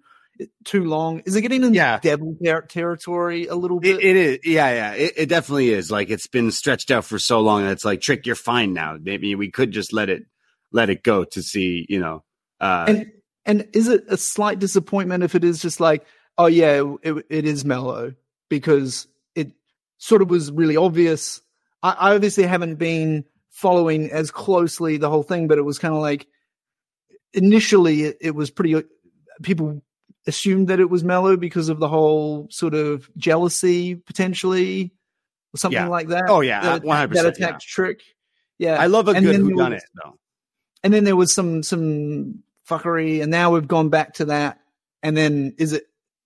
[0.65, 1.21] too long?
[1.21, 1.99] Is it getting into Yeah.
[2.01, 4.05] devil ter- territory a little It, bit?
[4.05, 4.93] it is, yeah, yeah.
[4.95, 5.91] It, it definitely is.
[5.91, 8.97] Like it's been stretched out for so long that it's like, Trick, you're fine now.
[9.01, 10.25] Maybe we could just let it
[10.73, 12.23] let it go to see, you know.
[12.61, 13.07] Uh, and
[13.45, 16.05] and is it a slight disappointment if it is just like
[16.39, 18.15] oh yeah it, it is Mello
[18.49, 19.53] because it
[19.99, 21.41] sort of was really obvious
[21.83, 25.95] I, I obviously haven't been following as closely the whole thing but it was kind
[25.95, 26.27] of like
[27.35, 28.83] initially it, it was pretty
[29.43, 29.83] people
[30.27, 34.93] assumed that it was Mello because of the whole sort of jealousy potentially
[35.55, 35.89] or something Yeah.
[35.89, 36.25] like that.
[36.29, 38.01] Oh, yeah, that, 100%, that attacked trick.
[38.59, 40.19] Yeah, I love a And good who done it though.
[40.83, 44.61] and then there was some some fuckery, and now we've gone back to that.
[45.03, 45.85] And then is it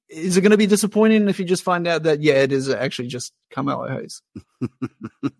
[0.09, 2.69] is it going to be disappointing if you just find out that yeah, it is
[2.71, 4.23] actually just Carmelo Hayes?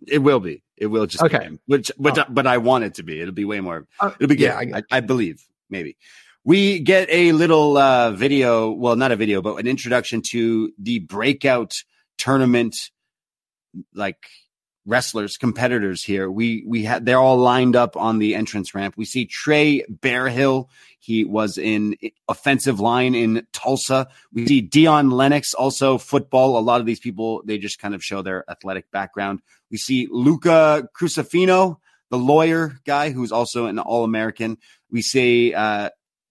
[0.07, 0.63] It will be.
[0.77, 1.51] It will just be Okay.
[1.67, 2.25] Which, which, Oh.
[2.29, 3.21] but I want it to be.
[3.21, 3.87] It'll be way more.
[4.01, 4.45] Uh, It'll be good.
[4.45, 5.41] yeah, I, I, believe
[5.71, 5.97] maybe.
[6.45, 8.71] We get a little uh, video.
[8.71, 11.75] Well, not a video, but an introduction to the breakout
[12.17, 12.77] tournament,
[13.95, 14.17] like
[14.87, 16.31] wrestlers, competitors here.
[16.31, 18.95] We we had they're all lined up on the entrance ramp.
[18.97, 20.69] We see Trey Bearhill.
[20.99, 21.97] He was in
[22.29, 24.09] offensive line in Tulsa.
[24.33, 26.59] We see Dion Lennox, also football.
[26.59, 29.41] A lot of these people, they just kind of show their athletic background.
[29.71, 31.77] We see Luca Crucifino,
[32.11, 34.59] the lawyer guy who's also an All American.
[34.91, 35.91] We see, uh,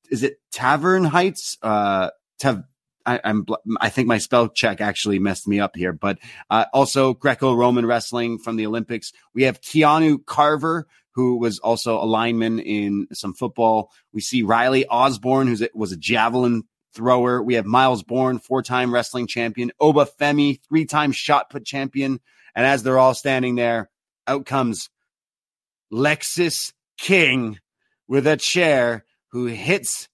[0.09, 1.57] is it Tavern Heights?
[1.61, 2.63] Uh, Tav-
[3.05, 3.45] I, I'm,
[3.79, 8.37] I think my spell check actually messed me up here, but uh, also Greco-Roman wrestling
[8.37, 9.13] from the Olympics.
[9.33, 10.85] We have Keanu Carver,
[11.15, 13.91] who was also a lineman in some football.
[14.13, 17.41] We see Riley Osborne, who was a javelin thrower.
[17.41, 19.71] We have Myles Borne, four-time wrestling champion.
[19.79, 22.19] Oba Femi, three-time shot put champion.
[22.55, 23.89] And as they're all standing there,
[24.27, 24.89] out comes
[25.91, 27.59] Lexis King
[28.07, 30.07] with a chair who hits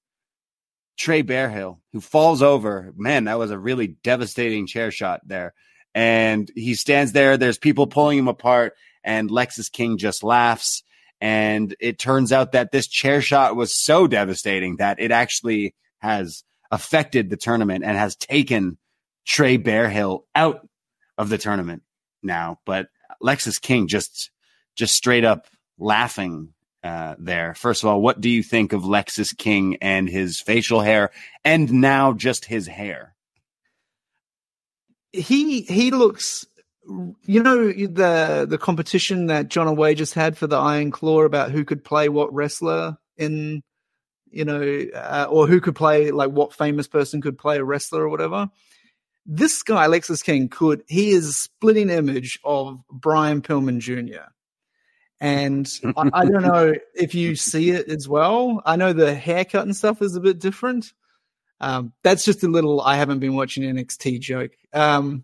[0.98, 2.94] Trey Bearhill, who falls over.
[2.96, 5.54] Man, that was a really devastating chair shot there.
[5.94, 7.38] And he stands there.
[7.38, 10.84] There's people pulling him apart, and Lexis King just laughs.
[11.22, 16.44] And it turns out that this chair shot was so devastating that it actually has
[16.72, 18.78] affected the tournament and has taken
[19.26, 20.68] Trey Bearhill out
[21.18, 21.84] of the tournament
[22.22, 22.60] now.
[22.66, 22.88] But
[23.24, 24.32] Lexis King just
[24.76, 25.48] just straight up
[25.80, 26.54] laughing
[26.86, 27.54] uh, there.
[27.56, 31.12] First of all, what do you think of Lexis King and his facial hair,
[31.44, 33.16] and now just his hair?
[35.16, 36.46] he he looks
[37.26, 41.52] you know the the competition that John Away just had for the Iron Claw about
[41.52, 43.64] who could play what wrestler in
[44.30, 48.04] you know uh, or who could play like what famous person could play a wrestler
[48.04, 48.50] or whatever
[49.26, 54.30] this guy Lexis King could he is splitting image of Brian Pillman Jr.
[55.22, 58.62] And I, I don't know if you see it as well.
[58.66, 60.94] I know the haircut and stuff is a bit different.
[61.60, 64.52] Um, that's just a little I haven't been watching NXT joke.
[64.74, 65.24] Um,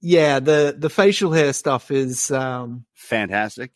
[0.00, 2.30] yeah, the the facial hair stuff is.
[2.30, 3.72] Um, Fantastic,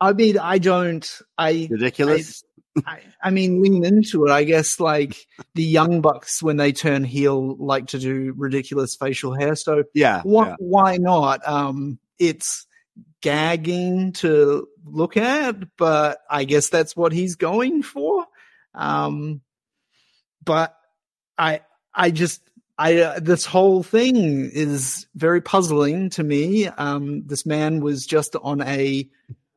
[0.00, 1.06] I mean, I don't.
[1.36, 2.44] I ridiculous.
[2.86, 4.30] I, I mean, lean into it.
[4.30, 9.34] I guess like the young bucks when they turn heel like to do ridiculous facial
[9.34, 9.54] hair.
[9.54, 10.56] So yeah, why yeah.
[10.58, 11.46] why not?
[11.46, 12.66] Um, it's
[13.20, 18.26] gagging to look at, but I guess that's what he's going for.
[18.74, 19.40] Um,
[20.44, 20.76] but
[21.38, 21.62] I
[21.94, 22.42] I just
[22.76, 26.66] I uh, this whole thing is very puzzling to me.
[26.66, 29.08] Um, this man was just on a,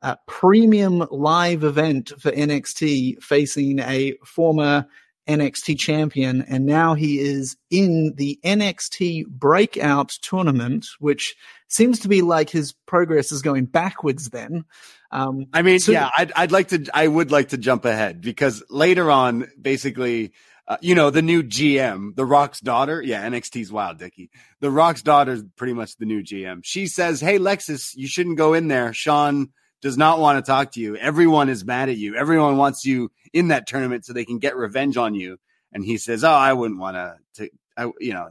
[0.01, 4.87] a premium live event for NXT, facing a former
[5.27, 11.35] NXT champion, and now he is in the NXT Breakout tournament, which
[11.67, 14.29] seems to be like his progress is going backwards.
[14.29, 14.65] Then,
[15.11, 18.21] um, I mean, so- yeah, I'd, I'd like to, I would like to jump ahead
[18.21, 20.31] because later on, basically,
[20.67, 23.01] uh, you know, the new GM, The Rock's daughter.
[23.01, 24.29] Yeah, NXT's wild, Dickie.
[24.59, 26.59] The Rock's daughter is pretty much the new GM.
[26.63, 28.91] She says, Hey, Lexis, you shouldn't go in there.
[28.93, 29.49] Shawn
[29.81, 30.95] does not want to talk to you.
[30.95, 32.15] Everyone is mad at you.
[32.15, 35.37] Everyone wants you in that tournament so they can get revenge on you.
[35.71, 36.95] And he says, Oh, I wouldn't want
[37.35, 38.29] to, I, you know,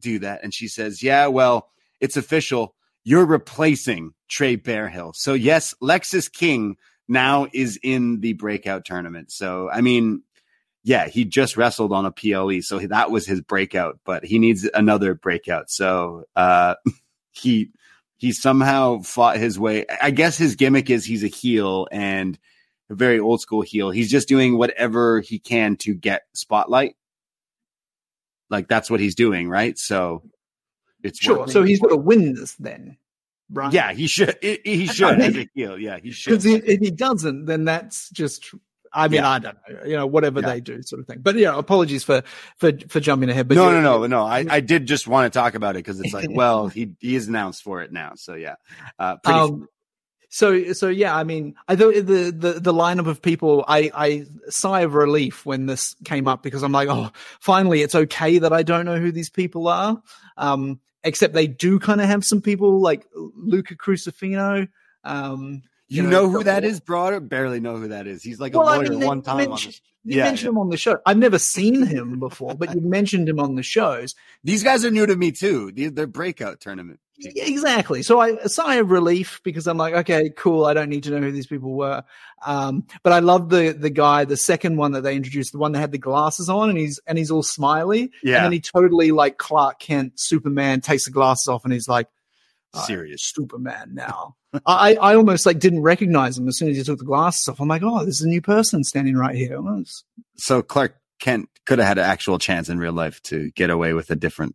[0.00, 0.42] do that.
[0.42, 1.68] And she says, Yeah, well,
[2.00, 2.74] it's official.
[3.04, 5.14] You're replacing Trey Bearhill.
[5.14, 6.76] So yes, Lexis King
[7.08, 9.32] now is in the breakout tournament.
[9.32, 10.22] So, I mean,
[10.84, 12.60] yeah, he just wrestled on a PLE.
[12.60, 15.70] So that was his breakout, but he needs another breakout.
[15.70, 16.76] So, uh,
[17.32, 17.70] he,
[18.18, 19.86] he somehow fought his way.
[20.02, 22.38] I guess his gimmick is he's a heel and
[22.90, 23.90] a very old school heel.
[23.90, 26.96] He's just doing whatever he can to get spotlight.
[28.50, 29.78] Like that's what he's doing, right?
[29.78, 30.22] So
[31.02, 31.46] it's sure.
[31.48, 32.96] So he's going to win this then,
[33.52, 33.72] right?
[33.72, 34.36] yeah, he should.
[34.42, 35.78] He, he should as a heel.
[35.78, 36.30] Yeah, he should.
[36.30, 38.52] Because if he doesn't, then that's just.
[38.92, 39.30] I mean, Yeah.
[39.30, 40.46] I don't know, you know, whatever Yeah.
[40.48, 41.18] they do, sort of thing.
[41.20, 42.22] But yeah, apologies for
[42.56, 43.48] for for jumping ahead.
[43.48, 44.22] But no, no, no, no.
[44.24, 47.14] I, I did just want to talk about it because it's like, well, he he
[47.14, 48.12] is announced for it now.
[48.16, 48.54] So yeah,
[48.98, 49.38] uh, pretty.
[49.38, 49.68] Um,
[50.30, 54.26] so so yeah, I mean, I thought the the the lineup of people, I I
[54.48, 57.10] sigh of relief when this came up because I'm like, oh,
[57.40, 60.02] finally, it's okay that I don't know who these people are.
[60.36, 64.68] Um, except they do kind of have some people like Luca Crucifino.
[65.04, 67.16] Um, You, know, who that is, bro?
[67.16, 68.22] I barely know who that is.
[68.22, 69.40] He's like a Well, I lawyer mean, one time.
[69.40, 70.98] On mentioned, you yeah, mentioned him on the show.
[71.06, 74.14] I've never seen him before, but you mentioned him on the shows.
[74.44, 75.72] these guys are new to me too.
[75.72, 77.00] These- They're breakout tournament.
[77.20, 78.02] Yeah, exactly.
[78.02, 80.64] So I a sigh of relief because I'm like, okay, cool.
[80.66, 82.04] I don't need to know who these people were.
[82.46, 85.72] Um, but I love the the guy, the second one that they introduced, the one
[85.72, 88.12] that had the glasses on, and he's and he's all smiley.
[88.22, 88.36] Yeah.
[88.36, 92.06] And then he totally like Clark Kent, Superman, takes the glasses off, and he's like,
[92.74, 93.22] Serious.
[93.22, 94.36] Superman now.
[94.66, 97.60] I I almost like didn't recognize him as soon as he took the glasses off.
[97.60, 99.60] I'm like, oh, this is a new person standing right here.
[99.60, 99.82] Well,
[100.36, 103.92] So Clark Kent could have had an actual chance in real life to get away
[103.92, 104.54] with a different.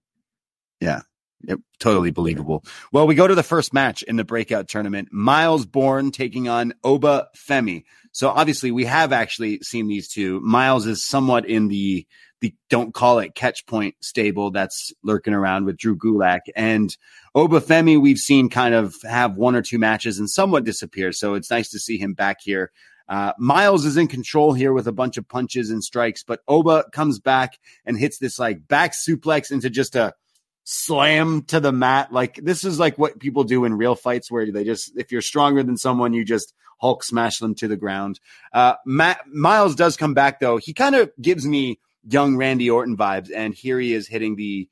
[0.80, 1.02] Yeah.
[1.46, 2.64] Yep, totally believable.
[2.94, 5.10] Well, we go to the first match in the breakout tournament.
[5.12, 7.84] Myles Borne taking on Oba Femi.
[8.14, 10.40] So obviously we have actually seen these two.
[10.40, 12.08] Myles is somewhat in the
[12.40, 16.96] the don't call it catch point stable that's lurking around with Drew Gulak and
[17.36, 18.00] Oba Femi.
[18.00, 21.12] We've seen kind of have one or two matches and somewhat disappear.
[21.12, 22.72] So it's nice to see him back here.
[23.10, 26.86] Uh, Myles is in control here with a bunch of punches and strikes, but Oba
[26.92, 30.14] comes back and hits this like back suplex into just a
[30.64, 32.14] slam to the mat.
[32.14, 35.22] Like this is like what people do in real fights where they just, if you're
[35.22, 38.20] stronger than someone, you just Hulk smash them to the ground.
[38.52, 40.58] Uh, Myles does come back though.
[40.58, 41.80] He kind of gives me
[42.10, 44.68] young Randy Orton vibes, and here he is hitting the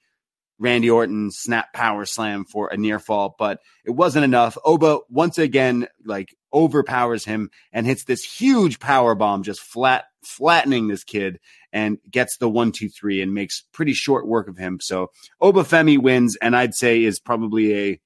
[0.61, 4.59] Randy Orton snap power slam for a near fall, but it wasn't enough.
[4.63, 10.87] Oba once again like overpowers him and hits this huge power bomb, just flat flattening
[10.87, 11.39] this kid
[11.73, 14.77] and gets the one, two, three and makes pretty short work of him.
[14.79, 15.07] So
[15.41, 17.99] Oba Femi wins, and I'd say is probably a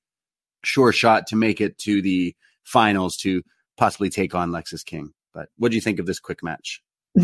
[0.64, 2.34] sure shot to make it to the
[2.64, 3.43] finals to
[3.76, 5.12] possibly take on Lexis King.
[5.34, 6.82] But what do you think of this quick match?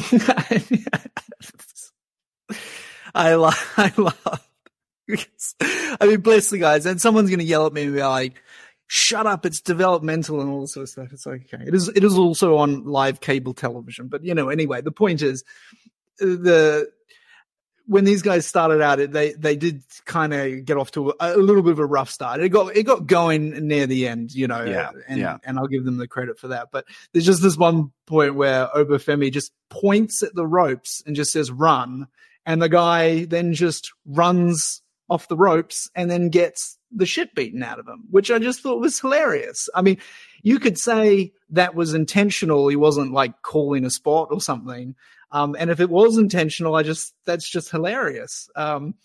[3.15, 4.47] I love, I love.
[5.99, 6.85] I mean, bless the guys.
[6.85, 8.41] And someone's going to yell at me and be like,
[8.87, 9.45] "Shut up!
[9.45, 11.63] It's developmental and all this sort of stuff." It's like, okay.
[11.65, 11.89] It is.
[11.89, 14.07] It is also on live cable television.
[14.07, 15.43] But you know, anyway, the point is
[16.21, 16.91] uh, the
[17.91, 21.37] when these guys started out, they they did kind of get off to a, a
[21.37, 22.39] little bit of a rough start.
[22.39, 24.63] It got it got going near the end, you know.
[24.63, 25.37] Yeah, and, yeah.
[25.43, 26.69] and I'll give them the credit for that.
[26.71, 31.17] But there's just this one point where Oba Femi just points at the ropes and
[31.17, 32.07] just says "run,"
[32.45, 34.81] and the guy then just runs
[35.11, 38.61] off the ropes and then gets the shit beaten out of him, which I just
[38.61, 39.67] thought was hilarious.
[39.75, 39.97] I mean,
[40.41, 42.69] you could say that was intentional.
[42.69, 44.95] He wasn't like calling a spot or something.
[45.33, 48.49] Um, and if it was intentional, I just, that's just hilarious.
[48.55, 48.95] Um,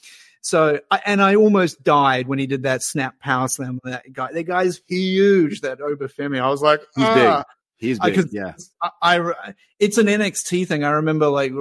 [0.43, 3.81] so, I, and I almost died when he did that snap power slam.
[3.83, 6.41] with That guy, that guy's huge, that Oba Femi.
[6.41, 7.43] I was like, He's "Ah."
[7.79, 8.29] He's big.
[8.33, 8.55] yeah.
[8.83, 10.83] I, I it's an NXT thing.
[10.85, 11.53] I remember like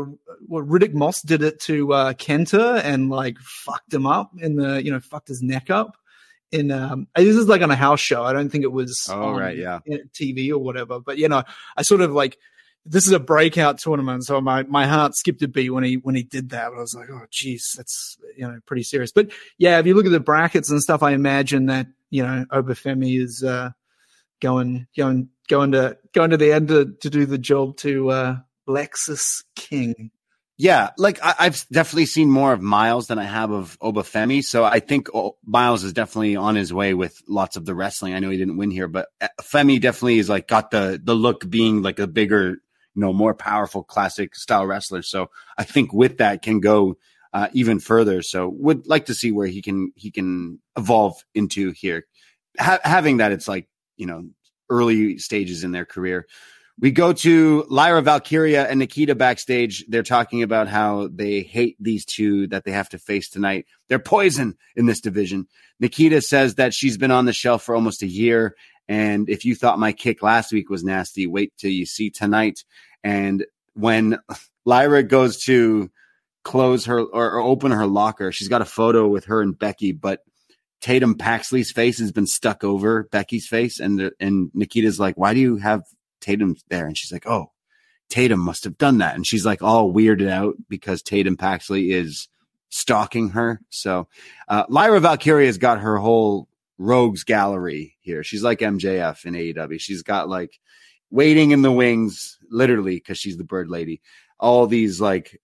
[0.48, 4.84] what Riddick Moss did it to uh, Kenta and like fucked him up in the
[4.84, 5.98] you know fucked his neck up.
[6.52, 8.24] In um, this is like on a house show.
[8.24, 9.80] I don't think it was Oh, on right, yeah.
[10.14, 11.00] TV or whatever.
[11.02, 11.44] But you know,
[11.76, 12.38] I sort of like
[12.86, 16.16] this is a breakout tournament, so my my heart skipped a beat when he when
[16.16, 16.70] he did that.
[16.70, 19.12] But I was like, oh, geez, that's you know pretty serious.
[19.12, 22.46] But yeah, if you look at the brackets and stuff, I imagine that you know
[22.52, 23.72] Oba Femi is uh,
[24.42, 28.38] going going going to going to the end to, to do the job to uh,
[28.68, 30.12] Lexis King.
[30.58, 34.42] Yeah, like I, I've definitely seen more of Myles than I have of Oba Femi.
[34.42, 38.14] So I think oh, Myles is definitely on his way with lots of the wrestling.
[38.14, 41.14] I know he didn't win here, but uh, Femi definitely is like got the the
[41.14, 45.02] look being like a bigger, you know, more powerful classic style wrestler.
[45.02, 46.98] So I think with that can go
[47.34, 48.22] uh, even further.
[48.22, 52.06] So would like to see where he can he can evolve into here.
[52.58, 53.68] Ha- having that, it's like
[53.98, 54.30] you know
[54.70, 56.28] early stages in their career.
[56.78, 59.86] We go to Lyra Valkyria and Nikita backstage.
[59.88, 63.66] They're talking about how they hate these two that they have to face tonight.
[63.88, 65.48] They're poison in this division.
[65.80, 68.56] Nikita says that she's been on the shelf for almost a year.
[68.90, 72.66] And if you thought my kick last week was nasty, wait till you see tonight.
[73.06, 74.20] And when
[74.66, 75.90] Lyra goes to
[76.44, 80.22] close her or, open her locker, she's got a photo with her and Becky, but
[80.86, 85.40] Tatum Paxley's face has been stuck over Becky's face, and and Nikita's like, "Why do
[85.40, 85.82] you have
[86.22, 87.54] Tatum there?" And she's like, "Oh,
[88.08, 92.28] Tatum must have done that." And she's like all weirded out because Tatum Paxley is
[92.70, 93.62] stalking her.
[93.72, 94.08] So
[94.48, 98.24] uh, Lyra Valkyria has got her whole rogues gallery here.
[98.24, 99.82] She's like MJF in AEW.
[99.82, 100.60] She's got like
[101.10, 104.02] waiting in the wings, literally, because she's the bird lady.
[104.40, 105.42] All these like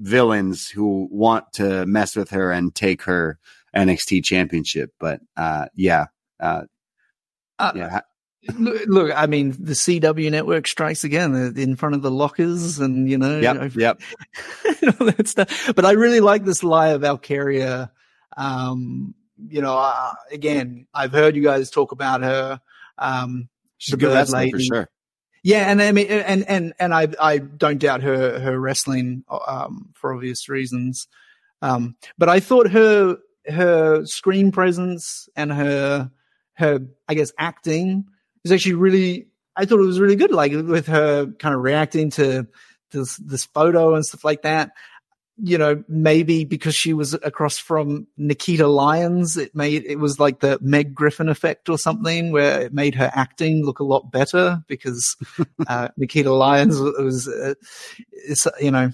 [0.00, 3.38] villains who want to mess with her and take her
[3.76, 4.92] NXT championship.
[4.98, 6.06] But uh, yeah,
[6.40, 6.62] uh,
[7.58, 8.00] Uh, yeah,
[8.58, 13.08] Look, I mean, the CW network strikes again uh, in front of the lockers, and
[13.08, 14.00] you know, yep, yep.
[15.00, 15.72] all that stuff.
[15.76, 17.92] But I really like this Lyra Valkyria.
[18.38, 19.14] Um,
[19.48, 22.60] you know, uh, again, I've heard you guys talk about her.
[22.96, 24.90] Um, She's a good wrestler for sure.
[25.42, 29.90] Yeah, and I mean, and and and I I don't doubt her her wrestling um,
[29.94, 31.08] for obvious reasons,
[31.60, 36.10] um, but I thought her her screen presence and her
[36.54, 38.04] her I guess acting
[38.44, 39.26] is actually really.
[39.56, 42.46] I thought it was really good, like with her kind of reacting to
[42.92, 44.72] this this photo and stuff like that.
[45.42, 50.40] You know, maybe because she was across from Nikita Lyons, it made it was like
[50.40, 54.62] the Meg Griffin effect or something, where it made her acting look a lot better
[54.68, 55.16] because
[55.66, 57.54] uh, Nikita Lyons was, uh,
[58.60, 58.92] you know,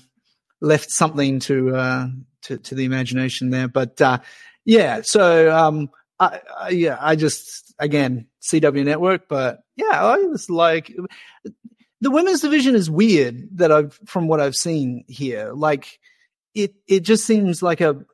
[0.60, 2.06] left something to uh,
[2.42, 3.68] to to the imagination there.
[3.68, 4.18] But uh,
[4.64, 10.48] yeah, so um, I, I, yeah, I just again CW Network, but yeah, I was
[10.50, 10.94] like
[12.00, 15.52] the women's division is weird that I've from what I've seen here.
[15.52, 15.98] Like
[16.54, 18.04] it it just seems like a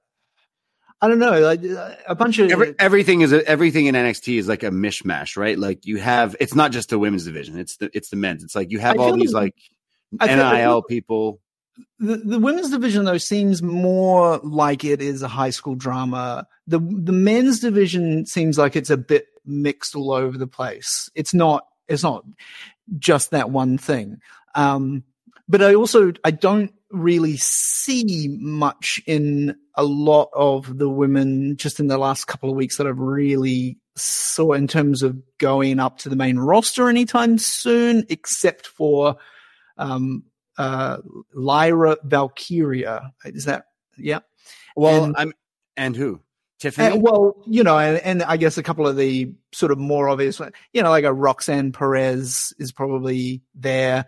[1.00, 1.64] I don't know, like
[2.06, 5.58] a bunch of Every, everything is a, everything in NXT is like a mishmash, right?
[5.58, 8.44] Like you have it's not just the women's division; it's the it's the men's.
[8.44, 9.56] It's like you have I all these like-
[10.12, 11.40] like I feel- I NIL feel- people.
[11.98, 16.46] The, the women's division though seems more like it is a high school drama.
[16.66, 21.08] The the men's division seems like it's a bit mixed all over the place.
[21.14, 22.24] It's not it's not
[22.98, 24.18] just that one thing.
[24.54, 25.04] Um,
[25.48, 31.80] but I also I don't really see much in a lot of the women just
[31.80, 35.98] in the last couple of weeks that I've really saw in terms of going up
[35.98, 39.16] to the main roster anytime soon, except for
[39.78, 40.24] um,
[40.58, 40.98] uh,
[41.34, 43.12] Lyra Valkyria.
[43.24, 44.20] Is that yeah?
[44.76, 45.32] Well, And- I'm
[45.76, 46.20] and who
[46.58, 46.96] Tiffany?
[46.96, 50.08] Uh, well, you know, and, and I guess a couple of the sort of more
[50.08, 50.40] obvious,
[50.72, 54.06] you know, like a Roxanne Perez is probably there.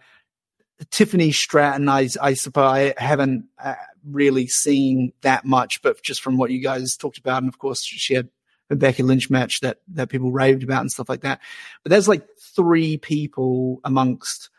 [0.91, 3.75] Tiffany Stratton, I, I suppose I haven't uh,
[4.05, 7.83] really seen that much, but just from what you guys talked about, and of course
[7.83, 8.29] she had
[8.71, 11.41] a Becky Lynch match that that people raved about and stuff like that.
[11.83, 14.51] But there's like three people amongst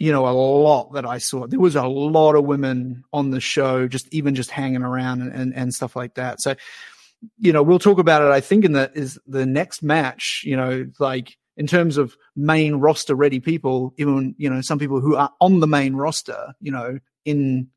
[0.00, 1.46] you know, a lot that I saw.
[1.46, 5.30] There was a lot of women on the show, just even just hanging around and,
[5.30, 6.40] and, and stuff like that.
[6.40, 6.56] So,
[7.38, 8.30] you know, we'll talk about it.
[8.30, 10.42] I think in the is the next match.
[10.44, 15.00] You know, like in terms of main roster ready people, even you know some people
[15.00, 16.54] who are on the main roster.
[16.62, 17.68] You know, in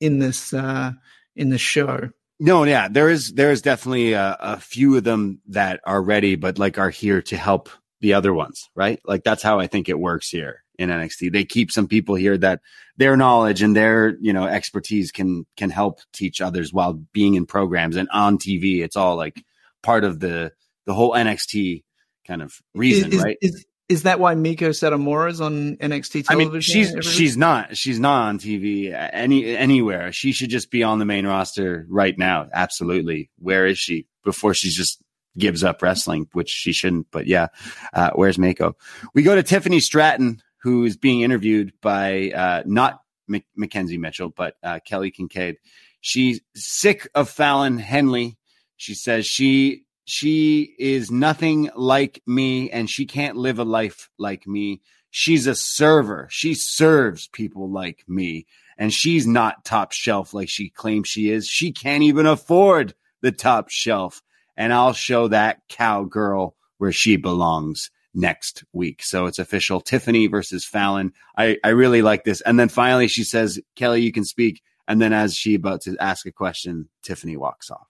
[0.00, 0.92] in this uh
[1.36, 2.08] in this show.
[2.40, 6.34] No, yeah, there is there is definitely a, a few of them that are ready,
[6.34, 7.68] but like are here to help
[8.00, 9.00] the other ones, right?
[9.04, 11.32] Like that's how I think it works here in NXT.
[11.32, 12.60] They keep some people here that
[12.96, 17.46] their knowledge and their you know expertise can can help teach others while being in
[17.46, 18.82] programs and on TV.
[18.82, 19.44] It's all like
[19.82, 20.52] part of the
[20.86, 21.84] the whole NXT
[22.26, 23.36] kind of reason, is, right?
[23.42, 27.98] Is, is that why Meiko Satomura is on NXT I mean, she's she's not she's
[27.98, 30.12] not on TV any anywhere.
[30.12, 32.48] She should just be on the main roster right now.
[32.52, 33.30] Absolutely.
[33.38, 35.00] Where is she before she just
[35.38, 37.06] gives up wrestling, which she shouldn't?
[37.10, 37.48] But yeah,
[37.94, 38.76] uh, where's Mako?
[39.14, 44.28] We go to Tiffany Stratton, who is being interviewed by uh, not Mc- McKenzie Mitchell,
[44.28, 45.56] but uh, Kelly Kincaid.
[46.02, 48.36] She's sick of Fallon Henley.
[48.76, 54.46] She says she she is nothing like me and she can't live a life like
[54.46, 54.80] me.
[55.10, 56.28] She's a server.
[56.30, 58.46] She serves people like me
[58.78, 61.46] and she's not top shelf like she claims she is.
[61.48, 64.22] She can't even afford the top shelf.
[64.56, 69.02] And I'll show that cowgirl where she belongs next week.
[69.02, 71.12] So it's official Tiffany versus Fallon.
[71.36, 72.40] I, I really like this.
[72.40, 74.62] And then finally she says, Kelly, you can speak.
[74.86, 77.86] And then as she about to ask a question, Tiffany walks off.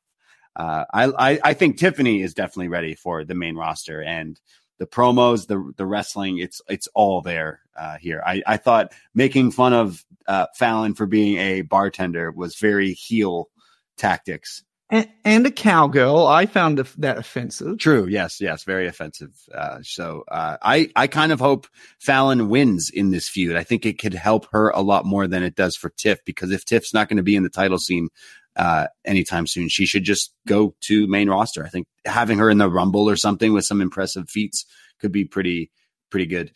[0.56, 4.40] Uh, I, I, I think Tiffany is definitely ready for the main roster and
[4.78, 6.38] the promos, the the wrestling.
[6.38, 8.22] It's it's all there uh, here.
[8.24, 13.48] I, I thought making fun of uh, Fallon for being a bartender was very heel
[13.96, 14.64] tactics.
[14.90, 16.26] And, and a cowgirl.
[16.26, 17.78] I found that offensive.
[17.78, 18.06] True.
[18.06, 18.40] Yes.
[18.40, 18.64] Yes.
[18.64, 19.32] Very offensive.
[19.54, 21.66] Uh, so uh, I I kind of hope
[21.98, 23.56] Fallon wins in this feud.
[23.56, 26.50] I think it could help her a lot more than it does for Tiff because
[26.50, 28.08] if Tiff's not going to be in the title scene
[28.56, 31.64] uh, anytime soon, she should just go to main roster.
[31.64, 34.64] I think having her in the Rumble or something with some impressive feats
[34.98, 35.70] could be pretty
[36.10, 36.52] pretty good.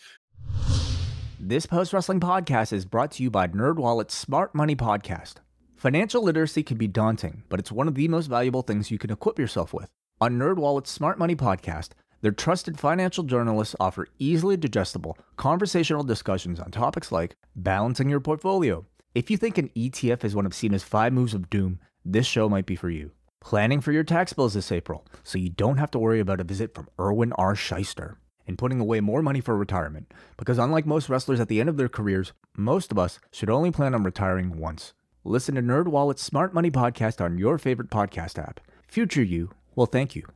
[1.38, 5.34] This post wrestling podcast is brought to you by NerdWallet's Smart Money Podcast.
[5.82, 9.10] Financial literacy can be daunting, but it's one of the most valuable things you can
[9.10, 9.90] equip yourself with.
[10.20, 11.88] On NerdWallet's Smart Money Podcast,
[12.20, 18.86] their trusted financial journalists offer easily digestible, conversational discussions on topics like balancing your portfolio.
[19.16, 22.48] If you think an ETF is one of Cena's five moves of doom, this show
[22.48, 23.10] might be for you.
[23.40, 26.44] Planning for your tax bills this April, so you don't have to worry about a
[26.44, 27.56] visit from Irwin R.
[27.56, 30.14] Schyster and putting away more money for retirement.
[30.36, 33.72] Because unlike most wrestlers at the end of their careers, most of us should only
[33.72, 34.94] plan on retiring once.
[35.24, 38.58] Listen to NerdWallet's Smart Money Podcast on your favorite podcast app.
[38.88, 40.26] Future you will thank you.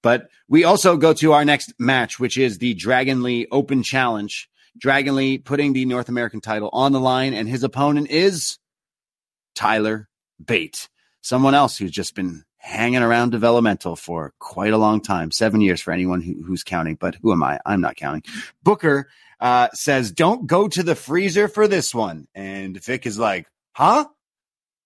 [0.00, 4.48] But we also go to our next match, which is the Dragon Lee Open Challenge.
[4.78, 8.58] Dragon Lee putting the North American title on the line, and his opponent is
[9.56, 10.08] Tyler
[10.42, 10.88] Bate,
[11.20, 15.80] someone else who's just been hanging around developmental for quite a long time, seven years
[15.80, 16.94] for anyone who, who's counting.
[16.94, 17.58] But who am I?
[17.66, 18.22] I'm not counting.
[18.62, 19.08] Booker
[19.40, 23.48] uh, says, "Don't go to the freezer for this one," and Vic is like,
[23.80, 24.06] "Huh."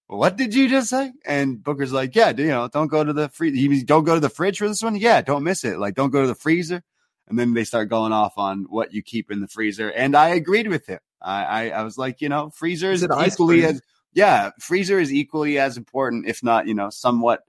[0.07, 1.13] What did you just say?
[1.25, 3.85] And Booker's like, yeah, you know, don't go to the freezer.
[3.87, 4.97] Don't go to the fridge for this one.
[4.97, 5.79] Yeah, don't miss it.
[5.79, 6.83] Like, don't go to the freezer.
[7.27, 9.91] And then they start going off on what you keep in the freezer.
[9.91, 10.99] And I agreed with him.
[11.23, 13.71] I, I, I was like, you know, freezer is, Is equally cream?
[13.77, 13.83] as,
[14.13, 17.41] yeah, freezer is equally as important, if not, you know, somewhat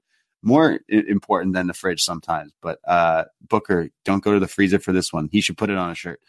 [0.42, 2.52] more i- important than the fridge sometimes.
[2.62, 5.28] But uh, Booker, don't go to the freezer for this one.
[5.30, 6.20] He should put it on a shirt.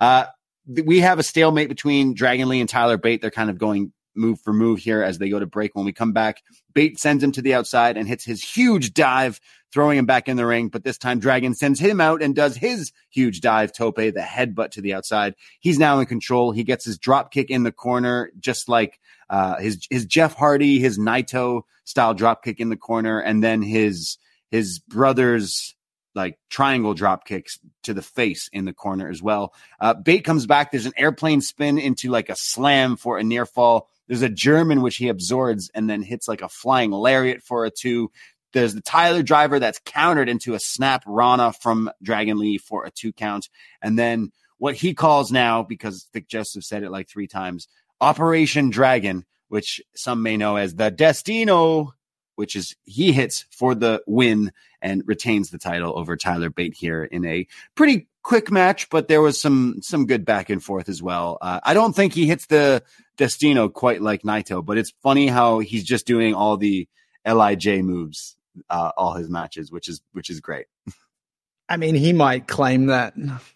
[0.00, 0.24] Uh,
[0.66, 3.20] we have a stalemate between Dragon Lee and Tyler Bate.
[3.20, 5.74] They're kind of going move for move here as they go to break.
[5.74, 6.42] When we come back,
[6.74, 9.40] Bate sends him to the outside and hits his huge dive,
[9.72, 10.68] throwing him back in the ring.
[10.68, 14.72] But this time, Dragon sends him out and does his huge dive, Tope, the headbutt
[14.72, 15.34] to the outside.
[15.60, 16.52] He's now in control.
[16.52, 18.98] He gets his drop kick in the corner, just like
[19.30, 23.62] uh, his his Jeff Hardy, his Naito style drop kick in the corner, and then
[23.62, 24.18] his
[24.50, 25.74] his brother's
[26.14, 29.52] like triangle drop kicks to the face in the corner as well.
[29.80, 30.70] Uh, Bate comes back.
[30.70, 33.88] There's an airplane spin into like a slam for a near fall.
[34.08, 37.70] There's a German which he absorbs and then hits like a flying lariat for a
[37.70, 38.10] two.
[38.52, 42.90] There's the Tyler driver that's countered into a snap Rana from Dragon Lee for a
[42.90, 43.48] two count.
[43.82, 47.66] And then what he calls now, because Vic Joseph said it like three times,
[48.00, 51.94] Operation Dragon, which some may know as the Destino,
[52.36, 57.04] which is he hits for the win and retains the title over Tyler Bate here
[57.04, 61.02] in a pretty quick match, but there was some some good back and forth as
[61.02, 61.38] well.
[61.40, 62.82] Uh, I don't think he hits the
[63.16, 66.88] Destino quite like Naito, but it's funny how he's just doing all the
[67.26, 68.36] LIJ moves
[68.70, 70.66] uh, all his matches, which is which is great.
[71.68, 73.14] I mean, he might claim that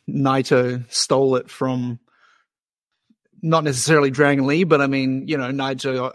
[0.08, 1.98] Naito stole it from
[3.42, 6.14] not necessarily Dragon Lee, but I mean, you know, Naito,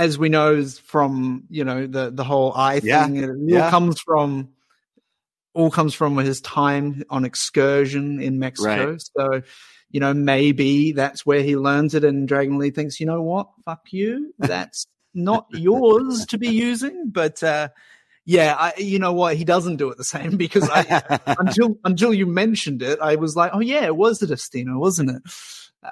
[0.00, 3.70] as we know from you know the the whole eye Yeah, thing, it all yeah.
[3.70, 4.48] comes from
[5.54, 8.92] all comes from his time on excursion in Mexico.
[8.92, 9.02] Right.
[9.16, 9.42] So,
[9.90, 13.48] you know, maybe that's where he learns it, and Dragon Lee thinks, you know what,
[13.64, 17.42] fuck you, that's not yours to be using, but.
[17.42, 17.68] uh
[18.26, 19.34] yeah, I, you know what?
[19.36, 23.34] He doesn't do it the same because I, until until you mentioned it, I was
[23.34, 25.22] like, oh yeah, it was the Destino, wasn't it?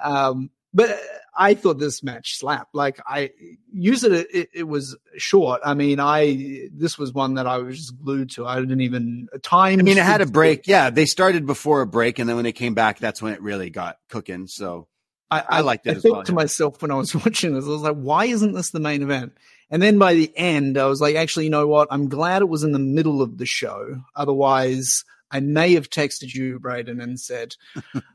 [0.01, 0.99] Um, but
[1.35, 2.75] I thought this match slapped.
[2.75, 3.31] Like I
[3.71, 5.61] use it, it, it was short.
[5.63, 8.45] I mean, I this was one that I was just glued to.
[8.45, 9.79] I didn't even time.
[9.79, 10.67] I mean, it had a break.
[10.67, 13.41] Yeah, they started before a break, and then when they came back, that's when it
[13.41, 14.47] really got cooking.
[14.47, 14.87] So
[15.31, 16.35] I, I liked it I as thought well, to yeah.
[16.35, 19.33] myself when I was watching this, I was like, why isn't this the main event?
[19.71, 21.87] And then by the end, I was like, actually, you know what?
[21.91, 24.01] I'm glad it was in the middle of the show.
[24.15, 27.55] Otherwise, I may have texted you, Braden, and said,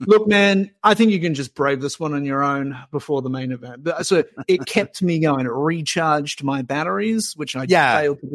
[0.01, 3.31] look, man, I think you can just brave this one on your own before the
[3.31, 3.85] main event.
[3.85, 5.47] But, so it kept me going.
[5.47, 8.01] It recharged my batteries, which I Yeah.
[8.01, 8.27] failed to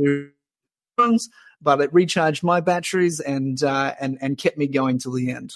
[0.97, 1.17] do.
[1.61, 5.53] But it recharged my batteries and uh, and and kept me going till the end.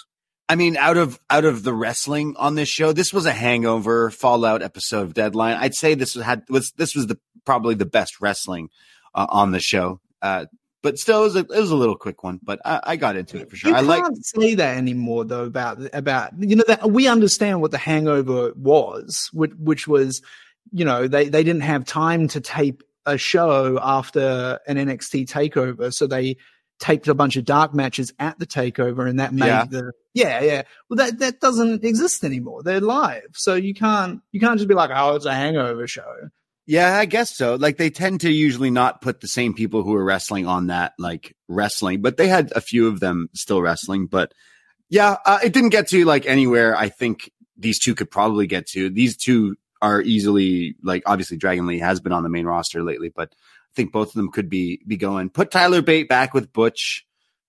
[0.49, 4.09] I mean, out of out of the wrestling on this show, this was a hangover
[4.09, 5.55] Fallout episode of Deadline.
[5.57, 8.69] I'd say this was had was this was the probably the best wrestling
[9.15, 10.01] uh, on the show.
[10.21, 10.45] Uh,
[10.83, 12.39] but still, it was a, it was a little quick one.
[12.43, 13.71] But I, I got into it for sure.
[13.71, 15.45] You I like can't say that anymore, though.
[15.45, 20.21] About about you know that we understand what the Hangover was, which, which was,
[20.71, 25.93] you know, they they didn't have time to tape a show after an NXT takeover,
[25.93, 26.37] so they
[26.79, 29.65] taped a bunch of dark matches at the takeover, and that made Yeah.
[29.65, 30.61] the yeah yeah.
[30.89, 32.61] Well, that that doesn't exist anymore.
[32.61, 36.29] They're live, so you can't you can't just be like, oh, it's a Hangover show.
[36.65, 37.55] Yeah, I guess so.
[37.55, 40.93] Like they tend to usually not put the same people who are wrestling on that
[40.97, 44.07] like wrestling, but they had a few of them still wrestling.
[44.07, 44.33] But
[44.89, 46.75] yeah, uh, it didn't get to like anywhere.
[46.75, 48.89] I think these two could probably get to.
[48.89, 53.09] These two are easily like obviously Dragon Lee has been on the main roster lately,
[53.13, 55.29] but I think both of them could be be going.
[55.29, 57.05] Put Tyler Bate back with Butch.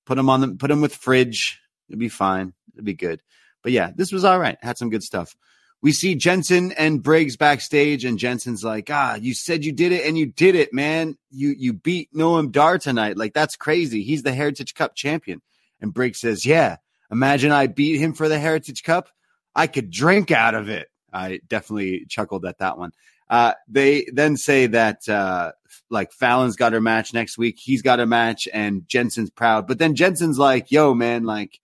[0.07, 1.61] Put him on the put him with Fridge.
[1.89, 2.53] It'd be fine.
[2.75, 3.23] It'd be good.
[3.63, 4.59] But yeah, this was all right.
[4.61, 5.37] Had some good stuff
[5.85, 10.07] we see Jensen and Briggs backstage, and Jensen's like, "Ah, you said you did it,
[10.07, 11.19] and you did it, man.
[11.31, 13.19] You you beat Noam Dar tonight.
[13.19, 14.03] Like that's crazy.
[14.03, 15.43] He's the Heritage Cup champion."
[15.83, 16.79] And Briggs says, "Yeah,
[17.11, 19.11] imagine I beat him for the Heritage Cup.
[19.55, 22.93] I could drink out of it." I definitely chuckled at that one.
[23.29, 25.53] Uh, they then say that uh,
[25.91, 27.59] like Fallon's got her match next week.
[27.59, 29.67] He's got a match, and Jensen's proud.
[29.67, 31.61] But then Jensen's like, "Yo, man, like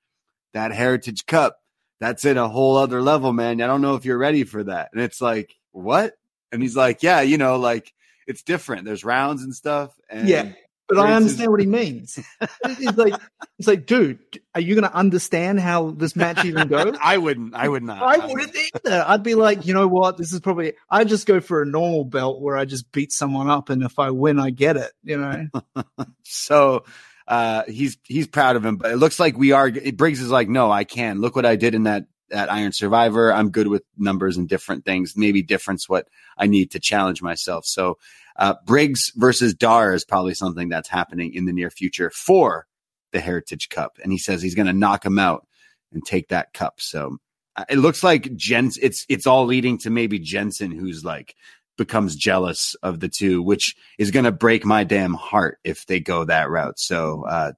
[0.53, 1.60] that Heritage Cup."
[2.01, 3.61] That's at a whole other level, man.
[3.61, 4.91] I don't know if you're ready for that.
[4.93, 6.15] And it's like, what?
[6.53, 7.93] And he's like, yeah, you know, like
[8.27, 8.85] it's different.
[8.85, 9.95] There's rounds and stuff.
[10.09, 10.53] And Yeah.
[10.89, 12.19] but I Briggs is- understand what he means.
[12.65, 13.15] It's like,
[13.59, 14.19] it's like, dude,
[14.55, 16.97] are you going to understand how this match even goes?
[17.01, 17.55] I wouldn't.
[17.55, 18.03] I would not.
[18.03, 19.05] I wouldn't either.
[19.07, 20.17] I'd be like, you know what?
[20.17, 20.73] This is probably.
[20.91, 23.99] I just go for a normal belt where I just beat someone up, and if
[23.99, 24.91] I win, I get it.
[25.05, 25.47] You know.
[26.25, 26.85] So
[27.31, 29.70] uh, he's he's proud of him, but it looks like we are.
[29.70, 31.20] Briggs is like, no, I can.
[31.20, 33.33] Look what I did in that that Iron Survivor.
[33.33, 35.14] I'm good with numbers and different things.
[35.16, 37.66] Maybe difference what I need to challenge myself.
[37.66, 37.99] So
[38.35, 42.66] uh, Briggs versus Dar is probably something that's happening in the near future for
[43.12, 45.47] the Heritage Cup, and he says he's going to knock him out
[45.93, 46.81] and take that cup.
[46.81, 47.18] So
[47.55, 48.76] uh, it looks like Jens.
[48.76, 51.37] It's it's all leading to maybe Jensen, who's like
[51.81, 55.99] becomes jealous of the two, which is going to break my damn heart if they
[55.99, 56.78] go that route.
[56.78, 57.53] So, uh,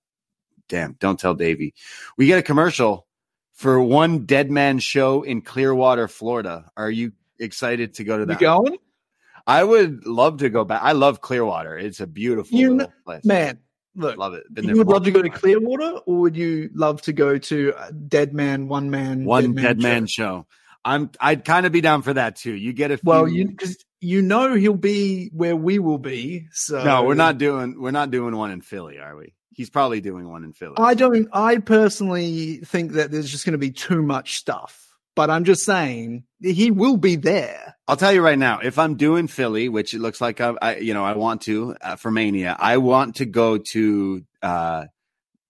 [0.69, 1.75] damn, don't tell Davie.
[2.17, 3.05] We get a commercial
[3.53, 6.71] for one dead man show in Clearwater, Florida.
[6.77, 8.39] Are you excited to go to You that?
[8.41, 8.79] going,
[9.45, 10.83] I would love to go back.
[10.85, 11.77] I love Clearwater.
[11.77, 13.25] It's a beautiful You little kn- place.
[13.25, 13.59] man?
[13.97, 14.45] Look, love it.
[14.55, 15.31] Been you would love to go to.
[15.31, 17.75] Clearwater, or would you love to go to
[18.07, 19.89] Dead Man, One Man, One dead show?
[19.89, 20.47] man show.
[20.85, 21.11] I'm.
[21.21, 22.55] I'd kind of be down for that too.
[22.55, 26.49] You get a few, Well, you because you know he'll be where we will be.
[26.53, 27.81] So no, we're not doing.
[27.81, 29.33] We're not doing one in Philly, are we?
[29.51, 30.75] He's probably doing one in Philly.
[30.79, 31.29] I don't.
[31.33, 34.79] I personally think that there's just going to be too much stuff.
[35.15, 37.77] But I'm just saying he will be there.
[37.87, 40.77] I'll tell you right now, if I'm doing Philly, which it looks like I, I
[40.77, 44.87] you know, I want to uh, for Mania, I want to go to uh,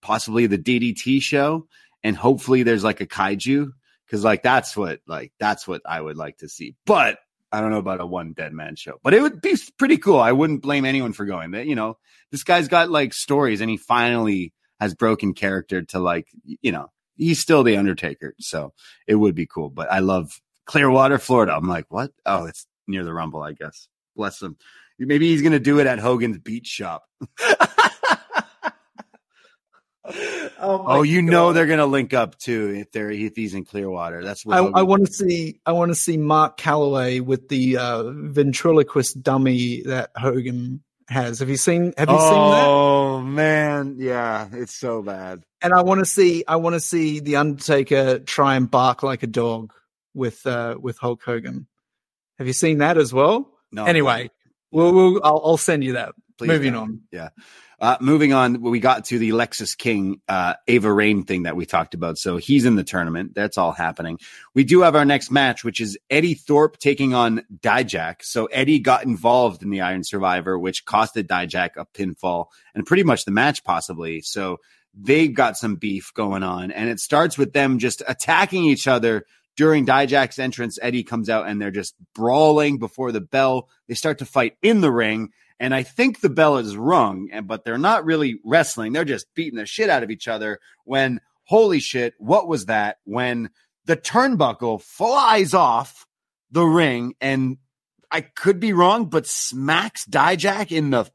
[0.03, 1.68] possibly the DDT show,
[2.03, 3.72] and hopefully there's like a kaiju
[4.05, 6.74] because like that's what like that's what I would like to see.
[6.84, 7.18] But
[7.53, 10.18] I don't know about a one dead man show, but it would be pretty cool.
[10.18, 11.53] I wouldn't blame anyone for going.
[11.53, 11.98] That you know,
[12.30, 16.90] this guy's got like stories, and he finally has broken character to like you know
[17.16, 18.72] he's still the Undertaker, so
[19.07, 19.70] it would be cool.
[19.70, 21.55] But I love Clearwater, Florida.
[21.55, 22.11] I'm like, what?
[22.24, 23.88] Oh, it's near the Rumble, I guess.
[24.16, 24.57] Bless him.
[24.98, 27.05] Maybe he's gonna do it at Hogan's Beach Shop.
[30.62, 34.22] Oh, you know they're gonna link up too if they're if he's in Clearwater.
[34.22, 35.60] That's what I, I want to see.
[35.66, 41.40] I want to see Mark Calaway with the uh, ventriloquist dummy that Hogan has.
[41.40, 41.92] Have you seen?
[41.98, 42.66] Have you seen that?
[42.66, 45.42] Oh man, yeah, it's so bad.
[45.60, 46.44] And I want to see.
[46.46, 49.72] I want to see the Undertaker try and bark like a dog
[50.14, 51.66] with uh, with Hulk Hogan.
[52.38, 53.50] Have you seen that as well?
[53.72, 53.84] No.
[53.84, 54.30] Anyway,
[54.70, 56.14] we'll, we'll I'll, I'll send you that.
[56.38, 56.82] Please Moving don't.
[56.82, 57.00] on.
[57.10, 57.28] Yeah.
[57.82, 61.66] Uh, moving on, we got to the Lexis King, uh, Ava Raine thing that we
[61.66, 62.16] talked about.
[62.16, 63.34] So he's in the tournament.
[63.34, 64.20] That's all happening.
[64.54, 68.22] We do have our next match, which is Eddy Thorpe taking on Dijak.
[68.22, 73.02] So Eddy got involved in the Iron Survivor, which costed Dijak a pinfall and pretty
[73.02, 74.20] much the match possibly.
[74.20, 74.58] So
[74.94, 79.24] they've got some beef going on and it starts with them just attacking each other
[79.56, 80.78] during Dijak's entrance.
[80.80, 83.68] Eddy comes out and they're just brawling before the bell.
[83.88, 85.30] They start to fight in the ring.
[85.62, 88.92] And I think the bell is rung, but they're not really wrestling.
[88.92, 90.58] They're just beating the shit out of each other.
[90.84, 92.96] When holy shit, what was that?
[93.04, 93.50] When
[93.84, 96.04] the turnbuckle flies off
[96.50, 97.58] the ring, and
[98.10, 101.08] I could be wrong, but smacks Dijak in the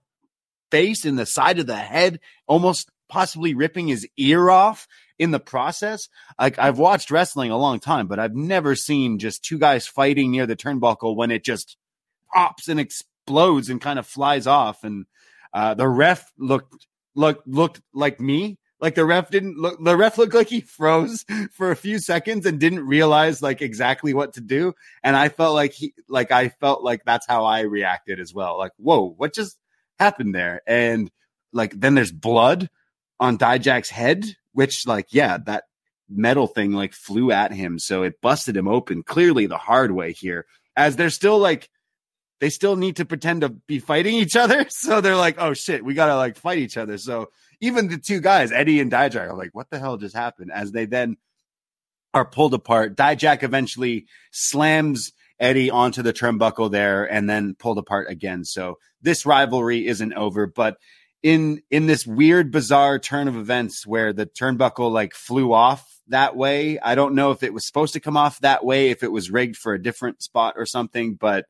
[0.71, 4.87] face, in the side of the head, almost possibly ripping his ear off
[5.19, 6.07] in the process.
[6.39, 10.31] Like I've watched wrestling a long time, but I've never seen just two guys fighting
[10.31, 11.75] near the turnbuckle when it just
[12.33, 12.79] pops and
[13.27, 14.83] explodes and kind of flies off.
[14.83, 15.05] And
[15.53, 18.57] uh, the ref looked looked looked like me.
[18.79, 19.83] Like the ref didn't look.
[19.83, 24.13] The ref looked like he froze for a few seconds and didn't realize like exactly
[24.13, 24.73] what to do.
[25.03, 28.57] And I felt like he, like I felt like that's how I reacted as well.
[28.57, 29.57] Like, whoa, what just
[29.99, 30.61] happened there?
[30.67, 31.11] And
[31.51, 32.69] like then there's blood
[33.19, 35.65] on Dijak's head, which like yeah, that
[36.09, 39.03] metal thing like flew at him, so it busted him open.
[39.03, 40.45] Clearly the hard way here,
[40.77, 41.69] as they're still like
[42.39, 44.65] they still need to pretend to be fighting each other.
[44.77, 46.97] So they're like, oh shit, we gotta like fight each other.
[46.97, 47.29] So
[47.61, 50.51] even the two guys, Eddy and Dijak, are like, what the hell just happened?
[50.53, 51.17] As they then
[52.13, 52.95] are pulled apart.
[52.95, 58.43] Dijak eventually slams Eddy onto the turnbuckle there and then pulled apart again.
[58.43, 60.77] So this rivalry isn't over, but
[61.23, 66.35] in in this weird bizarre turn of events where the turnbuckle like flew off that
[66.35, 66.79] way.
[66.79, 69.31] I don't know if it was supposed to come off that way, if it was
[69.31, 71.45] rigged for a different spot or something, but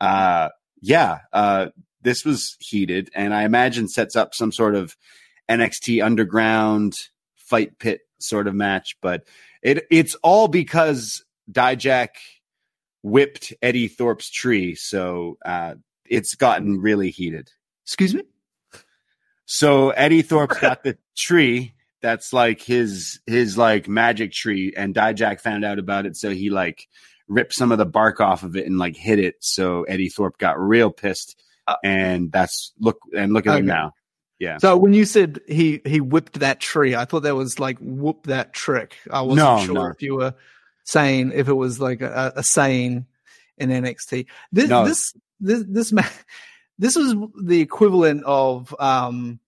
[0.00, 0.48] uh
[0.80, 1.66] yeah, uh
[2.02, 4.96] this was heated and I imagine sets up some sort of
[5.48, 6.98] NXT underground
[7.36, 9.24] fight pit sort of match, but
[9.62, 12.08] it it's all because Dijak
[13.02, 15.74] whipped Eddy Thorpe's tree, so uh
[16.06, 17.50] it's gotten really heated.
[17.84, 18.22] Excuse me.
[19.46, 25.40] So Eddy Thorpe's got the tree that's like his his like magic tree, and Dijak
[25.40, 26.88] found out about it, so he like
[27.30, 29.36] ripped some of the bark off of it and like hit it.
[29.40, 31.40] So Eddy Thorpe got real pissed,
[31.82, 33.94] and that's look and look at him now.
[34.38, 34.58] Yeah.
[34.58, 38.26] So when you said he he whipped that tree, I thought that was like whoop
[38.26, 38.96] that trick.
[39.10, 39.86] I wasn't No, sure no.
[39.86, 40.34] if you were
[40.84, 43.06] saying if it was like a, a saying
[43.58, 44.26] in NXT.
[44.50, 44.84] This No.
[44.86, 46.02] this this this ma-
[46.78, 49.38] this was the equivalent of um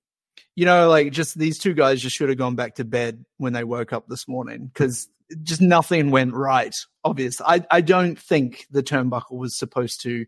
[0.55, 3.55] you know like just these two guys just should have gone back to bed when
[3.55, 5.09] they woke up this morning because
[5.43, 6.75] just nothing went right.
[7.05, 7.41] Obvious.
[7.41, 10.27] I I don't think the turnbuckle was supposed to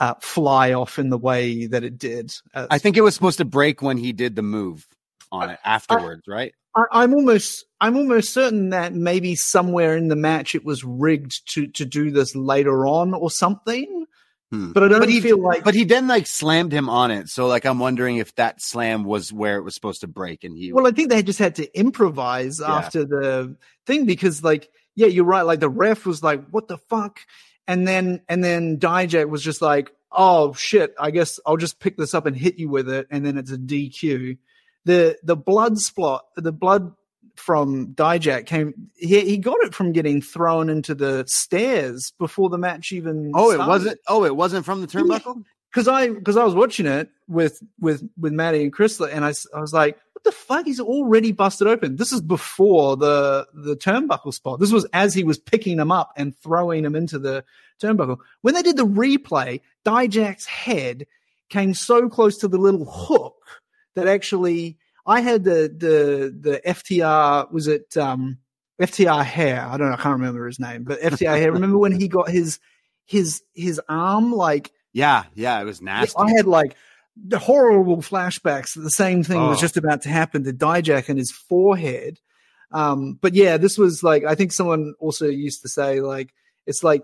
[0.00, 2.32] uh, fly off in the way that it did.
[2.54, 4.86] Uh, I think it was supposed to break when he did the move
[5.32, 6.54] on it afterwards, right?
[6.74, 11.52] I, I'm almost I'm almost certain that maybe somewhere in the match it was rigged
[11.54, 14.06] to to do this later on or something.
[14.50, 14.72] Hmm.
[14.72, 17.28] But I don't But he feel like But he then like slammed him on it.
[17.28, 20.56] So like I'm wondering if that slam was where it was supposed to break and
[20.56, 22.74] he well, I think they just had to improvise Yeah.
[22.74, 23.56] after the
[23.86, 25.42] thing because like yeah, you're right.
[25.42, 27.20] Like the ref was like, "What the fuck,"
[27.68, 31.96] and then and then Dijak was just like, "Oh shit, I guess I'll just pick
[31.96, 34.38] this up and hit you with it," and then it's a DQ.
[34.86, 36.94] The the blood spot, the blood
[37.38, 38.90] from Dijak came.
[38.96, 43.32] He he got it from getting thrown into the stairs before the match even.
[43.34, 45.44] Oh, it wasn't oh, it wasn't from the turnbuckle?
[45.70, 49.32] because I because I was watching it with with with Maddie and Chrysler, and I,
[49.54, 50.66] I was like, "What the fuck?
[50.66, 54.60] He's already busted open." This is before the the turnbuckle spot.
[54.60, 57.44] This was as he was picking him up and throwing him into the
[57.80, 58.18] turnbuckle.
[58.42, 61.06] When they did the replay, Dijak's head
[61.50, 63.36] came so close to the little hook
[63.94, 64.78] that actually
[65.08, 68.38] I had the the the FTR was it um
[68.80, 69.66] FTR hair.
[69.68, 69.94] I don't know.
[69.94, 71.52] I can't remember his name, but FTR hair.
[71.52, 72.60] Remember when he got his
[73.06, 76.14] his his arm like Yeah, yeah, it was nasty.
[76.16, 76.76] I had like
[77.16, 78.74] the horrible flashbacks.
[78.74, 79.60] that The same thing was Oh.
[79.60, 82.20] just about to happen to Dijak and his forehead.
[82.70, 86.32] Um, but yeah, this was like I think someone also used to say like
[86.66, 87.02] it's like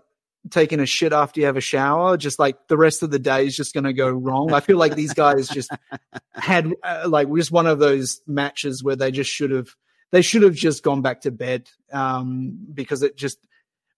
[0.51, 2.17] taking a shit after you have a shower.
[2.17, 4.53] Just like the rest of the day is just going to go wrong.
[4.53, 5.71] I feel like these guys just
[6.33, 9.69] had uh, like just one of those matches where they just should have
[10.11, 13.39] they should have just gone back to bed um, because it just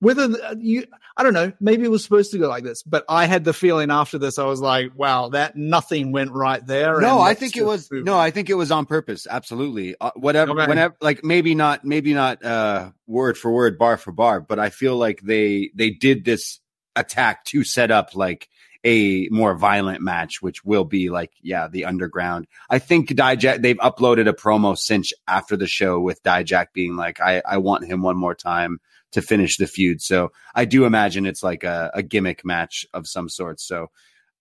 [0.00, 0.84] whether the- you
[1.16, 3.52] I don't know maybe it was supposed to go like this, but I had the
[3.54, 7.00] feeling after this I was like, wow, that nothing went right there.
[7.00, 8.18] No, I think it was no.
[8.18, 9.26] I think it was on purpose.
[9.28, 9.96] Absolutely.
[10.00, 10.66] Uh, whatever Okay.
[10.66, 14.68] whenever like maybe not maybe not uh word for word bar for bar, but I
[14.70, 16.60] feel like they they did this
[16.94, 18.48] attack to set up like
[18.84, 22.46] a more violent match which will be like yeah, the underground.
[22.70, 27.20] I think Dijak they've uploaded a promo cinch after the show with Dijak being like
[27.20, 28.78] I I want him one more time
[29.16, 30.02] to finish the feud.
[30.02, 33.60] So I do imagine it's like a, a gimmick match of some sort.
[33.60, 33.86] So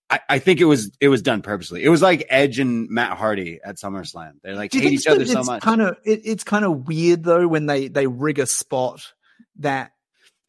[0.10, 1.82] I, I think it was it was done purposely.
[1.82, 4.34] It was like Edge and Matt Hardy at SummerSlam.
[4.44, 5.62] They like hate each other so it's much.
[5.64, 9.14] Kind of, it, it's kind of weird though when they they rig a spot
[9.60, 9.94] that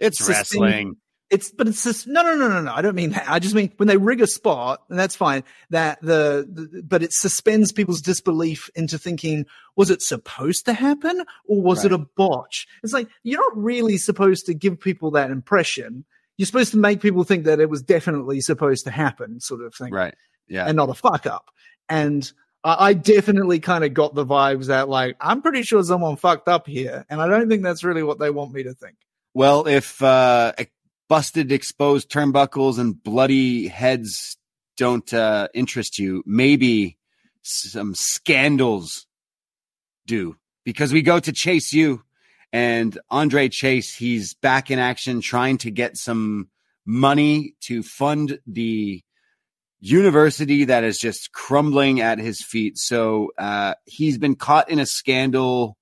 [0.00, 0.96] it's wrestling.
[1.28, 2.72] It's but it's just no no no no no.
[2.72, 3.28] I don't mean that.
[3.28, 5.42] I just mean when they rig a spot, and that's fine.
[5.70, 11.24] That the, the but it suspends people's disbelief into thinking was it supposed to happen
[11.46, 12.68] or was it a botch?
[12.84, 16.04] It's like you're not really supposed to give people that impression.
[16.36, 19.74] You're supposed to make people think that it was definitely supposed to happen, sort of
[19.74, 20.14] thing, Right.
[20.48, 20.66] Yeah.
[20.66, 21.46] and not a fuck up.
[21.88, 22.30] And
[22.62, 26.46] I, I definitely kind of got the vibes that like I'm pretty sure someone fucked
[26.46, 28.94] up here, and I don't think that's really what they want me to think.
[29.34, 30.52] Well, if uh,
[31.08, 34.36] busted, exposed turnbuckles and bloody heads
[34.76, 36.98] don't uh, interest you, maybe
[37.42, 39.06] some scandals
[40.06, 40.36] do.
[40.64, 42.02] Because we go to Chase U
[42.52, 46.48] and Andre Chase, he's back in action trying to get some
[46.84, 49.02] money to fund the
[49.80, 52.78] university that is just crumbling at his feet.
[52.78, 55.76] So uh, he's been caught in a scandal,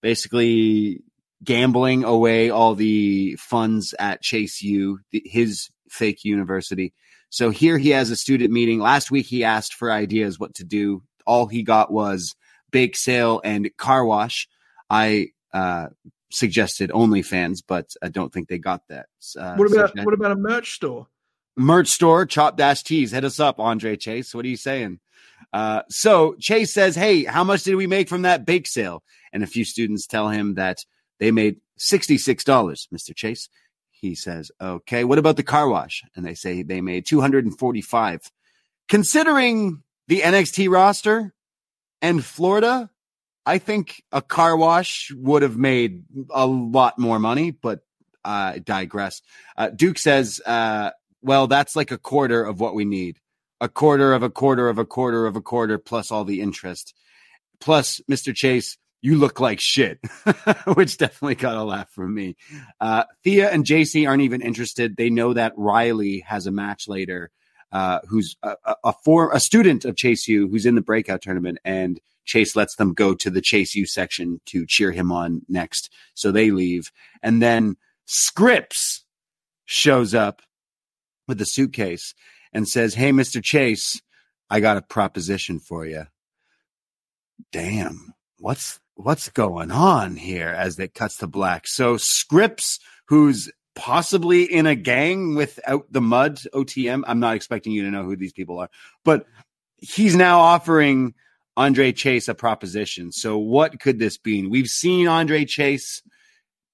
[0.00, 1.02] basically
[1.42, 6.92] gambling away all the funds at Chase U, the, his fake university.
[7.30, 8.80] So here he has a student meeting.
[8.80, 11.02] Last week he asked for ideas what to do.
[11.26, 12.34] All he got was
[12.70, 14.48] bake sale and car wash.
[14.88, 15.88] I uh,
[16.30, 19.06] suggested OnlyFans, but I don't think they got that.
[19.38, 20.04] Uh, what about suggestion.
[20.04, 21.06] what about a merch store?
[21.56, 23.12] merch store, Chop Dash Tees.
[23.12, 24.34] Hit us up, Andre Chase.
[24.34, 24.98] What are you saying?
[25.52, 29.02] Uh, so Chase says, Hey, how much did we make from that bake sale?
[29.32, 30.84] And a few students tell him that
[31.20, 33.14] they made $66, Mr.
[33.14, 33.48] Chase.
[33.90, 36.02] He says, Okay, what about the car wash?
[36.16, 38.30] And they say they made 245.
[38.88, 41.32] Considering the NXT roster
[42.02, 42.90] and Florida,
[43.46, 47.80] I think a car wash would have made a lot more money, but
[48.24, 49.22] uh, I digress.
[49.56, 50.90] Uh, Duke says, uh,
[51.22, 53.18] well, that's like a quarter of what we need.
[53.60, 56.94] A quarter of a quarter of a quarter of a quarter plus all the interest.
[57.60, 58.34] Plus, Mr.
[58.34, 59.98] Chase, you look like shit,
[60.74, 62.36] which definitely got a laugh from me.
[62.80, 64.96] Uh, Thea and Jacy aren't even interested.
[64.96, 67.30] They know that Riley has a match later.
[67.72, 71.22] uh, who's a, a, a form a student of Chase U, who's in the breakout
[71.22, 75.42] tournament, and Chase lets them go to the Chase U section to cheer him on
[75.48, 75.92] next.
[76.14, 76.90] So they leave,
[77.22, 79.04] and then Scripps
[79.64, 80.42] shows up
[81.28, 82.14] with the suitcase
[82.52, 84.00] and says, "Hey, Mister Chase,
[84.50, 86.06] I got a proposition for you."
[87.52, 90.48] Damn, what's what's going on here?
[90.48, 96.38] As it cuts to black, so Scripps, who's possibly in a gang without the mud
[96.52, 97.02] OTM.
[97.06, 98.68] I'm not expecting you to know who these people are,
[99.04, 99.26] but
[99.78, 101.14] he's now offering
[101.56, 103.12] Andre Chase a proposition.
[103.12, 104.46] So what could this be?
[104.46, 106.02] We've seen Andre Chase.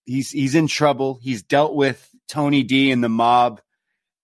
[0.04, 1.18] He's he's in trouble.
[1.22, 3.60] He's dealt with Tony D and the mob,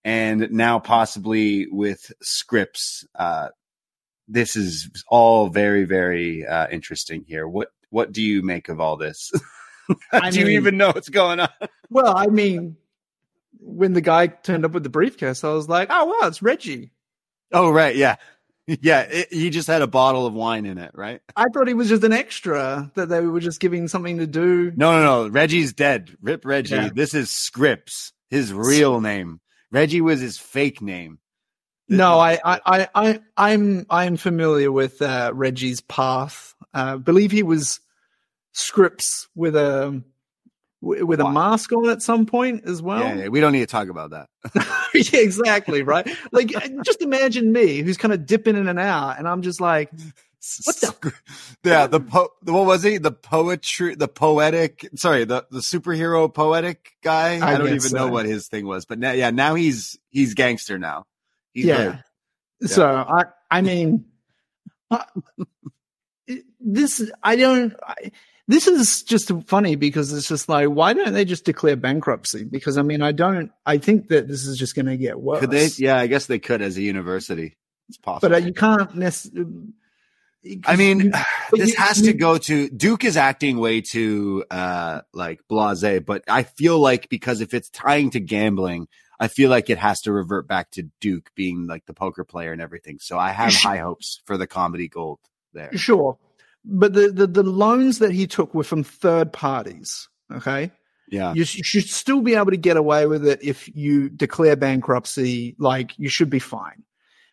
[0.05, 3.07] and now possibly with Scripps.
[3.15, 3.49] Uh,
[4.29, 7.47] this is all very very uh, interesting here.
[7.47, 9.31] What what do you make of all this?
[10.13, 11.49] I do you even know what's going on?
[11.91, 12.77] Well, I mean,
[13.61, 16.91] when the guy turned up with the briefcase, I was like, "Oh wow, it's Reggie."
[17.53, 18.17] Oh right, yeah,
[18.67, 19.03] yeah.
[19.03, 21.21] It, he just had a bottle of wine in it, right?
[21.37, 24.73] I thought he was just an extra that they were just giving something to do.
[24.75, 25.29] No, no, no.
[25.29, 26.17] Reggie's dead.
[26.23, 26.75] Rip Reggie.
[26.75, 26.91] Yeah.
[26.95, 29.41] This is Scripps, his real name.
[29.71, 31.19] Reggie was his fake name.
[31.89, 36.55] No, I, I, I, I I'm, I'm familiar with uh, Reggie's path.
[36.73, 37.81] Uh, believe he was
[38.53, 40.03] Scripps with a
[40.81, 41.31] with a Wow.
[41.31, 42.99] mask on at some point as well.
[43.01, 44.29] Yeah, yeah, we don't need to talk about that.
[44.95, 46.09] yeah, exactly, right?
[46.33, 49.61] Like, uh, just imagine me, who's kind of dipping in and out, and I'm just
[49.61, 49.91] like,
[50.65, 51.13] What the-
[51.63, 52.99] yeah, the po- the- what was he?
[52.99, 54.89] The poetry, the poetic.
[54.97, 57.39] Sorry, the the superhero poetic guy.
[57.39, 59.97] I, I don't even guess know what his thing was, but now, yeah, now he's
[60.11, 61.05] he's gangster now.
[61.53, 61.99] He's yeah.
[62.61, 62.71] good.
[62.71, 64.05] So I, I mean,
[66.61, 67.75] this I don't.
[67.87, 68.13] I,
[68.49, 72.45] this is just funny because it's just like, why don't they just declare bankruptcy?
[72.45, 73.51] Because I mean, I don't.
[73.65, 75.41] I think that this is just going to get worse.
[75.41, 75.69] Could they?
[75.79, 77.57] Yeah, I guess they could as a university.
[77.89, 78.29] It's possible.
[78.31, 79.73] But uh, you can't necessarily.
[80.67, 84.45] I mean, but this you- has you- to go to Duke is acting way too
[84.51, 88.89] uh like blase, but I feel like because if it's tying to gambling,
[89.23, 92.53] I feel like it has to revert back to Duke being like the poker player
[92.53, 92.99] and everything.
[92.99, 95.21] So I have high hopes for the comedy gold
[95.53, 95.71] there.
[95.77, 96.19] Sure.
[96.65, 100.09] But the, the, the loans that he took were from third parties.
[100.33, 100.73] Okay.
[101.09, 101.35] Yeah.
[101.35, 105.55] You sh- should still be able to get away with it if you declare bankruptcy.
[105.57, 106.83] Like you should be fine.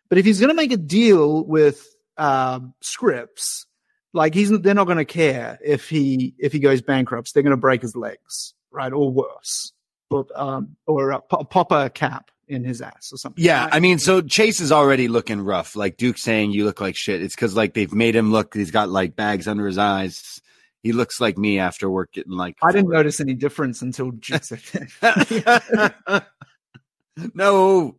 [0.08, 3.66] But if he's going to make a deal with uh, Scripps,
[4.12, 7.34] like he's they're not going to care if he if he goes bankrupt.
[7.34, 9.79] They're going to break his legs, right, or worse, or
[10.34, 13.42] um, or a cap in his ass or something.
[13.42, 13.68] Yeah.
[13.70, 15.76] I mean, so Chase is already looking rough.
[15.76, 17.22] Like Duke saying you look like shit.
[17.22, 18.54] It's because like they've made him look.
[18.54, 20.40] He's got like bags under his eyes.
[20.82, 22.56] He looks like me after work getting like.
[22.62, 24.94] I didn't notice any difference until that.
[27.34, 27.96] no,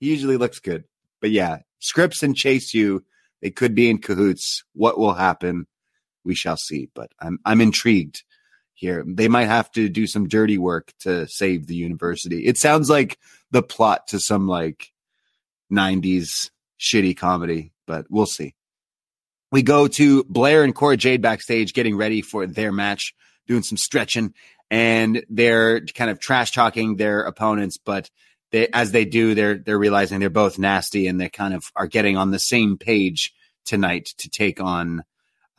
[0.00, 0.84] he usually looks good.
[1.20, 3.04] But yeah, Scripps and Chase U,
[3.40, 4.64] they could be in cahoots.
[4.74, 5.66] What will happen?
[6.24, 6.90] We shall see.
[6.94, 8.24] But I'm I'm intrigued
[8.74, 9.04] here.
[9.06, 12.46] They might have to do some dirty work to save the university.
[12.46, 13.18] It sounds like
[13.50, 14.92] the plot to some like
[15.72, 18.54] 90s shitty comedy, but we'll see.
[19.52, 23.14] We go to Blair and Cora Jade backstage getting ready for their match,
[23.46, 24.34] doing some stretching,
[24.70, 28.10] and they're kind of trash talking their opponents, but
[28.50, 31.86] they as they do, they're they're realizing they're both nasty and they kind of are
[31.86, 33.32] getting on the same page
[33.64, 35.04] tonight to take on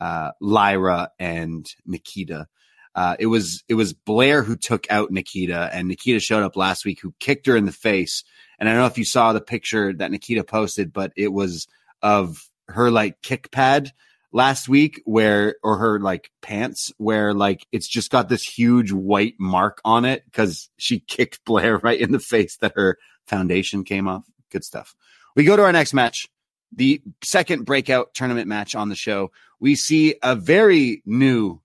[0.00, 2.48] uh, Lyra and Nikita.
[2.96, 6.86] Uh, it was it was Blair who took out Nikita, and Nikita showed up last
[6.86, 8.24] week, who kicked her in the face.
[8.58, 11.68] And I don't know if you saw the picture that Nikita posted, but it was
[12.00, 13.92] of her like kick pad
[14.32, 19.34] last week, where or her like pants, where like it's just got this huge white
[19.38, 22.96] mark on it because she kicked Blair right in the face that her
[23.26, 24.24] foundation came off.
[24.50, 24.96] Good stuff.
[25.34, 26.28] We go to our next match,
[26.72, 29.32] the second breakout tournament match on the show.
[29.60, 31.60] We see a very new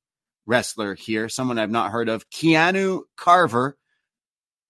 [0.51, 3.77] wrestler here, someone I've not heard of, Keanu Carver.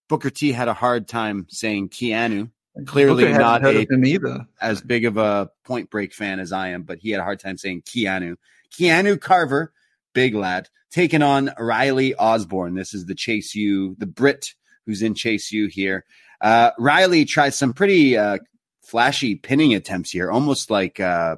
[0.07, 2.51] Booker T had a hard time saying Keanu.
[2.85, 6.99] Clearly Booker hadn't a as big of a Point Break fan as I am, but
[6.99, 8.35] he had a hard time saying Keanu.
[8.71, 9.73] Keanu Carver,
[10.13, 12.75] big lad, taking on Riley Osborne.
[12.75, 14.53] This is the Chase U, the Brit
[14.85, 16.05] who's in Chase U here.
[16.41, 18.37] Uh, Riley tries some pretty uh,
[18.83, 21.37] flashy pinning attempts here, almost like uh,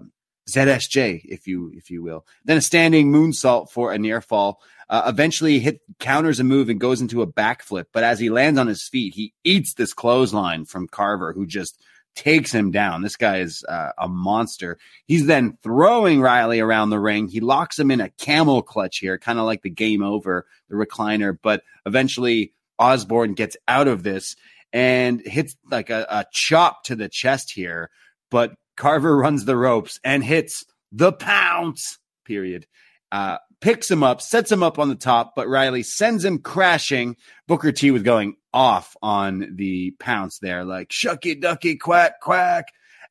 [0.49, 2.25] ZSJ, if you if you will.
[2.45, 4.61] Then a standing moonsault for a near fall.
[4.89, 7.85] Uh, eventually, hit counters a move and goes into a backflip.
[7.93, 11.81] But as he lands on his feet, he eats this clothesline from Carver, who just
[12.15, 13.01] takes him down.
[13.01, 14.77] This guy is uh, a monster.
[15.05, 17.27] He's then throwing Riley around the ring.
[17.27, 20.75] He locks him in a camel clutch here, kind of like the game over, the
[20.75, 21.37] recliner.
[21.41, 24.35] But eventually, Osborne gets out of this
[24.71, 27.89] and hits like a, a chop to the chest here.
[28.29, 32.67] But Carver runs the ropes and hits the pounce, period.
[33.11, 37.15] Uh, picks him up, sets him up on the top, but Riley sends him crashing.
[37.47, 42.65] Booker T was going off on the pounce there, like shucky ducky quack quack,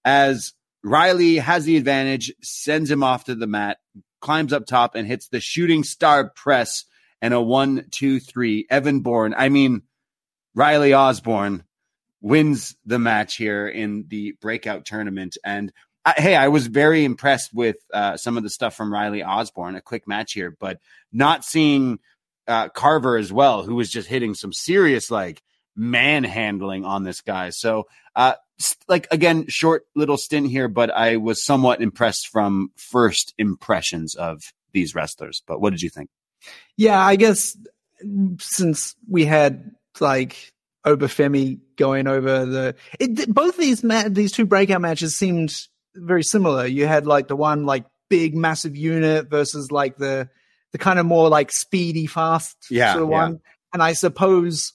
[0.05, 0.53] as
[0.85, 3.79] Riley has the advantage, sends him off to the mat,
[4.21, 6.85] climbs up top and hits the shooting star press
[7.21, 8.67] and a one, two, three.
[8.69, 9.83] Evan Bourne, I mean,
[10.55, 11.65] Riley Osborne
[12.23, 15.37] wins the match here in the breakout tournament.
[15.45, 15.73] And
[16.05, 19.77] I, hey, I was very impressed with uh, some of the stuff from Riley Osborne.
[19.77, 20.79] A quick match here, but
[21.13, 21.99] not seeing
[22.49, 25.43] uh, Carver as well, who was just hitting some serious like
[25.77, 27.51] manhandling on this guy.
[27.51, 28.35] So, uh,
[28.89, 34.53] like again, short little stint here, but I was somewhat impressed from first impressions of
[34.73, 35.43] these wrestlers.
[35.47, 36.11] But what did you think?
[36.77, 37.57] Yeah, I guess
[38.39, 40.52] since we had like
[40.85, 45.55] Oba Femi going over the it, both these ma- these two breakout matches seemed
[45.95, 46.67] very similar.
[46.67, 50.29] You had like the one like big massive unit versus like the
[50.73, 53.17] the kind of more like speedy fast Yeah, sort of yeah.
[53.23, 53.41] one.
[53.73, 54.73] And I suppose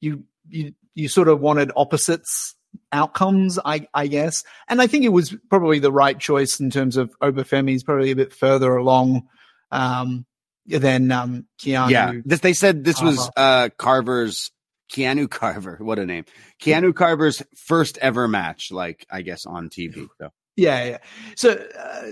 [0.00, 2.54] you you you sort of wanted opposites
[2.92, 4.42] outcomes, I I guess.
[4.68, 8.10] And I think it was probably the right choice in terms of Oba Femi's probably
[8.10, 9.28] a bit further along
[9.70, 10.26] um
[10.66, 11.90] than um Keanu.
[11.90, 13.30] Yeah, this they said this was Uh-huh.
[13.36, 14.50] uh Carver's
[14.92, 15.78] Keanu Carver.
[15.80, 16.24] What a name,
[16.62, 20.08] Keanu Carver's first ever match, like I guess on TV.
[20.20, 20.98] So Yeah, yeah.
[21.36, 22.02] So, uh,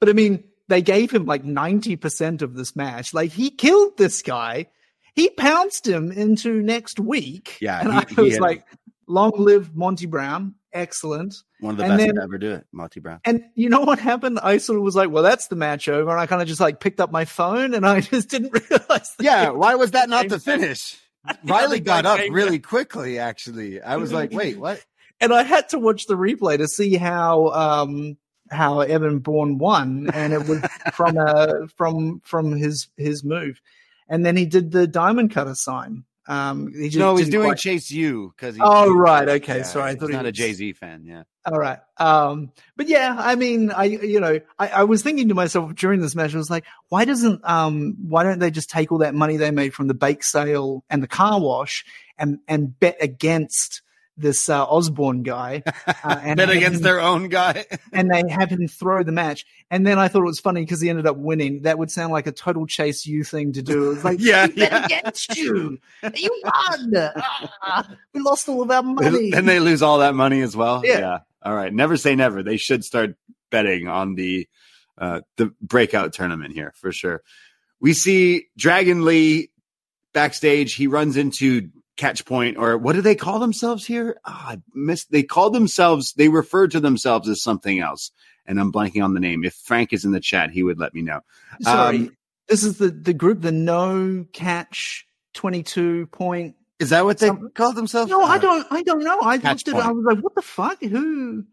[0.00, 3.12] but I mean, they gave him like 90% of this match.
[3.14, 4.66] Like, he killed this guy.
[5.14, 7.58] He pounced him into next week.
[7.60, 8.64] Yeah, And he- I was like,
[9.06, 10.54] long live Monty Brown.
[10.72, 11.36] Excellent.
[11.60, 13.20] one of the And best then- to ever do it, Monty Brown.
[13.24, 14.40] And you know what happened?
[14.42, 16.10] I sort of was like, well, that's the match over.
[16.10, 19.14] And I kind of just like picked up my phone and I just didn't realize.
[19.20, 20.96] Yeah, why was that not the finish?
[21.44, 23.18] Riley got up really quickly.
[23.18, 24.84] Actually, I was like, wait, what?
[25.20, 28.16] and I had to watch the replay to see how um
[28.50, 33.60] how Evan Bourne won, and it was from uh from from his his move,
[34.08, 36.04] and then he did the diamond cutter sign.
[36.26, 39.90] Um, he just No, he's doing quite- Chase U because Oh, right, okay, sorry, I
[39.90, 41.04] he's thought he not a Jay Z fan.
[41.04, 41.78] Yeah, All right.
[41.98, 46.00] Um, but yeah, I mean, I, you know, I, I was thinking to myself during
[46.00, 49.14] this match, I was like, why doesn't, um, why don't they just take all that
[49.14, 51.84] money they made from the bake sale and the car wash
[52.18, 53.82] and, and bet against
[54.16, 55.62] this, uh, Osborne guy?
[55.86, 55.92] Uh,
[56.22, 57.64] and bet against him- their own guy.
[57.92, 59.44] and they have him throw the match.
[59.70, 61.62] And then I thought it was funny because he ended up winning.
[61.62, 63.86] That would sound like a total Chase U thing to do.
[63.86, 64.84] It was like, Yeah, we bet yeah.
[64.86, 65.78] against you.
[66.14, 66.92] You won.
[67.16, 69.32] Ah, we lost all of our money.
[69.32, 70.82] and they lose all that money as well.
[70.84, 71.20] Yeah.
[71.42, 71.72] All right.
[71.72, 72.42] Never say never.
[72.42, 73.16] They should start
[73.50, 74.48] betting on the
[74.96, 77.22] uh, the breakout tournament here for sure.
[77.80, 79.50] We see Dragon Lee
[80.12, 80.74] backstage.
[80.74, 84.18] He runs into Catch Point, or what do they call themselves here?
[84.24, 85.10] Ah, I missed.
[85.12, 86.12] They called themselves.
[86.14, 88.10] They referred to themselves as something else,
[88.46, 89.44] and I'm blanking on the name.
[89.44, 91.20] If Frank is in the chat, he would let me know.
[91.62, 91.96] Sorry.
[91.98, 92.16] Um,
[92.48, 96.56] this is the, the group, the no catch 22 point.
[96.80, 98.10] Is that what they Some- call themselves?
[98.10, 99.20] No, I Uh, don't, I don't know.
[99.20, 99.74] I looked at it.
[99.76, 100.82] I was like, what the fuck?
[100.82, 101.44] Who?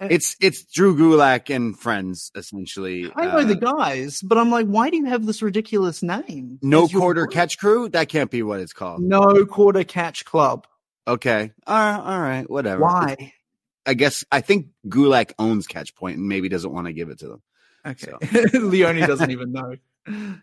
[0.10, 3.12] It's it's Drew Gulak and friends essentially.
[3.14, 6.58] I know Uh, the guys, but I'm like, why do you have this ridiculous name?
[6.62, 7.88] No quarter catch crew?
[7.90, 9.02] That can't be what it's called.
[9.02, 10.66] No quarter catch club.
[11.06, 11.52] Okay.
[11.66, 12.82] All right, all right, whatever.
[12.82, 13.34] Why?
[13.84, 17.18] I guess I think Gulak owns Catch Point and maybe doesn't want to give it
[17.20, 17.42] to them.
[17.86, 18.12] Okay.
[18.52, 18.58] So.
[18.58, 19.74] Leone doesn't even know.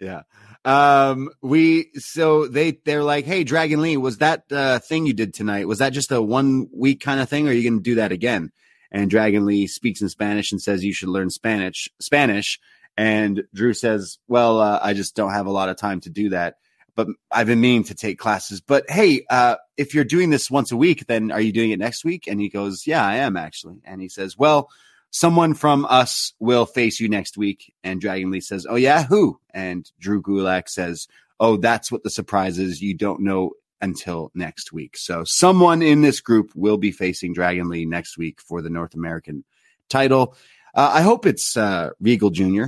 [0.00, 0.22] Yeah.
[0.64, 5.34] Um we so they they're like, "Hey Dragon Lee, was that uh thing you did
[5.34, 5.66] tonight?
[5.66, 7.96] Was that just a one week kind of thing or are you going to do
[7.96, 8.52] that again?"
[8.90, 11.88] And Dragon Lee speaks in Spanish and says you should learn Spanish.
[12.00, 12.58] Spanish
[12.96, 16.30] and Drew says, "Well, uh, I just don't have a lot of time to do
[16.30, 16.56] that."
[16.94, 18.60] But I've been meaning to take classes.
[18.60, 21.78] But hey, uh, if you're doing this once a week, then are you doing it
[21.78, 22.26] next week?
[22.26, 23.80] And he goes, Yeah, I am actually.
[23.84, 24.68] And he says, Well,
[25.10, 27.72] someone from us will face you next week.
[27.84, 29.38] And Dragon Lee says, Oh, yeah, who?
[29.54, 31.06] And Drew Gulak says,
[31.40, 32.82] Oh, that's what the surprise is.
[32.82, 34.96] You don't know until next week.
[34.96, 38.94] So someone in this group will be facing Dragon Lee next week for the North
[38.94, 39.44] American
[39.88, 40.36] title.
[40.74, 42.66] Uh, I hope it's uh, Regal Jr.,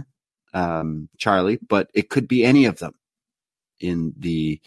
[0.55, 2.95] um, Charlie, but it could be any of them
[3.79, 4.61] in the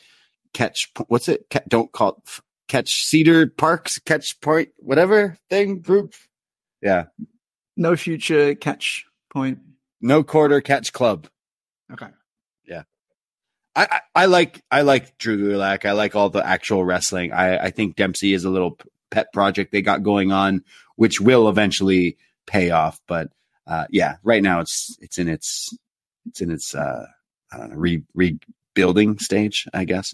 [0.53, 0.91] catch.
[1.07, 1.45] What's it?
[1.68, 6.14] Don't call it f- catch Cedar Parks, catch point, whatever thing group.
[6.82, 7.06] Yeah.
[7.76, 9.60] No future catch point.
[9.99, 11.28] No quarter catch club.
[11.91, 12.07] Okay.
[13.76, 15.86] I, I, like I like Drew Gulak.
[15.86, 17.34] I like all the actual wrestling.
[17.34, 18.78] I, I think Dempsey is a little
[19.10, 20.64] pet project they got going on,
[20.95, 23.00] which will eventually pay off.
[23.08, 23.30] But
[23.66, 25.76] uh, yeah, right now it's it's in its
[26.28, 27.06] it's in its uh,
[27.52, 30.14] I don't know re, rebuilding stage, I guess.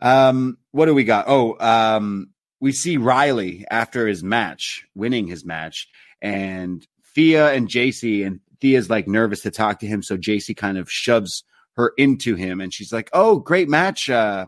[0.00, 1.26] Um, what do we got?
[1.28, 5.88] Oh, um, we see Riley after his match, winning his match,
[6.20, 10.76] and Thea and Jacy, and Thea's like nervous to talk to him, so Jacy kind
[10.76, 11.44] of shoves
[11.76, 14.46] her into him, and she's like, "Oh, great match, uh,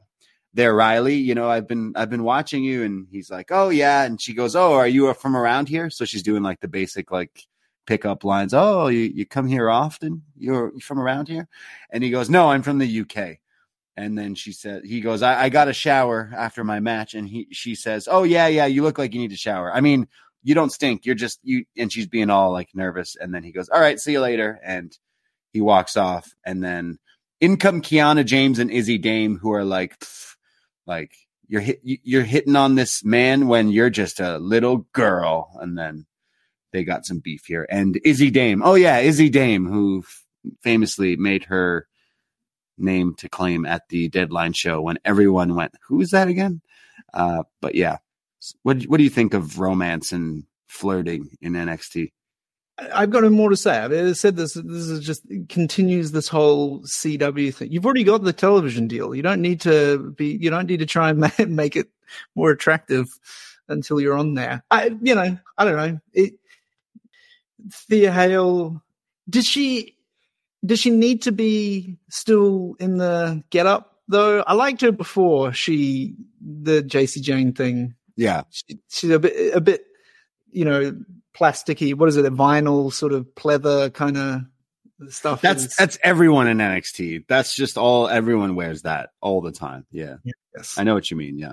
[0.54, 1.16] there, Riley.
[1.16, 4.34] You know, I've been I've been watching you." And he's like, "Oh yeah," and she
[4.34, 7.46] goes, "Oh, are you from around here?" So she's doing like the basic like
[7.86, 8.54] pickup lines.
[8.54, 10.22] Oh, you, you come here often?
[10.36, 11.48] You're, you're from around here?
[11.90, 13.38] And he goes, No, I'm from the UK.
[13.96, 17.14] And then she said, he goes, I, I got a shower after my match.
[17.14, 19.72] And he, she says, Oh yeah, yeah, you look like you need a shower.
[19.72, 20.08] I mean,
[20.42, 21.06] you don't stink.
[21.06, 21.64] You're just you.
[21.76, 23.16] And she's being all like nervous.
[23.16, 24.60] And then he goes, All right, see you later.
[24.64, 24.96] And
[25.52, 26.32] he walks off.
[26.44, 26.98] And then
[27.42, 30.36] in come Kiana James and Izzy Dame, who are like, pff,
[30.86, 31.12] like
[31.48, 35.50] you're hit, you're hitting on this man when you're just a little girl.
[35.60, 36.06] And then
[36.72, 37.66] they got some beef here.
[37.68, 40.04] And Izzy Dame, oh yeah, Izzy Dame, who
[40.62, 41.88] famously made her
[42.78, 46.62] name to claim at the deadline show when everyone went, "Who's that again?"
[47.12, 47.98] Uh, but yeah,
[48.62, 52.12] what what do you think of romance and flirting in NXT?
[52.94, 53.78] I've got more to say.
[53.78, 54.54] I've said this.
[54.54, 57.72] This is just continues this whole CW thing.
[57.72, 59.14] You've already got the television deal.
[59.14, 60.36] You don't need to be.
[60.40, 61.88] You don't need to try and make it
[62.34, 63.18] more attractive
[63.68, 64.62] until you're on there.
[64.70, 66.00] I, you know, I don't know.
[66.12, 66.34] It,
[67.70, 68.82] Thea Hail,
[69.28, 69.96] does she
[70.64, 74.42] does she need to be still in the get up though?
[74.46, 77.94] I liked her before she the Jacy Jayne thing.
[78.16, 79.84] Yeah, she, she's a bit a bit
[80.52, 80.96] you know
[81.36, 81.94] plasticky.
[81.94, 82.24] What is it?
[82.24, 84.42] A vinyl sort of pleather kind of
[85.08, 85.40] stuff.
[85.40, 87.26] That's is, that's everyone in NXT.
[87.28, 89.86] That's just all everyone wears that all the time.
[89.90, 90.16] Yeah.
[90.56, 90.76] Yes.
[90.78, 91.38] I know what you mean.
[91.38, 91.52] Yeah.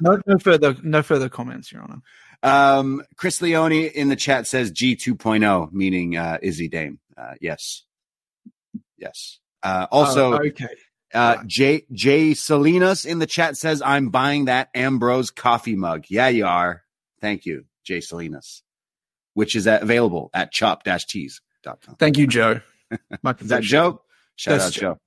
[0.00, 2.02] no, no further no further comments, Your Honor.
[2.42, 6.98] Um, Chris Leone in the chat says G 2.0, meaning uh, Izzy Dame.
[7.16, 7.84] Uh, yes.
[8.98, 9.38] Yes.
[9.62, 10.66] Uh, also, oh, okay.
[11.14, 16.28] Uh, Jay Jay Salinas in the chat says, "I'm buying that Ambrose coffee mug." Yeah,
[16.28, 16.82] you are.
[17.20, 18.62] Thank you, Jay Salinas,
[19.34, 21.96] which is at, available at chopped-tees.com.
[21.98, 22.60] Thank you, Joe.
[22.90, 24.02] is that Joe?
[24.36, 24.80] Shout That's out, Joe.
[24.80, 24.98] Joe.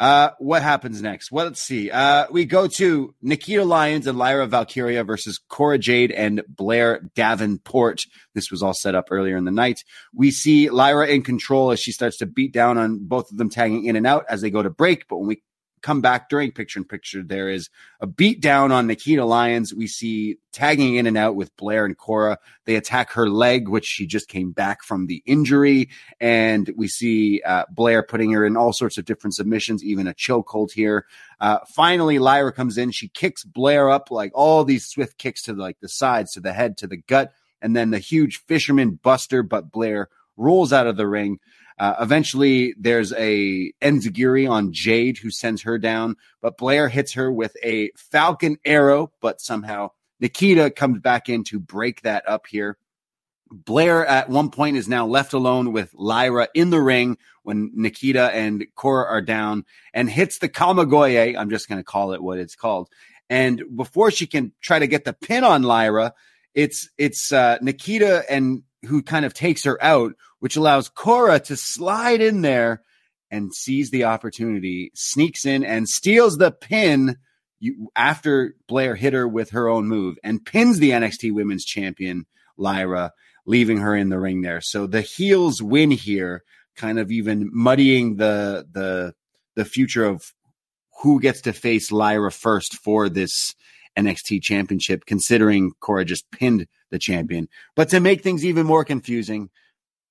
[0.00, 1.30] Uh, what happens next?
[1.30, 1.88] Well, let's see.
[1.88, 8.02] Uh, we go to Nikita Lyons and Lyra Valkyria versus Cora Jade and Blair Davenport.
[8.34, 9.84] This was all set up earlier in the night.
[10.12, 13.48] We see Lyra in control as she starts to beat down on both of them,
[13.48, 15.06] tagging in and out as they go to break.
[15.06, 15.42] But when we
[15.82, 17.68] come back during picture in picture, there is
[18.00, 19.74] a beat down on Nikita Lyons.
[19.74, 22.38] We see tagging in and out with Blair and Cora.
[22.64, 25.90] They attack her leg, which she just came back from the injury.
[26.20, 30.14] And we see uh, Blair putting her in all sorts of different submissions, even a
[30.14, 31.06] chokehold here.
[31.40, 32.90] Uh, finally, Lyra comes in.
[32.92, 36.52] She kicks Blair up like all these swift kicks to like the sides, to the
[36.52, 37.32] head, to the gut.
[37.60, 41.38] And then the huge fisherman buster, but Blair rolls out of the ring.
[41.82, 47.32] Uh, eventually, there's a Enziguri on Jade who sends her down, but Blair hits her
[47.32, 49.90] with a Falcon arrow, but somehow
[50.20, 52.78] Nikita comes back in to break that up here.
[53.50, 58.30] Blair at one point is now left alone with Lyra in the ring when Nikita
[58.32, 61.36] and Cora are down and hits the Kamigoye.
[61.36, 62.90] I'm just going to call it what it's called.
[63.28, 66.14] And before she can try to get the pin on Lyra,
[66.54, 71.56] it's it's uh, Nikita and who kind of takes her out, which allows Cora to
[71.56, 72.82] slide in there
[73.30, 77.16] and seize the opportunity, sneaks in and steals the pin
[77.60, 82.26] you, after Blair hit her with her own move and pins the NXT Women's Champion
[82.56, 83.12] Lyra,
[83.46, 84.60] leaving her in the ring there.
[84.60, 86.42] So the heels win here,
[86.76, 89.14] kind of even muddying the the
[89.54, 90.32] the future of
[91.02, 93.54] who gets to face Lyra first for this
[93.96, 97.48] NXT championship, considering Cora just pinned the champion.
[97.74, 99.50] But to make things even more confusing,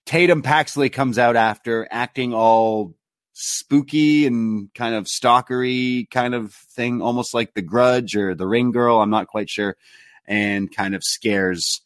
[0.05, 2.95] Tatum Paxley comes out after acting all
[3.33, 8.71] spooky and kind of stalkery kind of thing, almost like the grudge or the ring
[8.71, 9.01] girl.
[9.01, 9.75] I'm not quite sure.
[10.27, 11.81] And kind of scares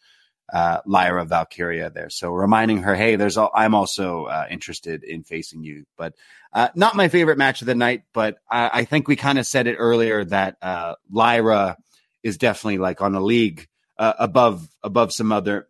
[0.51, 2.09] uh, Lyra Valkyria there.
[2.09, 5.85] So reminding her, hey, there's all, I'm also uh, interested in facing you.
[5.97, 6.13] But
[6.53, 8.03] uh, not my favorite match of the night.
[8.13, 11.77] But I, I think we kind of said it earlier that uh, Lyra
[12.23, 13.67] is definitely like on a league
[13.97, 15.67] uh, above above some other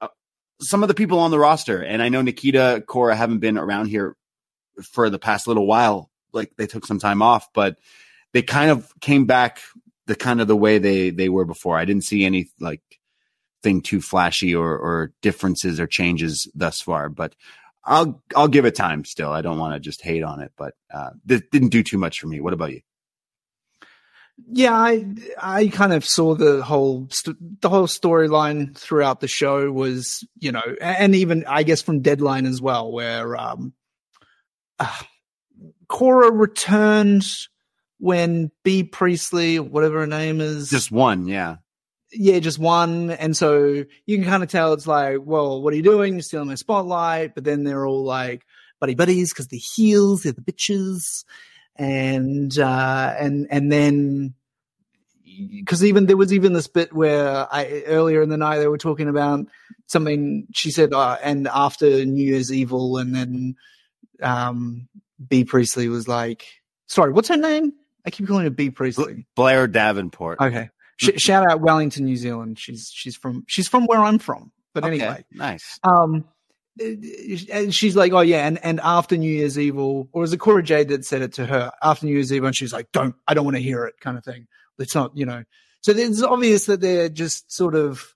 [0.00, 0.08] uh,
[0.60, 1.82] some of the people on the roster.
[1.82, 4.16] And I know Nikita Cora haven't been around here
[4.82, 6.10] for the past little while.
[6.32, 7.76] Like they took some time off, but
[8.32, 9.60] they kind of came back
[10.06, 11.76] the kind of the way they they were before.
[11.76, 12.80] I didn't see any like
[13.62, 17.34] thing too flashy or or differences or changes thus far, but
[17.84, 19.30] I'll I'll give it time still.
[19.32, 22.20] I don't want to just hate on it, but uh, this didn't do too much
[22.20, 22.40] for me.
[22.40, 22.80] What about you?
[24.50, 25.06] yeah, I
[25.40, 30.52] I kind of saw the whole st- the whole storyline throughout the show was you
[30.52, 33.72] know, and even I guess from Deadline as well, where um,
[34.78, 34.98] uh,
[35.88, 37.26] Cora returned
[37.98, 41.56] when Bea Priestley, whatever her name is, Just one, yeah.
[42.12, 43.10] Yeah, just one.
[43.10, 46.14] And so you can kind of tell it's like, well, what are you doing?
[46.14, 47.34] You're stealing my spotlight.
[47.34, 48.44] But then they're all like
[48.80, 51.24] buddy buddies because they're heels, they're the bitches.
[51.76, 54.34] And, uh, and, and then,
[55.50, 58.76] because even there was even this bit where I earlier in the night they were
[58.76, 59.46] talking about
[59.86, 63.56] something she said, uh, and after New Year's Evil, and then
[64.22, 64.88] um,
[65.26, 66.44] Bea Priestley was like,
[66.86, 67.72] sorry, what's her name?
[68.04, 69.26] I keep calling her Bea Priestley.
[69.34, 70.40] Blair Davenport.
[70.40, 70.68] Okay.
[71.02, 72.58] Sh- shout out Wellington, New Zealand.
[72.58, 74.52] She's she's from she's from where I'm from.
[74.74, 75.78] But Okay, anyway, nice.
[75.84, 76.24] um,
[76.80, 80.62] and she's like, oh yeah, and and after New Year's Evil, or was it Cora
[80.62, 83.34] Jade that said it to her after New Year's Evil, and she's like, don't, I
[83.34, 84.46] don't want to hear it, kind of thing.
[84.78, 85.44] It's not, you know.
[85.82, 88.14] So it's obvious that they're just sort of,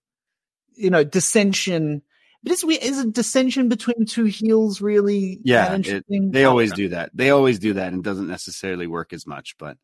[0.75, 2.03] you know, dissension.
[2.43, 2.83] But it's weird.
[2.83, 5.41] Is a dissension between two heels really?
[5.45, 7.11] Yeah, it- they always do that.
[7.13, 9.57] They always do that, and doesn't necessarily work as much.
[9.59, 9.77] But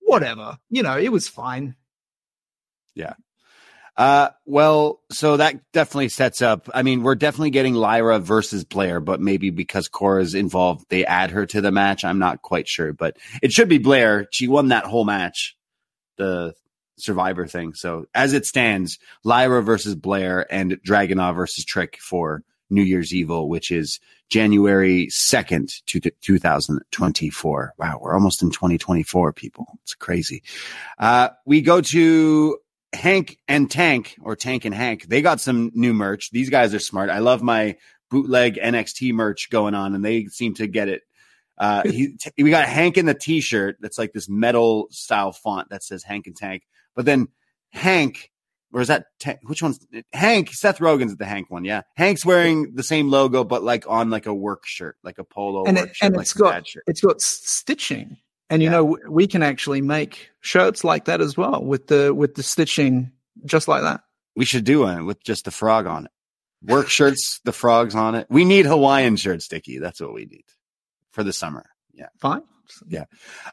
[0.00, 1.74] Whatever, you know, it was fine.
[3.96, 6.68] Uh, well, so that definitely sets up.
[6.74, 11.30] I mean, we're definitely getting Lyra versus Blair, but maybe because Cora's involved, they add
[11.30, 12.04] her to the match.
[12.04, 14.28] I'm not quite sure, but it should be Blair.
[14.32, 15.56] She won that whole match,
[16.18, 16.54] the
[16.98, 17.74] Survivor thing.
[17.74, 23.48] So as it stands, Lyra versus Blair and Dragunov versus Trick for New Year's Evil,
[23.48, 27.74] which is January 2nd, to 2024.
[27.78, 27.98] Wow.
[28.00, 29.66] We're almost in 2024 people.
[29.82, 30.42] It's crazy.
[30.98, 32.58] Uh, we go to
[32.96, 35.06] Hank and Tank or Tank and Hank.
[35.08, 36.30] They got some new merch.
[36.30, 37.10] These guys are smart.
[37.10, 37.76] I love my
[38.10, 41.02] bootleg NXT merch going on and they seem to get it.
[41.58, 45.68] Uh, he, t- we got Hank in the t-shirt that's like this metal style font
[45.70, 46.62] that says Hank and Tank.
[46.94, 47.28] But then
[47.70, 48.30] Hank,
[48.72, 49.06] or is that
[49.44, 49.78] which one's
[50.12, 50.52] Hank?
[50.52, 51.82] Seth Rogen's the Hank one, yeah.
[51.96, 55.64] Hank's wearing the same logo, but like on like a work shirt, like a polo
[55.64, 58.18] and work it, shirt, and like it's a got it's got stitching
[58.50, 58.72] and you Yeah.
[58.76, 63.12] know we can actually make shirts like that as well with the with the stitching
[63.44, 64.00] just like that
[64.36, 66.10] We should do one with just the frog on it.
[66.62, 68.26] Work shirts, the frogs on it.
[68.30, 69.78] We need Hawaiian shirts, Dickie.
[69.78, 70.44] That's what we need
[71.12, 71.66] for the summer.
[71.92, 72.08] Yeah.
[72.20, 72.42] fine
[72.88, 73.04] Yeah.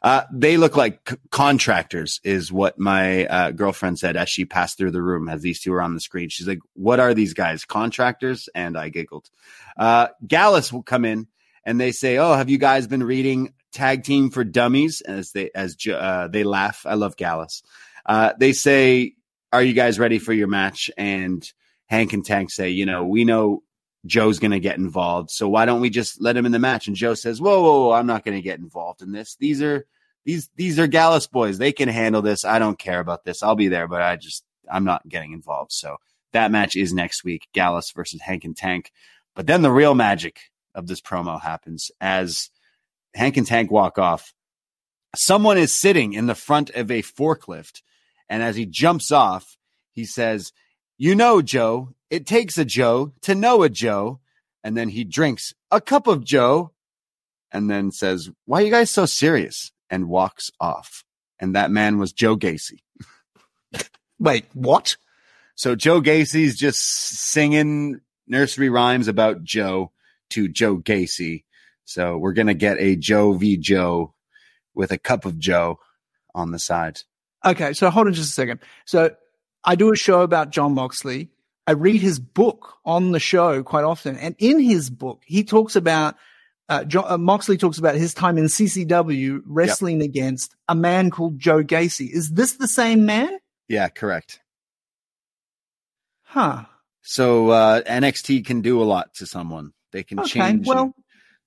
[0.02, 4.76] Uh, they look like c- contractors, is what my uh, girlfriend said as she passed
[4.76, 6.28] through the room as these two were on the screen.
[6.28, 7.64] She's like, What are these guys?
[7.64, 8.48] Contractors?
[8.54, 9.30] And I giggled.
[9.78, 11.28] Uh, Gallus will come in
[11.64, 15.02] and they say, Oh, have you guys been reading Tag Team for Dummies?
[15.02, 16.86] As they, as uh, they laugh.
[16.86, 17.62] I love Gallus.
[18.06, 19.14] Uh, they say,
[19.52, 20.90] Are you guys ready for your match?
[20.96, 21.46] And
[21.86, 23.62] Hank and Tank say, You know, we know
[24.06, 25.30] Joe's going to get involved.
[25.30, 26.86] So why don't we just let him in the match?
[26.86, 29.36] And Joe says, whoa, whoa, whoa I'm not going to get involved in this.
[29.36, 29.86] These are,
[30.24, 31.58] these, these are Gallus boys.
[31.58, 32.44] They can handle this.
[32.44, 33.42] I don't care about this.
[33.42, 35.72] I'll be there, but I just, I'm not getting involved.
[35.72, 35.96] So
[36.32, 38.90] that match is next week, Gallus versus Hank and Tank.
[39.34, 40.38] But then the real magic
[40.74, 42.50] of this promo happens as
[43.14, 44.32] Hank and Tank walk off.
[45.16, 47.82] Someone is sitting in the front of a forklift.
[48.28, 49.56] And as he jumps off,
[49.92, 50.52] he says,
[50.98, 54.20] you know, Joe, it takes a Joe to know a Joe.
[54.62, 56.72] And then he drinks a cup of Joe
[57.52, 59.70] and then says, Why are you guys so serious?
[59.90, 61.04] And walks off.
[61.38, 62.80] And that man was Joe Gacy.
[64.18, 64.96] wait what
[65.54, 69.92] So Joe Gacy's just singing nursery rhymes about Joe
[70.30, 71.43] to Joe Gacy.
[71.84, 73.56] So we're going to get a Joe v.
[73.56, 74.14] Joe
[74.74, 75.78] with a cup of Joe
[76.34, 77.00] on the side.
[77.44, 79.10] okay so hold on just a second so
[79.64, 81.28] i do a show about jon moxley
[81.68, 85.76] i read his book on the show quite often and in his book he talks
[85.76, 86.16] about
[86.70, 91.38] uh, Jon, uh, Moxley talks about his time in CCW wrestling against a man called
[91.38, 92.08] Joe Gacy.
[92.10, 93.38] Is this the same man?
[93.68, 94.40] Yeah, correct.
[96.22, 96.64] Huh.
[97.02, 99.72] So uh, NXT can do a lot to someone.
[99.92, 100.28] They can Okay.
[100.30, 100.66] change.
[100.66, 100.94] Well,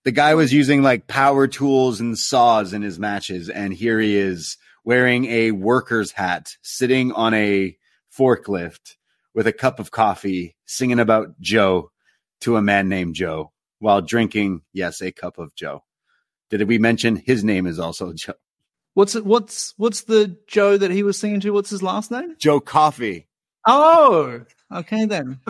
[0.08, 4.16] the guy was using like power tools and saws in his matches, and here he
[4.16, 4.56] is
[4.86, 7.76] wearing a worker's hat, sitting on a
[8.18, 8.96] forklift
[9.36, 11.92] with a cup of coffee, singing about Joe
[12.40, 15.84] to a man named Joe while drinking, yes, a cup of Joe.
[16.52, 18.36] Did we mention his name is also Joe?
[18.94, 21.52] what's it, what's what's the Joe that he was singing to?
[21.52, 22.38] What's his last name?
[22.40, 23.28] Joe Coffee.
[23.68, 24.40] Oh,
[24.74, 25.42] okay then.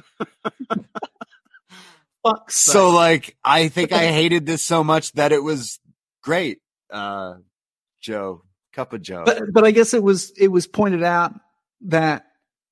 [2.23, 2.52] Fuck.
[2.52, 5.80] So like, I think I hated this so much that it was
[6.22, 6.60] great.
[6.91, 7.35] Uh,
[8.02, 9.23] Joe, cup of Joe.
[9.26, 11.34] but but I guess it was it was pointed out
[11.81, 12.26] that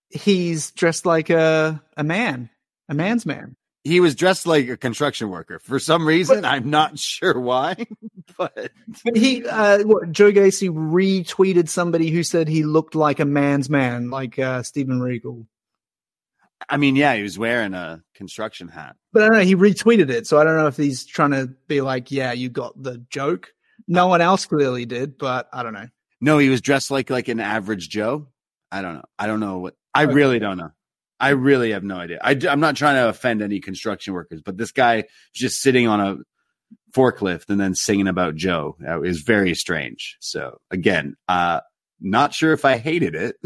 [0.09, 2.49] he's dressed like a a man,
[2.89, 3.55] a man's man.
[3.83, 6.45] he was dressed like a construction worker for some reason.
[6.45, 7.75] I'm not sure why,
[8.37, 8.71] but
[9.03, 13.69] But he, uh, what, Joe Gacy retweeted somebody who said he looked like a man's
[13.69, 15.47] man, like uh, Steven Regal.
[16.69, 18.95] I mean, yeah, he was wearing a construction hat.
[19.13, 21.53] But I don't know, he retweeted it, so I don't know if he's trying to
[21.67, 23.53] be like, "Yeah, you got the joke."
[23.87, 25.87] No one else clearly did, but I don't know.
[26.21, 28.27] No, he was dressed like like an average Joe.
[28.71, 29.05] I don't know.
[29.19, 29.75] I don't know what.
[29.93, 30.71] I really don't know.
[31.19, 32.19] I really have no idea.
[32.21, 36.01] I, am not trying to offend any construction workers, but this guy just sitting on
[36.01, 36.17] a
[36.93, 40.17] forklift and then singing about Joe is very strange.
[40.19, 41.61] So again, uh,
[42.01, 43.37] not sure if I hated it,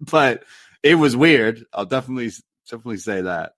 [0.00, 0.44] but
[0.90, 1.64] it was weird.
[1.72, 2.30] I'll definitely
[2.68, 3.52] definitely say that.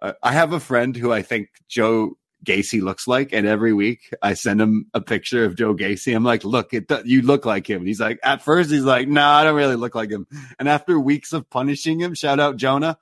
[0.00, 4.14] Uh, I have a friend who I think Joe Gacy looks like, and every week
[4.22, 6.14] I send him a picture of Joe Gacy.
[6.14, 9.08] I'm like, "Look, it, you look like him." And he's like, at first he's like,
[9.08, 10.26] "No, nah, I don't really look like him."
[10.58, 12.98] And after weeks of punishing him, shout out Jonah,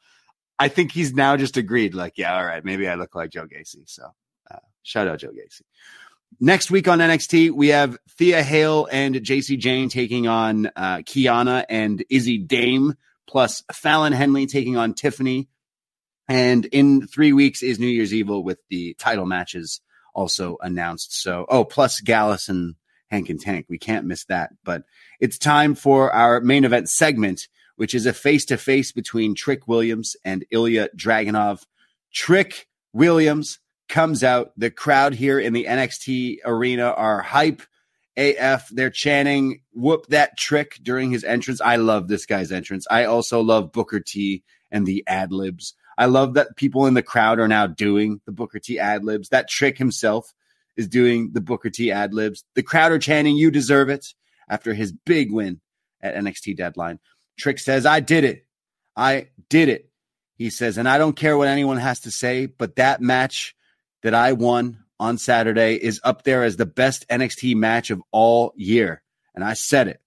[0.59, 1.95] I think he's now just agreed.
[1.95, 3.83] Like, yeah, all right, maybe I look like Joe Gacy.
[3.87, 4.09] So,
[4.51, 5.63] uh, shout out Joe Gacy.
[6.41, 11.65] Next week on NXT, we have Thea Hail and Jacy Jayne taking on uh, Kiana
[11.69, 12.95] and Izzy Dame,
[13.29, 15.49] plus Fallon Henley taking on Tiffany
[16.29, 19.81] and in three weeks is New Year's Evil with the title matches
[20.15, 21.21] also announced.
[21.21, 22.75] So, oh, plus Gallus and
[23.11, 23.67] Hank and Tank.
[23.69, 24.51] We can't miss that.
[24.63, 24.83] But
[25.21, 29.67] it's time for our main event segment, which is a face to face between Trick
[29.67, 31.65] Williams and Ilja Dragunov.
[32.13, 34.53] Trick Williams comes out.
[34.59, 37.63] The crowd here in the NXT arena are hype.
[38.19, 41.61] AF, they're chanting, whoop that trick during his entrance.
[41.61, 42.87] I love this guy's entrance.
[42.91, 45.75] I also love Booker T and the ad libs.
[45.97, 49.29] I love that people in the crowd are now doing the Booker T ad libs.
[49.29, 50.35] That Trick himself
[50.77, 52.45] is doing the Booker T ad libs.
[52.55, 54.15] The crowd are chanting, You deserve it
[54.49, 55.61] after his big win
[56.01, 56.99] at NXT deadline.
[57.39, 58.47] Trick says, I did it.
[58.97, 59.91] I did it.
[60.37, 63.57] He says, and I don't care what anyone has to say, but that match
[64.03, 68.53] that I won on Saturday is up there as the best NXT match of all
[68.57, 69.03] year.
[69.35, 70.01] And I said it,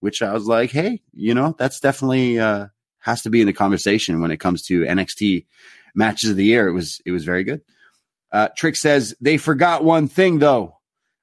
[0.00, 2.68] which I was like, hey, you know, that's definitely uh,
[3.00, 5.46] has to be in the conversation when it comes to NXT
[5.94, 6.68] matches of the year.
[6.68, 7.62] It was it was very good.
[8.30, 10.78] Uh, Trick says they forgot one thing though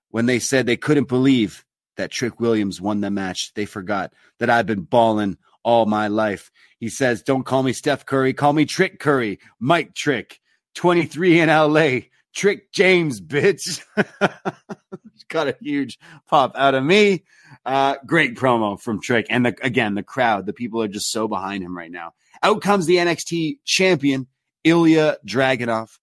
[0.09, 1.65] when they said they couldn't believe
[1.97, 3.53] that Trick Williams won the match.
[3.53, 6.51] They forgot that I've been balling all my life.
[6.80, 10.39] He says, "Don't call me Steph Curry, call me Trick Curry, Mike Trick,
[10.76, 13.84] 23 in LA, Trick James, bitch."
[15.30, 17.23] Got a huge pop out of me.
[17.65, 19.27] Uh, great promo from Trick.
[19.30, 22.14] And the, again, the crowd, the people are just so behind him right now.
[22.41, 24.27] Out comes the NXT champion,
[24.65, 25.99] Ilja Dragunov.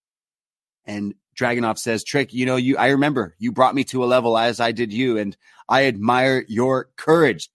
[0.85, 4.39] And Dragunov says, Trick, you know, you, I remember you brought me to a level
[4.39, 5.37] as I did you, and
[5.69, 7.51] I admire your courage.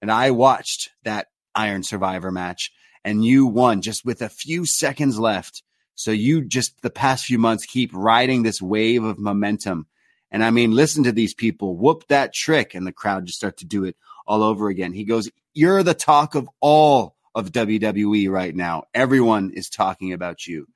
[0.00, 2.72] And I watched that Iron Survivor match,
[3.04, 5.62] and you won just with a few seconds left.
[6.02, 9.86] So you just the past few months keep riding this wave of momentum
[10.32, 13.58] and I mean, listen to these people whoop that trick, and the crowd just start
[13.58, 13.96] to do it
[14.26, 14.94] all over again.
[14.94, 18.84] He goes, You're the talk of all of WWE right now.
[18.94, 20.66] Everyone is talking about you.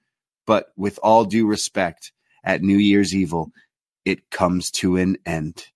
[0.47, 2.13] But with all due respect,
[2.45, 3.51] at New Year's Evil,
[4.05, 5.67] it comes to an end.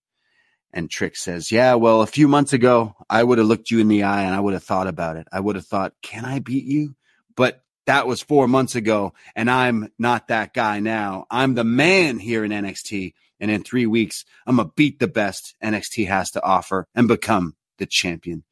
[0.72, 3.88] And Trick says, Yeah, well, a few months ago, I would have looked you in
[3.88, 5.26] the eye and I would have thought about it.
[5.32, 6.96] I would have thought, Can I beat you?
[7.34, 11.26] But that was four months ago, and I'm not that guy now.
[11.28, 15.08] I'm the man here in NXT, and in three weeks, I'm going to beat the
[15.08, 18.44] best NXT has to offer and become the champion.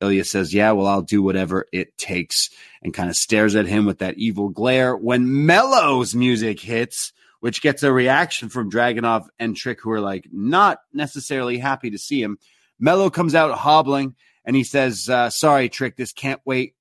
[0.00, 2.48] Ilja says, Yeah, well, I'll do whatever it takes,
[2.80, 4.96] and kind of stares at him with that evil glare.
[4.96, 10.28] When Mello's music hits, which gets a reaction from Dragunov and Trick, who are like
[10.30, 12.38] not necessarily happy to see him.
[12.78, 14.14] Mello comes out hobbling
[14.44, 16.76] and he says, uh, Sorry, Trick, this can't wait.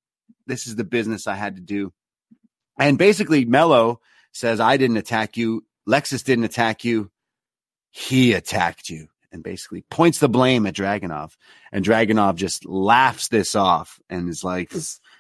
[0.46, 1.92] This is the business I had to do.
[2.78, 5.66] And basically, Mello says, I didn't attack you.
[5.88, 7.12] Lexis didn't attack you
[7.98, 11.32] he attacked you and basically points the blame at Dragunov.
[11.72, 14.74] And Dragunov just laughs this off and is like,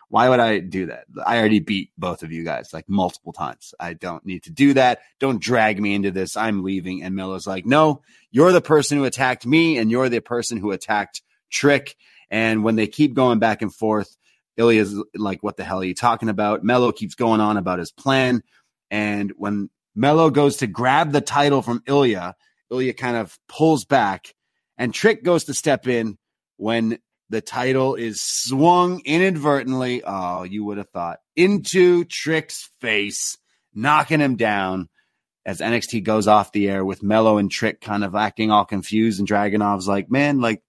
[0.10, 1.06] why would I do that?
[1.26, 3.74] I already beat both of you guys like multiple times.
[3.80, 5.00] I don't need to do that.
[5.22, 6.36] Don't drag me into this.
[6.36, 7.02] I'm leaving.
[7.02, 10.72] And Mello's like, no, you're the person who attacked me and you're the person who
[10.72, 11.96] attacked Trick.
[12.30, 14.18] And when they keep going back and forth,
[14.58, 16.64] Ilja's like, what the hell are you talking about?
[16.64, 18.42] Mello keeps going on about his plan.
[18.90, 22.34] And when Mello goes to grab the title from Ilja,
[22.72, 24.34] Ilja kind of pulls back,
[24.78, 26.18] and Trick goes to step in
[26.58, 27.00] when
[27.30, 30.04] the title is swung inadvertently.
[30.06, 33.38] Oh, you would have thought into Trick's face,
[33.74, 34.90] knocking him down
[35.46, 39.20] as NXT goes off the air with Mello and Trick kind of acting all confused.
[39.20, 40.62] And Dragunov's like, man, like,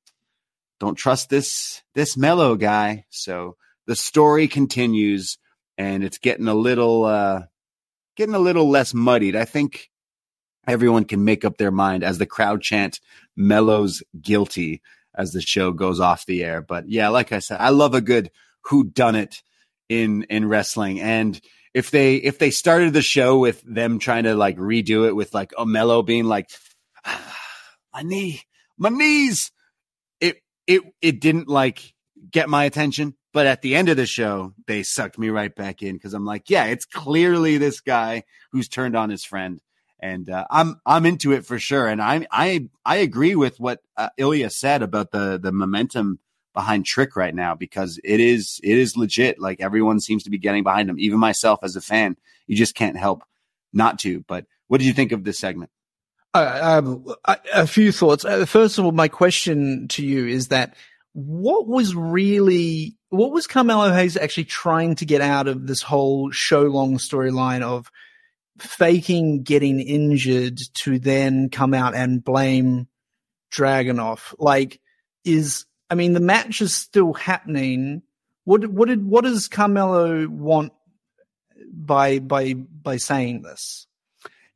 [0.79, 3.07] don't trust this this Mello guy.
[3.11, 3.57] So
[3.87, 5.39] the story continues,
[5.79, 7.43] and it's getting a little uh,
[8.17, 9.37] getting a little less muddied.
[9.37, 9.91] I think
[10.67, 13.01] everyone can make up their mind as the crowd chant
[13.37, 14.83] Mello's guilty
[15.15, 18.03] as the show goes off the air but yeah like i said i love a
[18.03, 18.31] good
[18.65, 19.43] who done it
[19.89, 21.41] in in wrestling and
[21.73, 25.33] if they if they started the show with them trying to like redo it with
[25.33, 26.51] like Mello being like
[27.95, 28.43] my knee
[28.77, 29.53] my knees
[30.21, 31.95] it it it didn't like
[32.31, 33.15] get my attention.
[33.37, 36.25] But at the end of the show, they sucked me right back in because I'm
[36.25, 39.61] like, yeah, it's clearly this guy who's turned on his friend,
[40.01, 41.87] and uh, I'm I'm into it for sure.
[41.87, 46.19] And I I I agree with what uh, Ilja said about the the momentum
[46.55, 49.39] behind Trick right now because it is it is legit.
[49.39, 52.17] Like everyone seems to be getting behind him, even myself as a fan.
[52.47, 53.23] You just can't help
[53.71, 54.25] not to.
[54.27, 55.71] But what did you think of this segment?
[56.33, 57.15] Uh, um,
[57.53, 58.25] a, few thoughts.
[58.25, 60.75] Uh, first of all, my question to you is that
[61.13, 66.31] what was really what was Carmelo Hayes actually trying to get out of this whole
[66.31, 67.91] show long storyline of
[68.59, 72.89] faking getting injured to then come out and blame
[73.53, 74.35] Dragunov?
[74.39, 74.81] Like,
[75.25, 78.03] is I mean the match is still happening.
[78.45, 80.73] What what did what does Carmelo want
[81.73, 83.87] by by by saying this?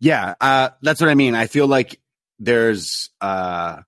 [0.01, 1.35] Yeah, uh, that's what I mean.
[1.35, 2.01] I feel like
[2.39, 3.83] there's uh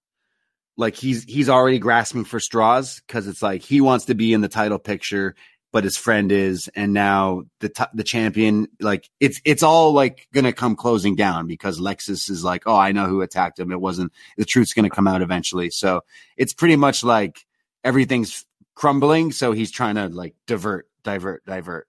[0.76, 4.40] like he's he's already grasping for straws because it's like he wants to be in
[4.40, 5.34] the title picture,
[5.72, 10.28] but his friend is, and now the t- the champion like it's it's all like
[10.32, 13.70] gonna come closing down because Lexis is like, oh, I know who attacked him.
[13.72, 15.70] It wasn't the truth's gonna come out eventually.
[15.70, 16.02] So
[16.36, 17.44] it's pretty much like
[17.84, 19.32] everything's crumbling.
[19.32, 21.86] So he's trying to like divert, divert, divert.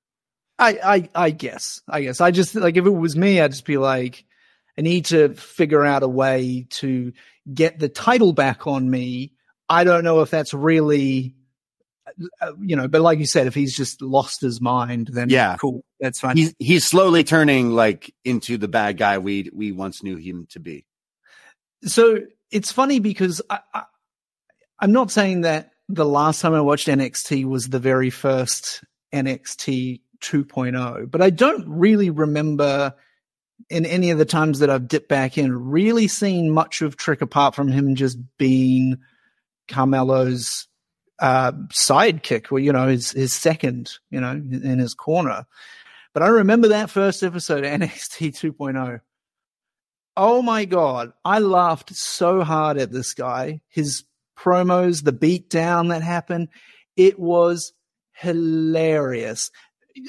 [0.59, 2.21] I, I, I guess, I guess.
[2.21, 4.25] I just like if it was me, I'd just be like,
[4.77, 7.13] I need to figure out a way to
[7.53, 9.33] get the title back on me.
[9.69, 11.35] I don't know if that's really,
[12.41, 15.57] uh, you know, but like you said, if he's just lost his mind, then Yeah.
[15.57, 16.37] cool, that's fine.
[16.37, 20.59] He's he's slowly turning like into the bad guy we we once knew him to
[20.59, 20.85] be.
[21.85, 22.19] so
[22.51, 23.83] it's funny because I, I,
[24.79, 28.83] I'm not saying that the last time I watched NXT was the very first
[29.13, 32.93] NXT 2.0, oh, but I don't really remember
[33.69, 37.21] in any of the times that I've dipped back in really seen much of Trick
[37.21, 38.97] apart from him just being
[39.67, 40.67] Carmelo's
[41.19, 45.45] uh, sidekick, or you know, his his second, you know, in his corner.
[46.13, 48.99] But I remember that first episode NXT 2.0.
[50.15, 53.61] Oh my god, I laughed so hard at this guy.
[53.69, 54.03] His
[54.37, 56.49] promos, the beatdown that happened,
[56.95, 57.73] it was
[58.11, 59.49] hilarious.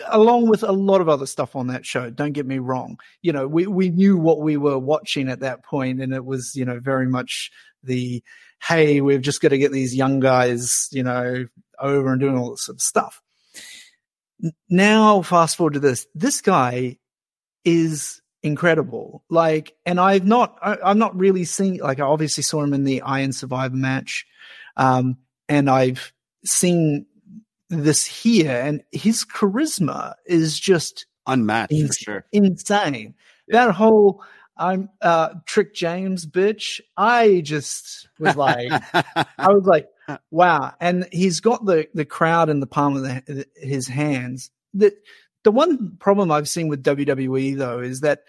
[0.08, 2.08] Along with a lot of other stuff on that show.
[2.08, 2.98] Don't get me wrong.
[3.20, 6.54] You know, we, we knew what we were watching at that point, and it was,
[6.54, 7.50] you know, very much
[7.82, 8.22] the
[8.66, 11.46] hey, we've just got to get these young guys, you know,
[11.78, 13.20] over and doing all this sort of stuff.
[14.68, 16.06] Now, fast forward to this.
[16.14, 16.98] This guy
[17.64, 19.22] is incredible.
[19.28, 22.84] Like, and I've not, I, I've not really seen, like, I obviously saw him in
[22.84, 24.26] the Iron Survivor match.
[24.76, 26.12] Um, and I've
[26.44, 27.06] seen
[27.82, 32.24] this here and his charisma is just Unmatched for sure.
[32.32, 33.14] insane.
[33.48, 34.22] That whole,
[34.56, 36.80] I'm, uh, Trick James bitch.
[36.96, 39.88] I just was like, I was like,
[40.30, 40.74] wow.
[40.80, 44.50] And he's got the, the crowd in the palm of the, his hands.
[44.74, 44.94] The,
[45.44, 48.24] the one problem I've seen with WWE though is that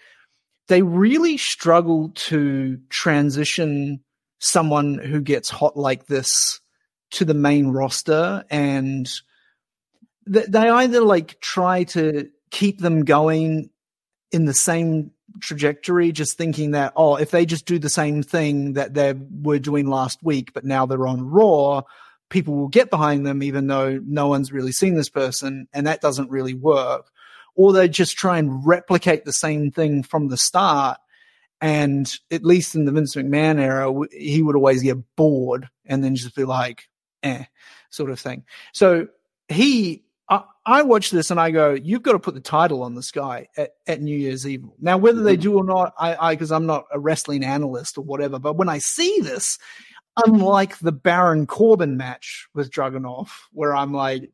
[0.68, 4.00] they really struggle to transition
[4.38, 6.60] someone who gets hot like this
[7.12, 9.08] to the main roster and
[10.26, 13.70] they either like try to keep them going
[14.32, 18.74] in the same trajectory, just thinking that, oh, if they just do the same thing
[18.74, 21.82] that they were doing last week, but now they're on Raw,
[22.28, 26.00] people will get behind them, even though no one's really seen this person, and that
[26.00, 27.10] doesn't really work.
[27.54, 30.98] Or they just try and replicate the same thing from the start.
[31.60, 36.14] And at least in the Vince McMahon era, he would always get bored and then
[36.14, 36.88] just be like,
[37.22, 37.44] eh,
[37.88, 38.44] sort of thing.
[38.72, 39.08] So
[39.48, 42.94] he, I, I watch this and I go, you've got to put the title on
[42.94, 44.64] this guy at, at New Year's Eve.
[44.80, 48.02] Now, whether they do or not, I, I, because I'm not a wrestling analyst or
[48.04, 49.58] whatever, but when I see this,
[50.26, 54.32] unlike the Baron Corbin match with Dragunov, where I'm like,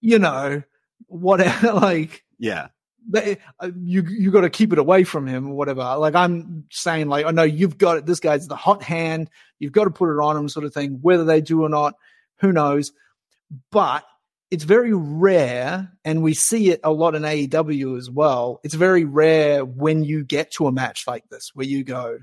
[0.00, 0.62] you know,
[1.08, 2.68] what, like, Yeah.
[3.08, 5.96] they, uh, you you got to keep it away from him or whatever.
[5.96, 8.06] Like I'm saying, like I know you've got it.
[8.06, 9.28] This guy's the hot hand.
[9.58, 10.98] You've got to put it on him, sort of thing.
[11.02, 11.94] Whether they do or not,
[12.40, 12.92] who knows?
[13.70, 14.04] But
[14.50, 18.60] it's very rare, and we see it a lot in AEW as well.
[18.64, 22.18] It's very rare when you get to a match like this where you go,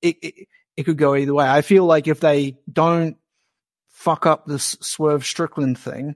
[0.00, 0.34] it it,
[0.76, 1.46] it could go either way.
[1.46, 3.16] I feel like if they don't
[3.88, 6.14] fuck up this Swerve Strickland thing,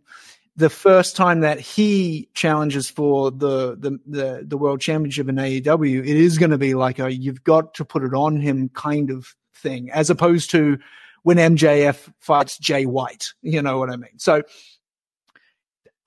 [0.55, 6.01] the first time that he challenges for the the the, the world championship in AEW,
[6.01, 9.11] it is going to be like a you've got to put it on him kind
[9.11, 10.79] of thing, as opposed to
[11.23, 13.33] when MJF fights Jay White.
[13.43, 14.19] You know what I mean?
[14.19, 14.43] So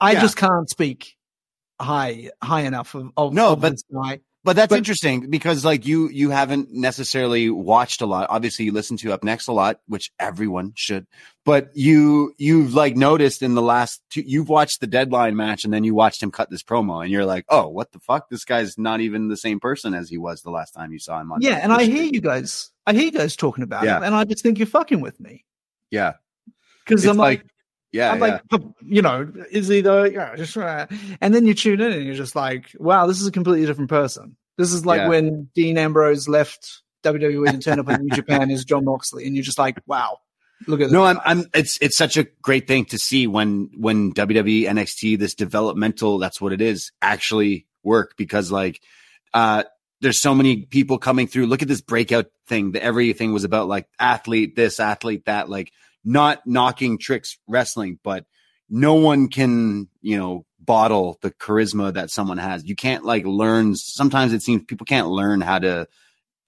[0.03, 0.21] I Yeah.
[0.21, 1.15] just can't speak
[1.81, 3.81] high high enough of, of No, of but-.
[4.45, 8.27] But that's But- interesting because like you you haven't necessarily watched a lot.
[8.29, 11.07] Obviously, you listen to upNXT a lot, which everyone should.
[11.45, 15.73] But you you've like noticed in the last two, you've watched the deadline match and
[15.73, 18.27] then you watched him cut this promo and you're like, oh, what the fuck?
[18.29, 21.21] This guy's not even the same person as he was the last time you saw
[21.21, 21.39] him on.
[21.41, 22.69] Yeah, and I hear you guys.
[22.85, 23.99] I hear you guys talking about Yeah.
[24.01, 25.45] it, and I just think you're fucking with me
[25.89, 26.15] yeah,
[26.85, 27.45] because I'm like,
[27.93, 28.25] yeah, I'm yeah.
[28.25, 30.87] like, "Oh, you know, is he the yeah, just uh,"
[31.21, 33.89] and then you tune in and you're just like, wow, this is a completely different
[33.89, 34.35] person.
[34.57, 35.07] This is like Yeah.
[35.09, 39.35] when Dean Ambrose left WWE and turned up in New Japan as Jon Moxley, and
[39.35, 40.17] you're just like, wow,
[40.67, 40.91] look at this.
[40.91, 41.19] No, I'm.
[41.23, 46.17] I'm, it's, it's such a great thing to see when, when WWE NXT, this developmental,
[46.17, 48.81] that's what it is, actually work because like,
[49.33, 49.63] uh,
[50.01, 51.45] there's so many people coming through.
[51.45, 55.71] Look at this breakout thing that everything was about like athlete this, athlete that, like
[56.03, 58.25] not knocking tricks wrestling, but
[58.69, 62.65] no one can, you know, bottle the charisma that someone has.
[62.65, 63.75] You can't like learn.
[63.75, 65.87] Sometimes it seems people can't learn how to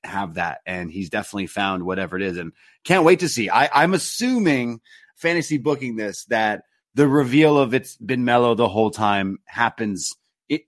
[0.03, 0.59] have that.
[0.65, 2.37] And he's definitely found whatever it is.
[2.37, 2.53] And
[2.83, 3.49] can't wait to see.
[3.49, 4.81] I, I'm assuming
[5.15, 6.63] fantasy booking this that
[6.93, 10.13] the reveal of it's been Mello the whole time happens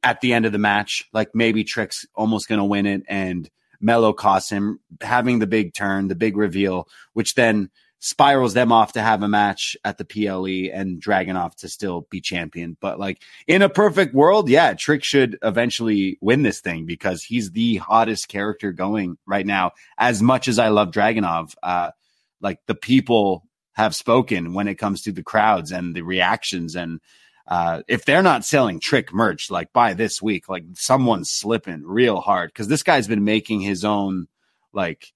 [0.03, 1.07] at the end of the match.
[1.14, 3.49] Like maybe Trick's almost going to win it and
[3.80, 8.93] Mello costs him having the big turn, the big reveal, which then spirals them off
[8.93, 12.77] to have a match at the PLE and Dragunov to still be champion.
[12.79, 17.51] But like in a perfect world, yeah, Trick should eventually win this thing because he's
[17.51, 19.71] the hottest character going right now.
[19.97, 21.91] As much as I love Dragunov, uh,
[22.39, 23.43] like the people
[23.73, 26.99] have spoken when it comes to the crowds and the reactions and
[27.47, 32.19] uh, if they're not selling trick merch like by this week like someone's slipping real
[32.19, 34.27] hard because this guy's been making his own
[34.73, 35.13] like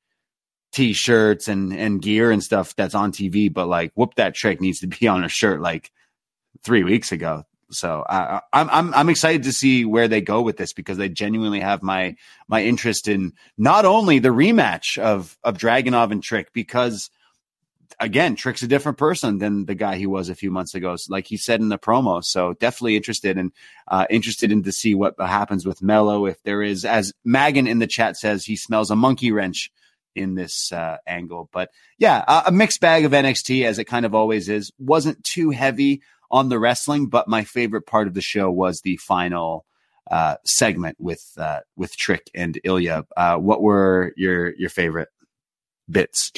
[0.71, 4.79] t-shirts and and gear and stuff that's on tv but like whoop that trick needs
[4.79, 5.91] to be on a shirt like
[6.63, 10.57] three weeks ago so uh, I'm I'm I'm excited to see where they go with
[10.57, 12.15] this because they genuinely have my
[12.47, 17.09] my interest in not only the rematch of of Dragunov and Trick because
[17.99, 21.27] again Trick's a different person than the guy he was a few months ago, like
[21.27, 22.23] he said in the promo.
[22.23, 23.51] So definitely interested and
[23.87, 27.79] uh, interested in to see what happens with Mello if there is, as Magan in
[27.79, 29.71] the chat says, he smells a monkey wrench
[30.15, 31.49] in this uh, angle.
[31.51, 34.71] But yeah, a, a mixed bag of NXT as it kind of always is.
[34.77, 38.97] Wasn't too heavy on the wrestling, but my favorite part of the show was the
[38.97, 39.65] final
[40.09, 43.05] uh, segment with uh, with Trick and Ilja.
[43.15, 45.09] Uh, what were your your favorite
[45.89, 46.31] bits?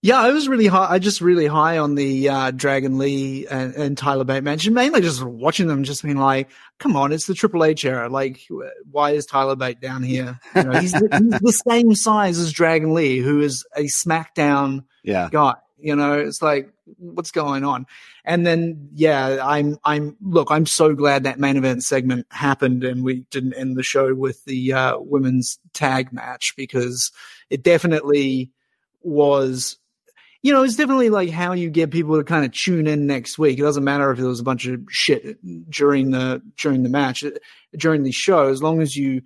[0.00, 0.86] Yeah, I was really high.
[0.90, 4.74] I just really high on the uh, Dragon Lee and, and Tyler Bate match, and
[4.74, 8.08] mainly just watching them, just being like, "Come on, it's the Triple H era.
[8.08, 8.46] Like,
[8.90, 10.38] why is Tyler Bate down here?
[10.54, 14.84] You know, he's, the, he's the same size as Dragon Lee, who is a SmackDown
[15.02, 15.54] Yeah, guy.
[15.80, 17.86] You know, it's like, what's going on?
[18.24, 23.04] And then, yeah, I'm, I'm, look, I'm so glad that main event segment happened and
[23.04, 27.12] we didn't end the show with the uh, women's tag match because
[27.50, 28.50] it definitely
[29.02, 29.78] was,
[30.48, 33.38] you know, it's definitely like how you get people to kind of tune in next
[33.38, 33.58] week.
[33.58, 35.36] It doesn't matter if there was a bunch of shit
[35.70, 37.22] during the, during the match,
[37.76, 39.20] during the show, as long as you,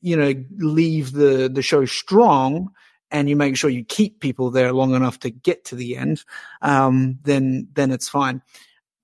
[0.00, 2.70] you know, leave the, the show strong
[3.12, 6.24] and you make sure you keep people there long enough to get to the end,
[6.60, 8.42] um, then then it's fine.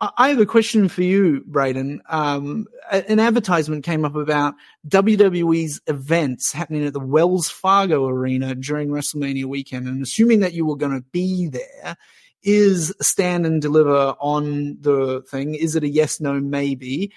[0.02, 2.00] I have a question for you, Braden.
[2.08, 4.54] Um, an advertisement came up about
[4.88, 10.64] WWE's events happening at the Wells Fargo Arena during WrestleMania weekend, and assuming that you
[10.64, 11.96] were going to be there,
[12.42, 15.54] is stand and deliver on the thing?
[15.54, 17.12] Is it a yes, no, maybe?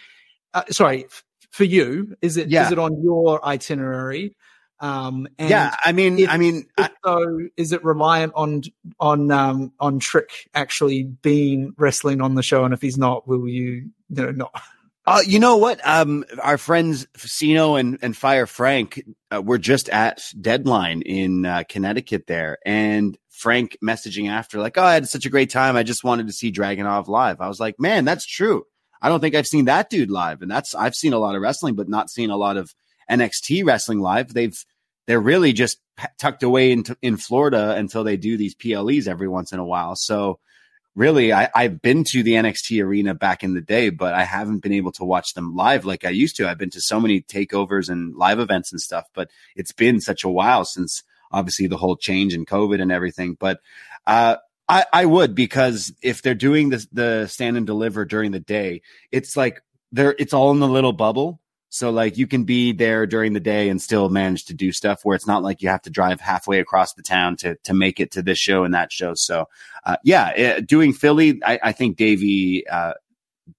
[0.53, 2.69] Uh, sorry, f- for you, is it is Yeah.
[2.69, 4.35] it on your itinerary?
[4.83, 5.75] Um, and yeah.
[5.85, 8.63] I mean, if- I mean, I, so, is it reliant on
[8.99, 12.65] on um on Trick actually being wrestling on the show?
[12.65, 14.61] And if he's not, will you you know not?
[15.05, 15.85] Uh, you know what?
[15.85, 19.03] Um, our friends Siino and, and Fire Frank
[19.33, 24.83] uh, were just at Deadline in uh, Connecticut there, and Frank messaging after like, "Oh,
[24.83, 25.75] I had such a great time.
[25.75, 28.63] I just wanted to see Dragunov live." I was like, "Man, that's true.
[29.01, 31.41] I don't think I've seen that dude live, and that's I've seen a lot of
[31.41, 32.73] wrestling, but not seen a lot of
[33.11, 34.33] NXT wrestling live.
[34.33, 34.57] They've
[35.05, 35.79] they're really just
[36.17, 39.95] tucked away in, in Florida until they do these PLEs every once in a while.
[39.95, 40.39] So."
[40.95, 44.59] really I, I've been to the NXT arena back in the day, but I haven't
[44.59, 46.47] been able to watch them live like I used to.
[46.47, 50.23] I've been to so many takeovers and live events and stuff, but it's been such
[50.23, 53.35] a while since obviously the whole change in COVID and everything.
[53.39, 53.59] But
[54.05, 54.37] uh,
[54.69, 58.81] I, I would because if they're doing the the stand and deliver during the day,
[59.11, 59.61] it's like
[59.91, 61.39] they're it's all in the little bubble.
[61.73, 65.03] So like you can be there during the day and still manage to do stuff
[65.03, 67.99] where it's not like you have to drive halfway across the town to to make
[67.99, 69.15] it to this show and that show.
[69.15, 69.49] So
[69.83, 72.93] uh, yeah, uh, doing Philly, I, I think Davie, uh,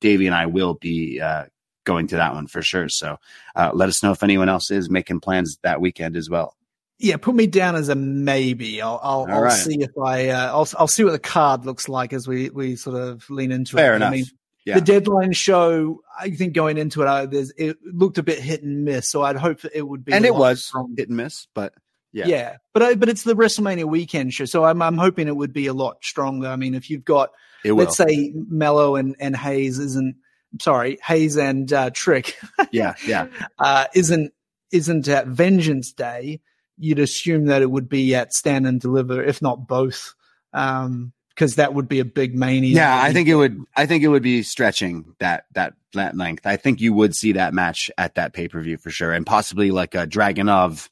[0.00, 1.46] Davie and I will be uh,
[1.82, 2.88] going to that one for sure.
[2.88, 3.18] So
[3.56, 6.54] uh, let us know if anyone else is making plans that weekend as well.
[7.00, 8.80] Yeah, put me down as a maybe.
[8.80, 9.52] I'll I'll, I'll right.
[9.52, 12.76] see if I uh, I'll I'll see what the card looks like as we we
[12.76, 13.96] sort of lean into Fair it.
[13.96, 14.12] enough.
[14.12, 14.26] I mean,
[14.64, 14.76] Yeah.
[14.76, 16.00] the deadline show.
[16.18, 19.10] I think going into it, I, there's it looked a bit hit and miss.
[19.10, 20.94] So I'd hope that it would be, and it was stronger.
[20.96, 21.74] hit and miss, but
[22.12, 22.26] yeah.
[22.26, 22.56] Yeah.
[22.72, 25.66] but I, but it's the WrestleMania weekend show, so I'm I'm hoping it would be
[25.66, 26.48] a lot stronger.
[26.48, 27.30] I mean, if you've got
[27.64, 30.16] it let's say Mello and and Hayes isn't
[30.60, 32.38] sorry Hayes and uh, Trick
[32.70, 33.26] yeah, yeah.
[33.58, 34.32] uh, isn't
[34.70, 36.40] isn't at Vengeance Day,
[36.78, 40.14] you'd assume that it would be at Stand and Deliver, if not both,
[40.52, 42.76] um, because that would be a big mania.
[42.76, 43.64] Yeah, I think it would.
[43.76, 46.46] I think it would be stretching that that that length.
[46.46, 49.26] I think you would see that match at that pay per view for sure, and
[49.26, 50.88] possibly like a Dragunov,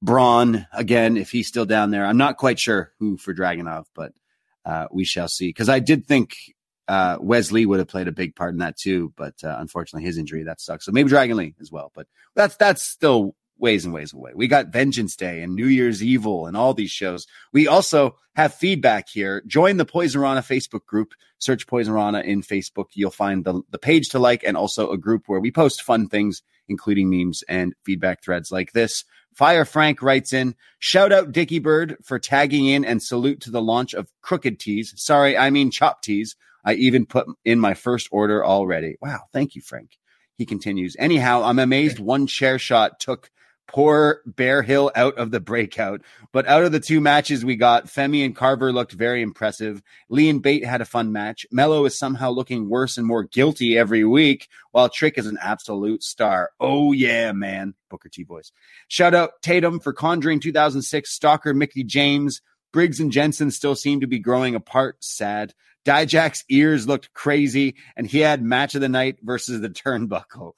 [0.00, 2.06] Braun again if he's still down there.
[2.06, 4.12] I'm not quite sure who for Dragunov, but
[4.64, 5.48] uh, we shall see.
[5.48, 6.34] Because I did think
[6.88, 10.18] uh, Wesley would have played a big part in that too, but uh, unfortunately his
[10.18, 10.86] injury that sucks.
[10.86, 14.32] So maybe Dragon Lee as well, but that's that's still ways and ways away.
[14.34, 17.26] We got Vengeance Day and New Year's Evil and all these shows.
[17.52, 19.42] We also have feedback here.
[19.46, 21.14] Join the Poisonrana Facebook group.
[21.38, 22.86] Search Poisonrana in Facebook.
[22.92, 26.08] You'll find the, the page to like and also a group where we post fun
[26.08, 29.04] things, including memes and feedback threads like this.
[29.32, 33.62] Fire Frank writes in, shout out Dickie Bird for tagging in and salute to the
[33.62, 34.92] launch of Crooked Tees.
[34.96, 36.36] Sorry, I mean Chop Tees.
[36.64, 38.96] I even put in my first order already.
[39.00, 39.20] Wow.
[39.32, 39.98] Thank you, Frank.
[40.36, 40.96] He continues.
[40.98, 43.30] Anyhow, I'm amazed one chair shot took
[43.66, 46.02] poor Bear Hill out of the breakout.
[46.32, 49.82] But out of the two matches we got, Femi and Carver looked very impressive.
[50.08, 51.46] Lee and Bate had a fun match.
[51.50, 56.02] Mello is somehow looking worse and more guilty every week, while Trick is an absolute
[56.02, 56.50] star.
[56.60, 57.74] Oh yeah, man.
[57.88, 58.52] Booker T voice.
[58.88, 62.40] Shout out Tatum for Conjuring 2006, Stalker Mickey James.
[62.72, 64.96] Briggs and Jensen still seem to be growing apart.
[65.04, 65.52] Sad.
[65.84, 70.52] Dijak's ears looked crazy, and he had match of the night versus the turnbuckle.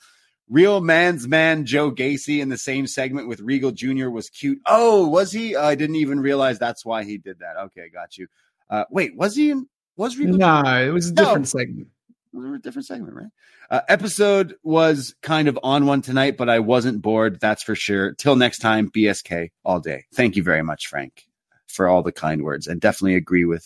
[0.48, 4.10] Real man's man Joe Gacy in the same segment with Regal Jr.
[4.10, 4.60] was cute.
[4.66, 5.56] Oh, was he?
[5.56, 7.56] I didn't even realize that's why he did that.
[7.56, 8.26] Okay, got you.
[8.68, 9.68] Uh, wait, was he in?
[9.96, 10.36] Was Regal?
[10.36, 11.24] no, it was a No.
[11.24, 11.88] different segment.
[12.32, 13.28] We were a different segment, right?
[13.70, 17.38] Uh, episode was kind of on one tonight, but I wasn't bored.
[17.40, 18.12] That's for sure.
[18.14, 20.04] Till next time, BSK all day.
[20.14, 21.26] Thank you very much, Frank,
[21.68, 23.64] for all the kind words, and definitely agree with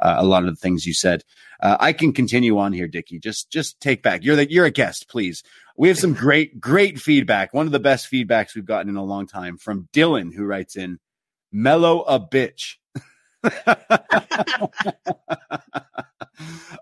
[0.00, 1.22] uh, a lot of the things you said.
[1.60, 3.18] Uh, I can continue on here, Dickie.
[3.18, 4.24] Just, just take back.
[4.24, 5.42] You're the, you're a guest, please.
[5.76, 7.54] We have some great, great feedback.
[7.54, 10.76] One of the best feedbacks we've gotten in a long time from Dylan, who writes
[10.76, 10.98] in,
[11.52, 12.74] "Mello a bitch."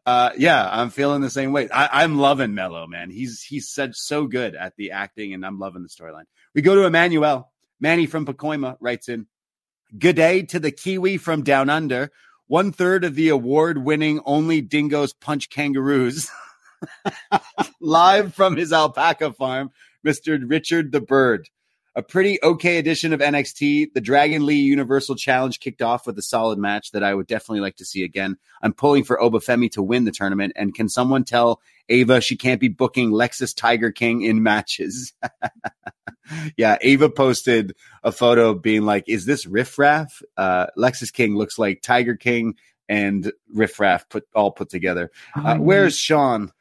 [0.05, 1.69] uh, yeah, I'm feeling the same way.
[1.71, 3.11] I, I'm loving Mello, man.
[3.11, 6.25] He's he's said so good at the acting, and I'm loving the storyline.
[6.55, 7.53] We go to Emanuel.
[7.81, 9.29] Manny from Pacoima writes in,
[9.97, 12.11] "Good day to the Kiwi from Down Under.
[12.49, 16.31] One third of the award-winning Only Dingoes Punch Kangaroos."
[17.81, 19.71] Live from his alpaca farm,
[20.07, 20.43] Mr.
[20.45, 21.49] Richard the Bird.
[21.99, 23.93] A pretty okay edition of NXT.
[23.93, 27.59] The Dragon Lee Universal Challenge kicked off with a solid match that I would definitely
[27.59, 28.37] like to see again.
[28.63, 30.53] I'm pulling for Oba Femi to win the tournament.
[30.55, 35.13] And can someone tell Ava she can't be booking Lexis Tiger King in matches?
[36.57, 41.59] yeah, Ava posted a photo being like, "Is this Riff Raff?" Uh, Lexis King looks
[41.59, 42.55] like Tiger King
[42.89, 45.11] and Riff Raff put all put together.
[45.35, 46.53] Uh, where's Shawn?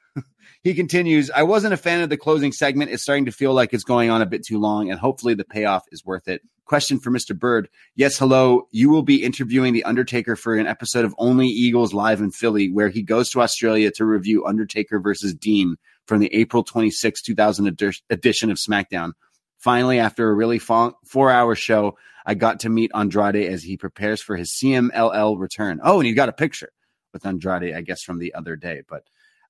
[0.64, 2.92] He continues, I wasn't a fan of the closing segment.
[2.92, 5.46] It's starting to feel like it's going on a bit too long, and hopefully the
[5.46, 6.42] payoff is worth it.
[6.66, 7.38] Question for Mr.
[7.38, 7.70] Bird.
[7.96, 8.68] Yes, hello.
[8.72, 12.70] You will be interviewing The Undertaker for an episode of Only Eagles Live in Philly,
[12.70, 17.68] where he goes to Australia to review Undertaker versus Dean from the April 26, 2000
[17.68, 19.14] edi- edition of SmackDown.
[19.60, 24.22] Finally, after a really four hour show, I got to meet Andrade as he prepares
[24.22, 25.80] for his CMLL return.
[25.82, 26.72] Oh, and you got a picture
[27.14, 28.82] with Andrade, I guess, from the other day.
[28.88, 29.04] But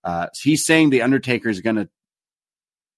[0.03, 1.89] uh, he's saying the Undertaker is going to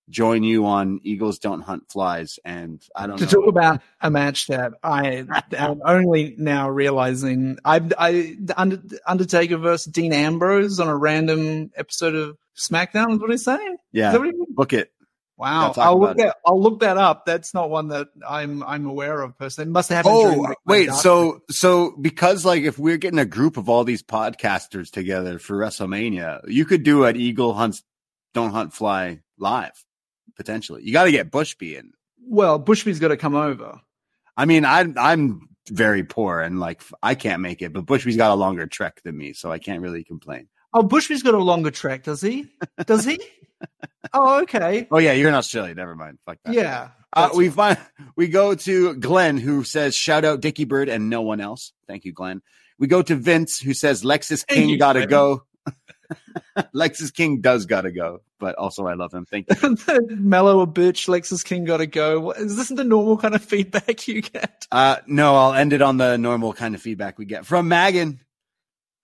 [0.10, 3.30] join you on Eagles Don't Hunt Flies, and I don't to know.
[3.30, 9.92] talk about a match that I am only now realizing I, I Under- Undertaker versus
[9.92, 13.78] Dean Ambrose on a random episode of SmackDown is what he's saying.
[13.92, 14.92] Yeah, he book it.
[15.40, 16.24] Wow, I'll look it.
[16.24, 16.36] that.
[16.45, 17.26] I'll look that up.
[17.26, 19.70] That's not one that I'm I'm aware of personally.
[19.70, 20.06] It must have.
[20.06, 20.91] Oh, wait.
[20.91, 25.56] So, so because like if we're getting a group of all these podcasters together for
[25.57, 27.84] WrestleMania, you could do an Eagle hunts
[28.34, 29.72] don't hunt fly live
[30.36, 30.84] potentially.
[30.84, 31.94] You got to get Bushby in.
[32.28, 33.80] well, Bushby's got to come over.
[34.36, 38.32] I mean, I'm I'm very poor and like I can't make it, but Bushby's got
[38.32, 40.49] a longer trek than me, so I can't really complain.
[40.74, 42.48] Oh, Bushby's got a longer track, does he?
[42.86, 43.20] Does he?
[44.14, 44.88] oh, okay.
[44.91, 45.74] Oh yeah, you're in Australia.
[45.74, 46.20] Never mind.
[46.26, 46.54] Fuck that.
[46.54, 46.90] Yeah.
[47.12, 47.78] Uh, we find
[48.16, 51.74] we go to Glenn who says shout out Dickie Bird and no one else.
[51.88, 52.41] Thank you, Glenn.
[52.78, 55.10] We go to Vince who says Lexis Thank King you, gotta Glenn.
[55.10, 55.44] go.
[56.76, 59.26] Lexis King does gotta go, but also I love him.
[59.26, 59.78] Thank you.
[60.18, 61.08] Mello a bitch.
[61.08, 62.32] Lexis King got to go.
[62.32, 64.68] Is this the normal kind of feedback you get?
[64.72, 68.20] Uh, no, I'll end it on the normal kind of feedback we get from Megan,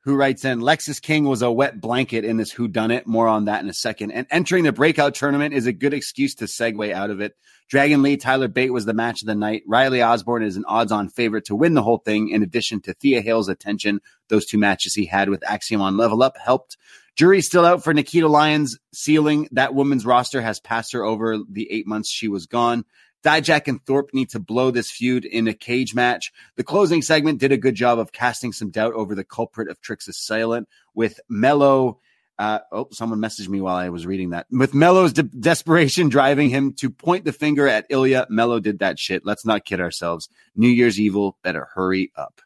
[0.06, 3.08] who writes in Lexis King was a wet blanket in this Who Done It.
[3.08, 4.12] More on that in a second.
[4.12, 7.36] And entering the breakout tournament is a good excuse to segue out of it.
[7.70, 9.64] Dragon Lee, Tyler Bate was the match of the night.
[9.68, 12.30] Riley Osborne is an odds on favorite to win the whole thing.
[12.30, 14.00] In addition to Thea Hail's attention,
[14.30, 16.78] those two matches he had with Axiom on Level Up helped.
[17.16, 19.48] Jury's still out for Nikita Lyons ceiling.
[19.54, 22.86] That woman's roster has passed her over the eight months she was gone.
[23.26, 26.32] Dijak and Thorpe need to blow this feud in a cage match.
[26.58, 29.82] The closing segment did a good job of casting some doubt over the culprit of
[29.82, 32.00] Trick's Assailant with Mello.
[32.38, 34.46] Uh, oh, someone messaged me while I was reading that.
[34.52, 39.00] With Mello's de- desperation driving him to point the finger at Ilja, Mello did that
[39.00, 39.26] shit.
[39.26, 40.30] Let's not kid ourselves.
[40.56, 42.42] New Year's Evil better hurry up.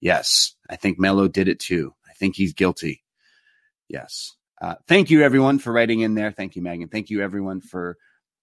[0.00, 1.94] Yes, I think Mello did it too.
[2.08, 3.04] I think he's guilty.
[3.88, 4.34] Yes.
[4.60, 6.32] Uh, thank you, everyone, for writing in there.
[6.32, 6.88] Thank you, Megan.
[6.88, 7.98] Thank you, everyone, for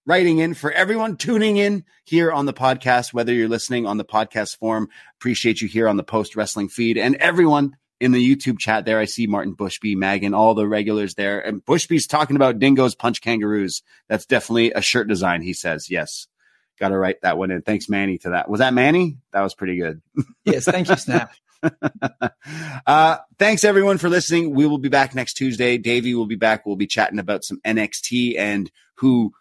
[0.06, 4.04] writing in, for everyone tuning in here on the podcast, whether you're listening on the
[4.04, 4.88] podcast form.
[5.18, 8.98] Appreciate you here on the post wrestling feed and everyone in the YouTube chat there.
[8.98, 11.40] I see Martin Bushby, Megan, all the regulars there.
[11.40, 13.82] And Bushby's talking about dingoes punch kangaroos.
[14.08, 15.88] That's definitely a shirt design, he says.
[15.88, 16.26] Yes.
[16.80, 17.62] Got to write that one in.
[17.62, 18.48] Thanks, Manny, to that.
[18.50, 19.18] Was that Manny?
[19.32, 20.02] That was pretty good.
[20.44, 21.32] Yes, thank you, Snap.
[22.86, 24.52] uh, thanks everyone for listening.
[24.52, 25.78] We will be back next Tuesday.
[25.78, 26.66] Davie will be back.
[26.66, 29.32] We'll be chatting about some NXT and who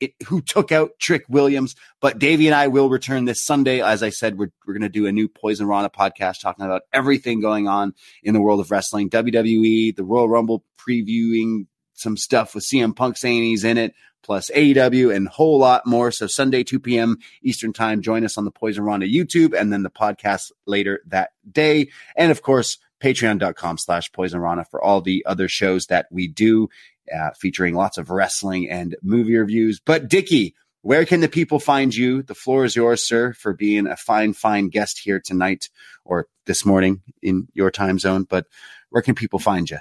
[0.00, 1.76] it, who took out Trick Williams.
[2.00, 3.82] But Davie and I will return this Sunday.
[3.82, 7.40] As I said, we're, we're going to do a new Poisonrana podcast talking about everything
[7.40, 12.64] going on in the world of wrestling, WWE, the Royal Rumble previewing some stuff with
[12.64, 16.10] CM Punk saying he's in it, plus AEW and a whole lot more.
[16.10, 17.18] So Sunday, 2 p.m.
[17.42, 21.90] Eastern time, join us on the Poisonrana YouTube and then the podcast later that day.
[22.16, 26.68] And of course, patreon.com slash poisonrana for all the other shows that we do,
[27.14, 29.80] uh, featuring lots of wrestling and movie reviews.
[29.80, 32.22] But Dickie, where can the people find you?
[32.22, 35.68] The floor is yours, sir, for being a fine, fine guest here tonight
[36.04, 38.24] or this morning in your time zone.
[38.28, 38.46] But
[38.88, 39.78] where can people find you?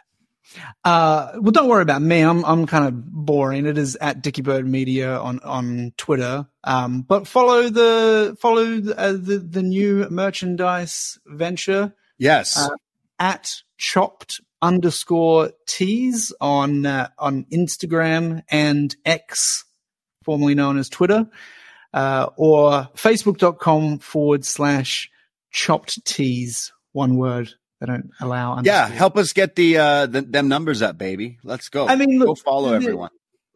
[0.83, 2.21] Uh, well, don't worry about me.
[2.21, 3.67] I'm I'm kind of boring.
[3.67, 6.47] It is at Dickie Bird Media on on Twitter.
[6.63, 12.57] Um, but follow the follow the, uh, the the new merchandise venture Yes.
[12.57, 12.69] Uh,
[13.17, 19.65] at chopped underscore tees on uh, on Instagram and X,
[20.23, 21.27] formerly known as Twitter,
[21.93, 25.09] uh, or facebook.com forward slash
[25.51, 26.71] chopped tees.
[26.91, 27.51] One word.
[27.79, 28.59] They don't allow.
[28.61, 28.87] yeah.
[28.87, 31.37] Help us get the, uh, the, them numbers up, baby.
[31.45, 31.87] Let's go.
[31.87, 33.11] I mean, go follow the- everyone.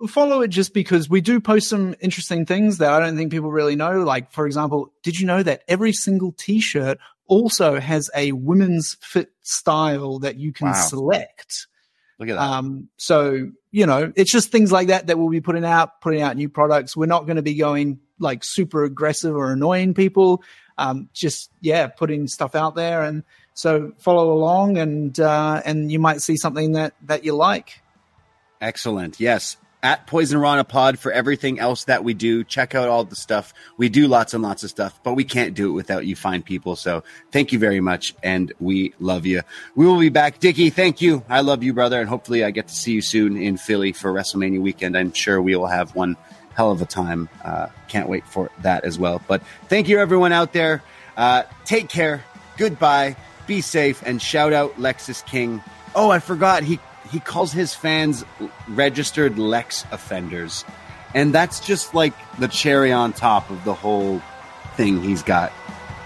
[0.07, 3.51] follow it just because we do post some interesting things that I don't think people
[3.51, 3.99] really know.
[4.03, 6.99] Like, for example, did you know that every single t-shirt
[7.33, 10.73] also has a women's fit style that you can Wow.
[10.73, 11.67] select?
[12.19, 12.41] Look at that.
[12.41, 16.21] Um, so, you know, it's just things like that that we'll be putting out, putting
[16.21, 16.95] out new products.
[16.95, 20.43] We're not going to be going like super aggressive or annoying people.
[20.77, 23.03] Um, just, yeah, putting stuff out there.
[23.03, 23.23] And
[23.55, 27.81] so follow along and, uh, and you might see something that, that you like.
[28.61, 29.19] Excellent.
[29.19, 29.57] Yes.
[29.83, 32.45] At Poisonrana Pod for everything else that we do.
[32.45, 33.53] Check out all the stuff.
[33.77, 36.41] We do lots and lots of stuff, but we can't do it without you fine
[36.41, 36.77] people.
[36.77, 38.15] So thank you very much.
[38.23, 39.41] And we love you.
[39.75, 40.39] We will be back.
[40.39, 41.23] Dickie, thank you.
[41.27, 41.99] I love you, brother.
[41.99, 44.97] And hopefully I get to see you soon in Philly for WrestleMania weekend.
[44.97, 46.15] I'm sure we will have one
[46.55, 47.27] hell of a time.
[47.43, 49.21] Uh, can't wait for that as well.
[49.27, 50.81] But thank you, everyone out there.
[51.17, 52.23] Uh, take care.
[52.57, 53.17] Goodbye.
[53.47, 54.01] Be safe.
[54.05, 55.61] And shout out Lexis King.
[55.93, 56.63] Oh, I forgot.
[56.63, 56.79] He
[57.11, 58.25] he calls his fans
[58.67, 60.65] registered Lex offenders.
[61.13, 64.21] And that's just like the cherry on top of the whole
[64.75, 65.53] thing he's got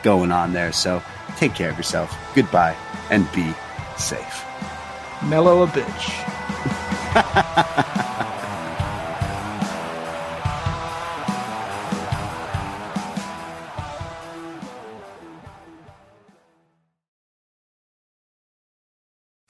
[0.03, 0.71] going on there.
[0.71, 1.01] So
[1.37, 2.15] take care of yourself.
[2.35, 2.75] Goodbye
[3.09, 3.53] and be
[3.97, 4.43] safe.
[5.23, 6.33] Mello a bitch.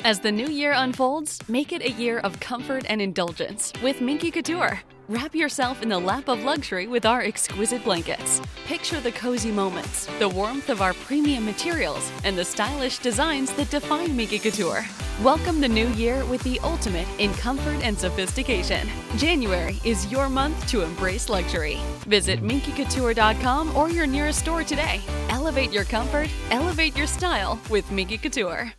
[0.07, 4.31] As the new year unfolds, make it a year of comfort and indulgence with Minky
[4.31, 4.79] Couture.
[5.09, 8.41] Wrap yourself in the lap of luxury with our exquisite blankets.
[8.67, 13.69] Picture the cozy moments, the warmth of our premium materials, and the stylish designs that
[13.69, 14.85] define Minky Couture.
[15.21, 18.87] Welcome the new year with the ultimate in comfort and sophistication.
[19.17, 21.79] January is your month to embrace luxury.
[22.07, 25.01] Visit minkycouture.com or your nearest store today.
[25.27, 28.73] Elevate your comfort, elevate your style with Minky Couture.